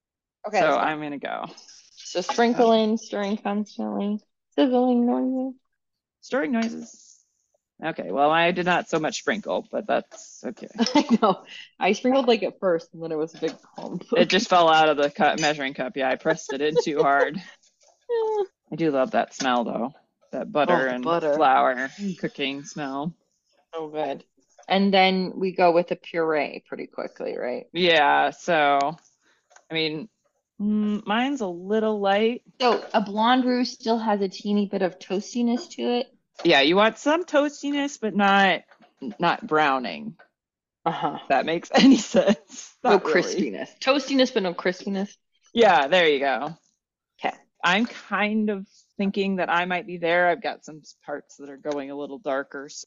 Okay, 0.47 0.61
so 0.61 0.77
I'm 0.77 1.01
gonna 1.01 1.19
go. 1.19 1.47
So 1.97 2.21
sprinkling, 2.21 2.97
stirring 2.97 3.39
constantly, 3.39 4.21
sizzling 4.55 5.05
noises. 5.05 5.59
Stirring 6.21 6.53
noises. 6.53 7.02
Okay, 7.85 8.13
well, 8.13 8.31
I 8.31 8.53
did 8.53 8.67
not 8.67 8.89
so 8.89 9.01
much 9.01 9.19
sprinkle, 9.19 9.67
but 9.71 9.87
that's 9.87 10.45
okay. 10.47 10.69
I 10.79 11.19
know. 11.21 11.45
I 11.81 11.93
sprinkled 11.93 12.29
like 12.29 12.43
at 12.45 12.61
first, 12.61 12.95
and 12.95 13.03
then 13.03 13.11
it 13.11 13.17
was 13.17 13.35
a 13.35 13.39
big 13.39 13.55
clump. 13.61 14.05
it 14.17 14.29
just 14.29 14.49
fell 14.49 14.69
out 14.69 14.89
of 14.89 14.97
the 14.97 15.11
cup, 15.11 15.41
measuring 15.41 15.75
cup. 15.75 15.97
Yeah, 15.97 16.09
I 16.09 16.15
pressed 16.15 16.53
it 16.53 16.61
in 16.61 16.77
too 16.83 17.03
hard. 17.03 17.37
I 18.73 18.77
do 18.77 18.91
love 18.91 19.11
that 19.13 19.35
smell, 19.35 19.65
though 19.65 19.93
that 20.33 20.51
butter 20.51 20.89
oh, 20.89 20.95
and 20.95 21.05
butter. 21.05 21.35
flour 21.35 21.91
cooking 22.19 22.65
smell. 22.65 23.15
So 23.73 23.89
good. 23.89 24.25
And 24.69 24.93
then 24.93 25.33
we 25.37 25.53
go 25.53 25.73
with 25.73 25.91
a 25.91 25.97
puree 25.97 26.65
pretty 26.67 26.87
quickly, 26.87 27.37
right? 27.39 27.67
Yeah. 27.73 28.31
So, 28.31 28.97
I 29.71 29.75
mean, 29.75 30.09
mm, 30.61 31.07
mine's 31.07 31.41
a 31.41 31.47
little 31.47 32.01
light. 32.01 32.43
So 32.61 32.85
a 32.93 33.01
blonde 33.01 33.45
roux 33.45 33.65
still 33.65 33.99
has 33.99 34.21
a 34.21 34.29
teeny 34.29 34.67
bit 34.67 34.83
of 34.83 34.99
toastiness 34.99 35.69
to 35.71 35.83
it. 35.83 36.07
Yeah, 36.45 36.61
you 36.61 36.77
want 36.77 36.99
some 36.99 37.25
toastiness, 37.25 37.99
but 38.01 38.15
not 38.15 38.63
not 39.19 39.47
browning. 39.47 40.17
Uh 40.85 40.91
huh. 40.91 41.19
That 41.29 41.47
makes 41.47 41.71
any 41.75 41.99
sense. 41.99 42.75
Not 42.83 43.05
no 43.05 43.11
crispiness. 43.11 43.37
Really. 43.37 43.67
Toastiness, 43.81 44.35
but 44.35 44.43
no 44.43 44.55
crispiness. 44.55 45.15
Yeah, 45.55 45.89
there 45.89 46.09
you 46.09 46.19
go. 46.19 46.57
Okay. 47.21 47.37
I'm 47.63 47.87
kind 47.87 48.51
of 48.51 48.67
thinking 48.97 49.37
that 49.37 49.51
I 49.51 49.65
might 49.65 49.87
be 49.87 49.99
there. 49.99 50.29
I've 50.29 50.43
got 50.43 50.65
some 50.65 50.83
parts 51.05 51.37
that 51.37 51.51
are 51.51 51.57
going 51.57 51.91
a 51.91 51.97
little 51.97 52.19
darker. 52.19 52.69
So 52.69 52.87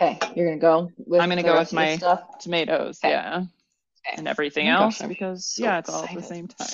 okay, 0.00 0.18
you're 0.34 0.46
gonna 0.46 0.60
go. 0.60 0.90
I'm 1.20 1.28
gonna 1.28 1.42
go 1.42 1.58
with 1.58 1.72
my 1.72 1.96
stuff? 1.96 2.38
tomatoes, 2.38 3.00
okay. 3.04 3.12
yeah, 3.12 3.36
okay. 3.36 4.16
and 4.16 4.28
everything 4.28 4.68
oh 4.68 4.82
else 4.82 5.00
gosh, 5.00 5.08
because 5.08 5.44
so 5.44 5.64
yeah, 5.64 5.78
it's 5.78 5.88
excited. 5.88 6.08
all 6.08 6.16
at 6.16 6.22
the 6.22 6.26
same 6.26 6.48
time. 6.48 6.68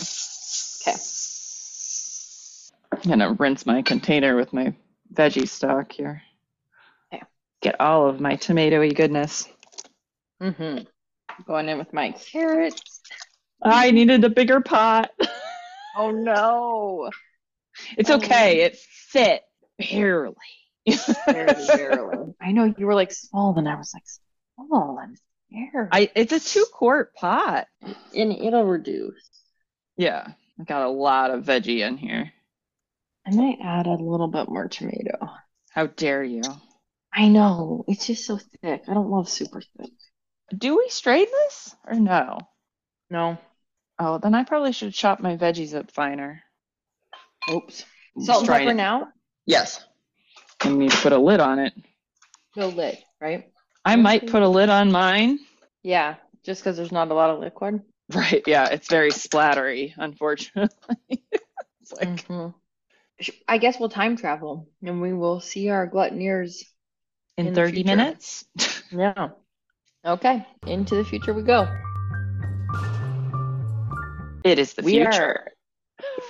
Okay. 0.83 0.99
I'm 2.93 3.11
gonna 3.11 3.33
rinse 3.33 3.67
my 3.67 3.83
container 3.83 4.37
with 4.37 4.53
my 4.53 4.75
veggie 5.13 5.49
stock 5.49 5.93
here. 5.93 6.23
Okay. 7.13 7.23
Get 7.63 7.81
all 7.81 8.09
of 8.09 8.21
my 8.21 8.37
tomatoey 8.37 8.95
goodness. 8.95 9.49
Mm-hmm. 10.43 10.85
Going 11.47 11.69
in 11.69 11.79
with 11.79 11.93
my 11.93 12.13
carrots. 12.13 13.01
I 13.63 13.91
needed 13.91 14.25
a 14.25 14.31
bigger 14.31 14.61
pot. 14.61 15.11
oh 15.97 16.11
no. 16.11 17.11
It's 17.97 18.11
okay. 18.11 18.63
It 18.63 18.77
fit 18.77 19.43
barely. 19.79 20.35
barely, 21.27 21.67
barely. 21.67 22.35
I 22.41 22.53
know 22.53 22.75
you 22.77 22.87
were 22.87 22.95
like 22.95 23.13
small, 23.13 23.57
and 23.59 23.69
I 23.69 23.77
was 23.77 23.93
like, 23.95 24.05
small. 24.57 24.99
I'm 25.01 25.17
scared. 25.51 25.89
I 25.93 26.11
it's 26.15 26.33
a 26.33 26.41
two 26.41 26.67
quart 26.73 27.15
pot. 27.15 27.67
And 28.15 28.33
it'll 28.33 28.65
reduce. 28.65 29.29
Yeah. 29.97 30.29
I 30.59 30.65
got 30.65 30.83
a 30.83 30.91
lot 30.91 31.31
of 31.31 31.45
veggie 31.45 31.87
in 31.87 31.97
here. 31.97 32.33
I 33.31 33.35
might 33.35 33.59
add 33.63 33.87
a 33.87 33.95
little 33.95 34.27
bit 34.27 34.49
more 34.49 34.67
tomato. 34.67 35.31
How 35.71 35.87
dare 35.87 36.25
you? 36.25 36.43
I 37.13 37.29
know. 37.29 37.85
It's 37.87 38.07
just 38.07 38.27
so 38.27 38.39
thick. 38.39 38.83
I 38.89 38.95
don't 38.95 39.11
love 39.11 39.29
super 39.29 39.61
thick. 39.61 39.91
Do 40.57 40.77
we 40.77 40.89
strain 40.89 41.27
this 41.31 41.77
or 41.87 41.95
no? 41.95 42.39
No. 43.09 43.39
Oh, 44.01 44.19
then 44.19 44.35
I 44.35 44.43
probably 44.43 44.73
should 44.73 44.93
chop 44.93 45.21
my 45.21 45.37
veggies 45.37 45.75
up 45.75 45.93
finer. 45.93 46.43
Oops. 47.49 47.85
Salt 48.19 48.41
and 48.41 48.49
pepper 48.49 48.71
it. 48.71 48.75
now? 48.75 49.09
Yes. 49.47 49.85
I 50.63 50.71
need 50.71 50.91
to 50.91 50.97
put 50.97 51.13
a 51.13 51.19
lid 51.19 51.39
on 51.39 51.61
it. 51.61 51.73
No 52.57 52.69
lid, 52.69 52.99
right? 53.21 53.49
I 53.85 53.95
might 53.95 54.27
put 54.27 54.43
a 54.43 54.49
lid 54.49 54.71
on 54.71 54.91
mine. 54.91 55.39
Yeah, 55.85 56.17
just 56.43 56.63
because 56.63 56.77
there's 56.77 56.93
not 56.93 57.11
a 57.11 57.15
lot 57.15 57.31
of 57.31 57.39
liquid. 57.39 57.81
Right. 58.13 58.43
Yeah, 58.45 58.69
it's 58.71 58.89
very 58.89 59.13
splattery, 59.13 59.95
unfortunately. 59.97 60.97
it's 61.81 61.93
like. 61.93 62.09
Mm-hmm. 62.09 62.49
I 63.49 63.59
guess 63.59 63.79
we'll 63.79 63.89
time 63.89 64.17
travel 64.17 64.69
and 64.83 65.01
we 65.01 65.13
will 65.13 65.41
see 65.41 65.69
our 65.69 65.89
glutoneers 65.89 66.65
in, 67.37 67.49
in 67.49 67.55
30 67.55 67.85
minutes. 67.85 68.45
yeah. 68.91 69.31
Okay. 70.05 70.47
Into 70.67 70.97
the 70.97 71.05
future 71.05 71.35
we 71.35 71.43
go. 71.43 71.69
It 74.43 74.59
is 74.59 74.75
the 74.75 74.83
we 74.83 74.93
future. 74.93 75.11
Are 75.13 75.47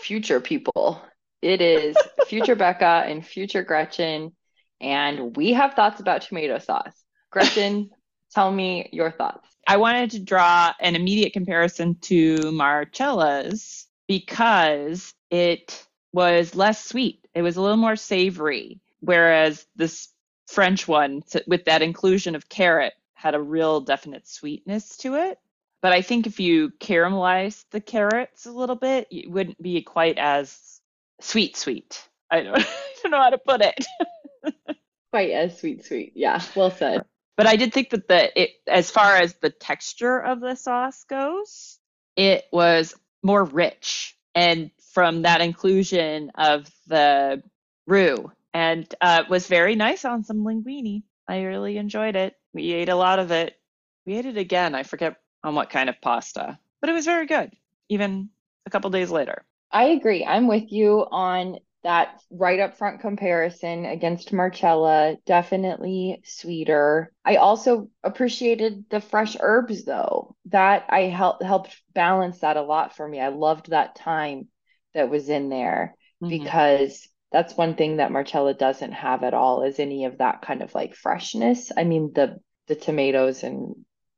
future 0.03 0.41
people. 0.41 1.03
It 1.43 1.61
is 1.61 1.97
future 2.27 2.55
Becca 2.57 3.05
and 3.07 3.25
future 3.25 3.63
Gretchen, 3.63 4.33
and 4.81 5.37
we 5.37 5.53
have 5.53 5.75
thoughts 5.75 6.01
about 6.01 6.23
tomato 6.23 6.59
sauce. 6.59 6.93
Gretchen, 7.31 7.91
tell 8.35 8.51
me 8.51 8.89
your 8.93 9.11
thoughts. 9.11 9.49
I 9.67 9.77
wanted 9.77 10.11
to 10.13 10.19
draw 10.21 10.73
an 10.81 10.97
immediate 10.97 11.33
comparison 11.33 11.97
to 12.03 12.51
Marcella's 12.51 13.87
because 14.09 15.15
it 15.31 15.87
was 16.13 16.55
less 16.55 16.85
sweet. 16.85 17.27
It 17.35 17.43
was 17.43 17.57
a 17.57 17.63
little 17.63 17.77
more 17.77 17.97
savory, 17.97 18.81
whereas 19.01 19.67
this 19.77 20.09
French 20.49 20.89
one 20.89 21.23
with 21.47 21.67
that 21.67 21.83
inclusion 21.83 22.35
of 22.35 22.49
carrot 22.49 22.93
had 23.15 23.35
a 23.35 23.41
real 23.41 23.81
definite 23.81 24.27
sweetness 24.27 24.97
to 24.99 25.15
it. 25.15 25.39
But 25.83 25.93
I 25.93 26.03
think 26.03 26.27
if 26.27 26.41
you 26.41 26.71
caramelized 26.81 27.65
the 27.71 27.81
carrots 27.81 28.47
a 28.47 28.53
little 28.53 28.77
bit, 28.77 29.09
it 29.11 29.31
wouldn't 29.31 29.63
be 29.63 29.83
quite 29.83 30.19
as 30.19 30.81
sweet, 31.21 31.57
sweet. 31.57 32.07
I 32.31 32.43
don't, 32.43 32.59
I 32.59 32.67
don't 33.03 33.13
know 33.13 33.23
how 33.23 33.31
to 33.31 33.39
put 33.39 33.63
it. 33.63 33.85
quite 35.13 35.31
as 35.31 35.59
sweet, 35.59 35.85
sweet. 35.85 36.13
Yeah, 36.15 36.43
well 36.55 36.71
said. 36.71 37.05
But 37.37 37.47
I 37.47 37.57
did 37.57 37.73
think 37.73 37.91
that 37.91 38.09
the 38.09 38.41
it, 38.41 38.51
as 38.67 38.91
far 38.91 39.17
as 39.17 39.35
the 39.35 39.51
texture 39.51 40.19
of 40.19 40.41
the 40.41 40.57
sauce 40.57 41.05
goes, 41.05 41.79
it 42.17 42.45
was 42.53 42.95
more 43.23 43.45
rich, 43.45 44.17
and 44.35 44.71
from 44.93 45.23
that 45.23 45.41
inclusion 45.41 46.31
of 46.35 46.69
the 46.87 47.43
roux, 47.87 48.31
and 48.53 48.93
uh, 49.01 49.25
was 49.29 49.47
very 49.47 49.77
nice 49.77 50.05
on 50.05 50.25
some 50.25 50.45
linguine. 50.45 51.03
I 51.29 51.43
really 51.43 51.77
enjoyed 51.77 52.17
it. 52.17 52.35
We 52.53 52.73
ate 52.73 52.89
a 52.89 52.97
lot 52.97 53.19
of 53.19 53.31
it. 53.31 53.55
We 54.07 54.17
ate 54.17 54.27
it 54.27 54.37
again. 54.37 54.75
I 54.75 54.83
forget 54.83 55.17
on 55.45 55.55
what 55.55 55.71
kind 55.71 55.89
of 55.89 56.01
pasta, 56.01 56.59
but 56.81 56.91
it 56.91 56.95
was 56.95 57.05
very 57.05 57.27
good, 57.27 57.53
even 57.89 58.31
a 58.67 58.71
couple 58.71 58.91
days 58.91 59.11
later. 59.11 59.45
I 59.73 59.85
agree. 59.85 60.25
I'm 60.25 60.49
with 60.49 60.73
you 60.73 61.07
on 61.11 61.59
that 61.83 62.21
right 62.31 62.61
up 62.61 62.77
front 62.77 63.01
comparison 63.01 63.87
against 63.87 64.33
Marcella. 64.33 65.17
Definitely 65.25 66.21
sweeter. 66.25 67.13
I 67.25 67.37
also 67.37 67.89
appreciated 68.03 68.85
the 68.91 69.01
fresh 69.01 69.37
herbs 69.41 69.85
though. 69.85 70.37
That 70.47 70.87
I 70.91 71.03
helped 71.03 71.43
helped 71.43 71.81
balance 71.95 72.41
that 72.41 72.57
a 72.57 72.63
lot 72.63 72.97
for 72.97 73.09
me. 73.09 73.21
I 73.21 73.29
loved 73.29 73.71
that 73.71 73.97
thyme 73.99 74.49
that 74.95 75.11
was 75.11 75.29
in 75.29 75.49
there 75.49 75.97
mm-hmm. 76.23 76.29
because 76.29 77.09
that's 77.33 77.57
one 77.57 77.75
thing 77.75 77.99
that 77.99 78.13
Marcella 78.13 78.55
doesn't 78.55 78.93
have 78.93 79.23
at 79.23 79.35
all 79.35 79.63
is 79.63 79.79
any 79.79 80.05
of 80.05 80.19
that 80.19 80.43
kind 80.43 80.63
of 80.63 80.75
like 80.75 80.95
freshness. 80.95 81.71
I 81.77 81.85
mean 81.85 82.13
the 82.15 82.41
the 82.67 82.75
tomatoes 82.75 83.43
and 83.43 83.75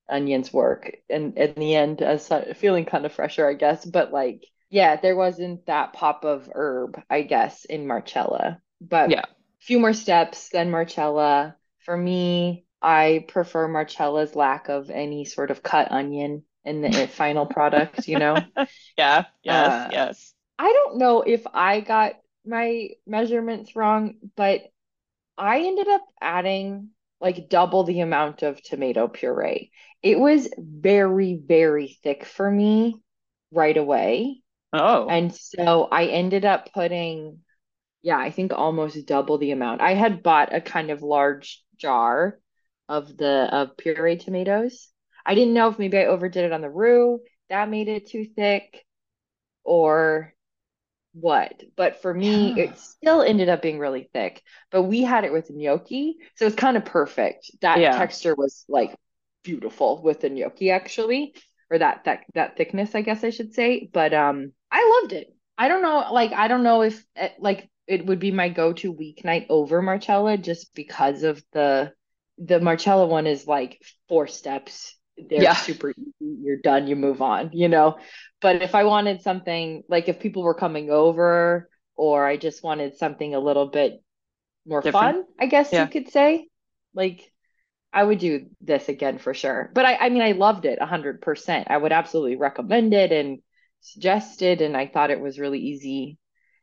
onions 0.09 0.53
work 0.53 0.93
and 1.09 1.37
in 1.39 1.55
the 1.55 1.75
end 1.75 2.03
as 2.03 2.31
feeling 2.57 2.85
kind 2.85 3.07
of 3.07 3.13
fresher 3.13 3.49
I 3.49 3.55
guess, 3.55 3.85
but 3.85 4.13
like 4.13 4.45
yeah, 4.73 4.97
there 4.97 5.15
wasn't 5.17 5.67
that 5.67 5.93
pop 5.93 6.25
of 6.25 6.49
herb, 6.51 6.99
I 7.11 7.23
guess, 7.23 7.67
in 7.67 7.87
Marcella. 7.87 8.59
But 8.81 9.11
yeah, 9.11 9.27
few 9.61 9.79
more 9.79 9.93
steps 9.93 10.49
than 10.49 10.71
Marcella. 10.71 11.57
For 11.85 11.95
me, 11.95 12.65
I 12.81 13.27
prefer 13.29 13.69
Marcella's 13.69 14.35
lack 14.35 14.71
of 14.71 14.89
any 14.89 15.27
sort 15.27 15.51
of 15.51 15.63
cut 15.63 15.93
onion 15.93 16.45
in 16.65 16.81
the 16.81 17.07
final 17.13 17.45
product, 17.45 18.09
you 18.09 18.19
know? 18.19 18.37
Yeah, 18.97 19.25
yes, 19.43 19.71
uh, 19.71 19.89
yes. 19.93 20.35
I 20.63 20.73
don't 20.73 20.99
know 20.99 21.23
if 21.23 21.45
I 21.53 21.81
got 21.81 22.13
my 22.47 22.91
measurements 23.05 23.75
wrong, 23.75 24.15
but 24.37 24.61
I 25.37 25.59
ended 25.59 25.89
up 25.89 26.03
adding 26.21 26.91
like 27.21 27.49
double 27.49 27.83
the 27.83 27.99
amount 27.99 28.43
of 28.43 28.63
tomato 28.63 29.09
puree. 29.09 29.73
It 30.05 30.21
was 30.21 30.49
very, 30.57 31.35
very 31.45 31.99
thick 32.05 32.25
for 32.25 32.49
me 32.49 33.01
right 33.51 33.77
away. 33.77 34.41
Oh. 34.73 35.09
And 35.09 35.35
so 35.35 35.89
I 35.91 36.07
ended 36.07 36.45
up 36.45 36.73
putting, 36.73 37.41
yeah, 38.03 38.19
I 38.19 38.31
think 38.31 38.53
almost 38.53 39.05
double 39.05 39.39
the 39.39 39.51
amount. 39.51 39.81
I 39.81 39.95
had 39.95 40.23
bought 40.23 40.55
a 40.55 40.61
kind 40.61 40.91
of 40.91 41.03
large 41.03 41.61
jar 41.77 42.39
of 42.89 43.17
the 43.17 43.49
of 43.51 43.77
puree 43.77 44.17
tomatoes. 44.17 44.91
I 45.27 45.35
didn't 45.35 45.55
know 45.55 45.71
if 45.71 45.79
maybe 45.81 45.99
I 45.99 46.05
overdid 46.05 46.45
it 46.45 46.53
on 46.53 46.61
the 46.61 46.71
roux, 46.71 47.19
that 47.49 47.69
made 47.69 47.89
it 47.89 48.07
too 48.07 48.27
thick, 48.37 48.85
or 49.65 50.32
what. 51.13 51.63
But 51.77 52.03
for 52.03 52.13
me, 52.13 52.55
yeah. 52.57 52.65
it 52.65 52.79
still 52.79 53.23
ended 53.23 53.49
up 53.49 53.63
being 53.63 53.79
really 53.79 54.09
thick. 54.13 54.43
But 54.71 54.83
we 54.85 55.03
had 55.03 55.25
it 55.25 55.33
with 55.33 55.51
gnocchi, 55.51 56.17
so 56.37 56.47
it's 56.47 56.57
kind 56.57 56.77
of 56.77 56.85
perfect. 56.85 57.51
That 57.61 57.81
yeah. 57.81 57.97
texture 57.97 58.35
was 58.35 58.65
like 58.69 58.95
beautiful 59.43 60.01
with 60.03 60.21
the 60.21 60.31
gnocchi 60.31 60.71
actually 60.71 61.35
or 61.73 61.79
that 61.79 62.05
that 62.05 62.25
that 62.35 62.57
thickness, 62.57 62.95
I 62.95 63.01
guess 63.01 63.25
I 63.25 63.31
should 63.31 63.55
say. 63.55 63.89
But 63.93 64.13
um, 64.13 64.53
I 64.71 65.01
loved 65.01 65.15
it. 65.15 65.35
I 65.57 65.69
don't 65.69 65.83
know, 65.83 66.07
like 66.13 66.33
I 66.33 66.49
don't 66.49 66.63
know 66.63 66.83
if 66.83 66.99
it, 66.99 67.05
eh, 67.17 67.29
like 67.39 67.71
it 67.87 68.07
would 68.07 68.19
be 68.21 68.31
my 68.31 68.49
go-to 68.49 68.95
weeknight 68.95 69.47
over 69.49 69.83
Marcella 69.83 70.37
just 70.37 70.75
because 70.75 71.23
of 71.23 71.43
the 71.53 71.93
the 72.39 72.61
Marcella 72.61 73.07
one 73.07 73.27
is 73.27 73.47
like 73.47 73.83
four 74.09 74.27
steps. 74.27 74.97
They're 75.29 75.43
yeah. 75.43 75.55
super 75.55 75.91
easy. 75.91 76.13
You're 76.21 76.59
done. 76.63 76.87
You 76.87 76.97
move 76.97 77.23
on. 77.23 77.51
You 77.53 77.69
know. 77.69 77.99
But 78.41 78.63
if 78.63 78.75
I 78.75 78.85
wanted 78.85 79.23
something 79.23 79.83
like 79.89 80.09
if 80.09 80.21
people 80.21 80.43
were 80.43 80.55
coming 80.55 80.91
over, 80.91 81.69
or 81.97 82.27
I 82.27 82.37
just 82.37 82.63
wanted 82.63 82.97
something 82.97 83.35
a 83.35 83.41
little 83.41 83.69
bit 83.69 84.03
more 84.67 84.81
Different. 84.81 85.17
fun, 85.17 85.25
I 85.39 85.47
guess 85.47 85.73
yeah. 85.73 85.85
you 85.85 85.91
could 85.91 86.11
say. 86.11 86.49
Like 86.95 87.33
I 87.93 88.03
would 88.03 88.19
do 88.19 88.47
this 88.61 88.89
again 88.89 89.19
for 89.19 89.35
sure. 89.35 89.71
But 89.75 89.85
I, 89.85 89.97
I 89.97 90.09
mean, 90.09 90.23
I 90.23 90.33
loved 90.33 90.65
it 90.65 90.79
100%. 90.79 91.65
I 91.69 91.77
would 91.77 91.93
absolutely 91.93 92.37
recommend 92.37 92.95
it 92.95 93.13
and 93.13 93.39
suggest 93.81 94.43
it. 94.43 94.61
And 94.63 94.77
I 94.77 94.87
thought 94.87 95.11
it 95.11 95.21
was 95.21 95.39
really 95.39 95.59
easy. 95.59 96.19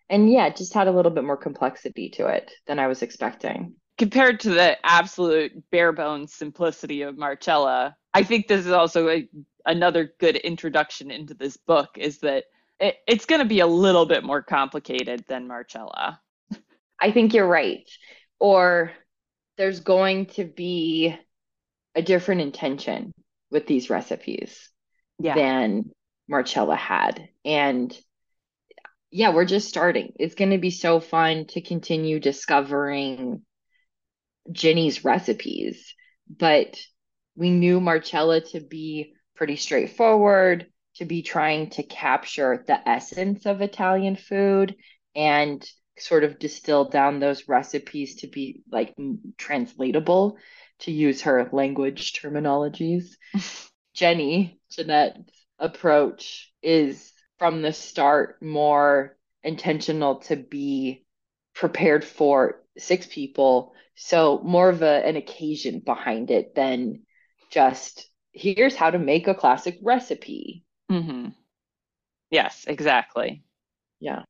And 0.10 0.32
yeah, 0.32 0.48
it 0.48 0.56
just 0.56 0.74
had 0.74 0.88
a 0.88 0.92
little 0.92 1.12
bit 1.12 1.24
more 1.24 1.38
complexity 1.38 2.10
to 2.16 2.28
it 2.28 2.52
than 2.66 2.80
I 2.80 2.88
was 2.88 3.04
expecting. 3.04 3.76
Compared 4.00 4.40
to 4.40 4.50
the 4.50 4.78
absolute 4.84 5.52
bare 5.72 5.92
bones 5.92 6.34
simplicity 6.34 7.04
of 7.04 7.18
Marcella, 7.18 7.96
I 8.14 8.24
think 8.24 8.48
this 8.48 8.66
is 8.66 8.72
also 8.72 9.10
a, 9.10 9.30
another 9.66 10.14
good 10.20 10.38
introduction 10.38 11.12
into 11.12 11.34
this 11.34 11.58
book 11.58 11.90
is 11.98 12.20
that 12.20 12.46
it, 12.80 12.96
it's 13.08 13.26
going 13.26 13.42
to 13.42 13.48
be 13.48 13.60
a 13.60 13.68
little 13.68 14.06
bit 14.06 14.24
more 14.24 14.42
complicated 14.42 15.26
than 15.28 15.48
Marcella. 15.48 16.22
I 17.00 17.12
think 17.12 17.34
you're 17.34 17.46
right. 17.46 17.88
Or 18.40 18.94
there's 19.58 19.82
going 19.82 20.28
to 20.28 20.46
be 20.46 21.16
a 21.94 22.02
different 22.02 22.40
intention 22.40 23.12
with 23.52 23.68
these 23.68 23.90
recipes 23.90 24.70
yeah. 25.20 25.36
than 25.36 25.92
Marcella 26.30 26.78
had. 26.78 27.28
And 27.44 27.96
yeah, 29.12 29.34
we're 29.34 29.44
just 29.44 29.68
starting. 29.68 30.14
It's 30.18 30.36
going 30.36 30.52
to 30.52 30.58
be 30.58 30.72
so 30.72 31.02
fun 31.02 31.48
to 31.48 31.62
continue 31.62 32.20
discovering 32.22 33.42
Jenny's 34.52 35.04
recipes. 35.04 35.94
But 36.30 36.80
we 37.36 37.50
knew 37.50 37.80
Marcella 37.80 38.42
to 38.42 38.60
be 38.60 39.14
pretty 39.36 39.56
straightforward, 39.56 40.68
to 40.96 41.06
be 41.06 41.22
trying 41.22 41.70
to 41.72 41.84
capture 41.84 42.64
the 42.68 42.88
essence 42.88 43.46
of 43.46 43.62
Italian 43.62 44.16
food 44.16 44.76
and 45.16 45.66
sort 45.98 46.24
of 46.24 46.40
distill 46.40 46.86
down 46.86 47.20
those 47.20 47.48
recipes 47.48 48.16
to 48.16 48.28
be 48.28 48.62
like 48.72 48.96
translatable 49.38 50.38
to 50.80 50.92
use 50.92 51.22
her 51.22 51.50
language 51.52 52.14
terminologies. 52.14 53.16
Jenny, 53.94 54.60
Ginette's 54.72 55.46
approach 55.58 56.52
is 56.62 57.12
from 57.38 57.62
the 57.62 57.74
start 57.74 58.42
more 58.42 59.18
intentional 59.44 60.18
to 60.18 60.36
be 60.36 61.06
prepared 61.54 62.04
for 62.04 62.62
six 62.80 63.08
people. 63.08 63.74
So 63.96 64.42
more 64.44 64.70
of 64.70 64.82
a, 64.82 65.06
an 65.06 65.16
occasion 65.16 65.80
behind 65.80 66.32
it 66.32 66.56
than 66.56 67.02
just 67.50 68.10
here's 68.32 68.76
how 68.76 68.92
to 68.92 69.00
make 69.00 69.28
a 69.28 69.36
classic 69.36 69.80
recipe. 69.82 70.64
Mm-hmm. 70.92 71.30
Yes, 72.32 72.66
exactly. 72.68 73.44
Yeah. 74.00 74.24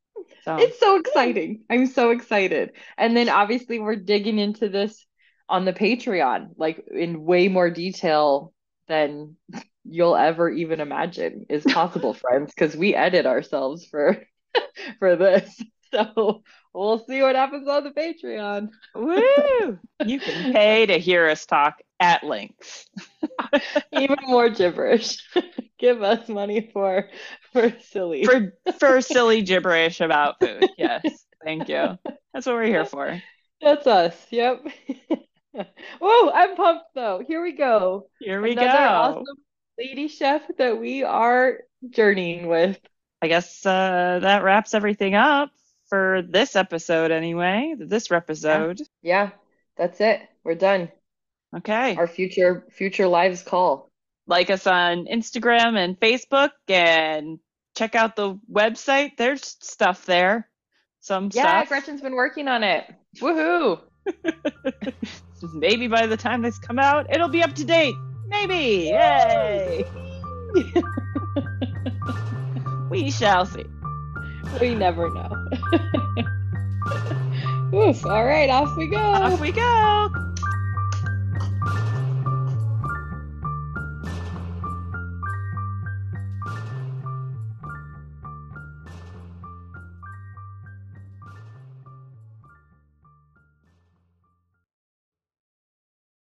So 0.44 0.56
it's 0.58 0.80
so 0.80 0.98
exciting. 0.98 1.64
I'm 1.70 1.86
so 1.86 2.10
excited. 2.10 2.72
And 2.96 3.16
then 3.16 3.28
obviously 3.28 3.78
we're 3.78 3.96
digging 3.96 4.38
into 4.38 4.68
this 4.68 5.06
on 5.48 5.64
the 5.64 5.72
Patreon, 5.72 6.50
like 6.56 6.82
in 6.92 7.24
way 7.24 7.48
more 7.48 7.70
detail 7.70 8.52
than 8.88 9.36
you'll 9.84 10.16
ever 10.16 10.48
even 10.48 10.80
imagine 10.80 11.46
is 11.48 11.64
possible, 11.64 12.14
friends, 12.14 12.52
because 12.54 12.76
we 12.76 12.94
edit 12.94 13.26
ourselves 13.26 13.86
for 13.86 14.22
for 14.98 15.16
this. 15.16 15.62
So 16.14 16.44
we'll 16.72 17.04
see 17.04 17.20
what 17.20 17.34
happens 17.34 17.66
on 17.66 17.82
the 17.82 17.90
Patreon. 17.90 18.68
Woo! 18.94 19.78
You 20.06 20.20
can 20.20 20.52
pay 20.52 20.86
to 20.86 20.98
hear 20.98 21.28
us 21.28 21.44
talk 21.46 21.80
at 21.98 22.22
length. 22.22 22.86
Even 23.92 24.16
more 24.22 24.48
gibberish. 24.50 25.18
Give 25.80 26.00
us 26.02 26.28
money 26.28 26.70
for 26.72 27.08
for 27.52 27.74
silly 27.80 28.24
for 28.24 28.56
for 28.78 29.00
silly 29.00 29.42
gibberish 29.42 30.00
about 30.00 30.38
food. 30.38 30.70
Yes, 30.78 31.02
thank 31.44 31.68
you. 31.68 31.98
That's 32.32 32.46
what 32.46 32.54
we're 32.54 32.66
here 32.66 32.84
for. 32.84 33.20
That's 33.60 33.88
us. 33.88 34.26
Yep. 34.30 34.64
Whoa, 36.00 36.30
I'm 36.30 36.54
pumped 36.54 36.94
though. 36.94 37.24
Here 37.26 37.42
we 37.42 37.52
go. 37.52 38.06
Here 38.20 38.40
we 38.40 38.52
Another 38.52 38.68
go. 38.68 38.74
Awesome 38.76 39.36
lady 39.80 40.08
chef 40.08 40.42
that 40.58 40.78
we 40.78 41.02
are 41.02 41.60
journeying 41.88 42.46
with. 42.48 42.78
I 43.22 43.28
guess 43.28 43.64
uh, 43.64 44.18
that 44.20 44.42
wraps 44.42 44.74
everything 44.74 45.14
up 45.14 45.50
for 45.90 46.22
this 46.26 46.56
episode, 46.56 47.10
anyway. 47.10 47.74
This 47.76 48.10
episode. 48.10 48.80
Yeah. 49.02 49.24
yeah, 49.24 49.30
that's 49.76 50.00
it. 50.00 50.22
We're 50.44 50.54
done. 50.54 50.90
Okay. 51.54 51.96
Our 51.96 52.06
future 52.06 52.64
future 52.70 53.08
lives 53.08 53.42
call. 53.42 53.90
Like 54.26 54.48
us 54.48 54.66
on 54.66 55.06
Instagram 55.06 55.76
and 55.76 55.98
Facebook 55.98 56.50
and 56.68 57.40
check 57.76 57.94
out 57.94 58.16
the 58.16 58.38
website. 58.50 59.16
There's 59.18 59.56
stuff 59.60 60.06
there. 60.06 60.48
Some 61.00 61.30
yeah, 61.32 61.58
stuff. 61.58 61.68
Gretchen's 61.68 62.00
been 62.00 62.14
working 62.14 62.46
on 62.46 62.62
it. 62.62 62.84
Woohoo! 63.16 63.80
maybe 65.54 65.88
by 65.88 66.06
the 66.06 66.16
time 66.16 66.42
this 66.42 66.58
come 66.58 66.78
out, 66.78 67.12
it'll 67.12 67.28
be 67.28 67.42
up 67.42 67.54
to 67.54 67.64
date. 67.64 67.94
Maybe. 68.28 68.90
Yay! 68.92 69.84
we 72.90 73.10
shall 73.10 73.46
see. 73.46 73.64
We 74.58 74.74
never 74.74 75.08
know. 75.10 75.48
Oof. 77.74 78.04
All 78.04 78.24
right, 78.24 78.50
off 78.50 78.76
we 78.76 78.88
go. 78.88 78.98
Off 78.98 79.40
we 79.40 79.52
go. 79.52 80.29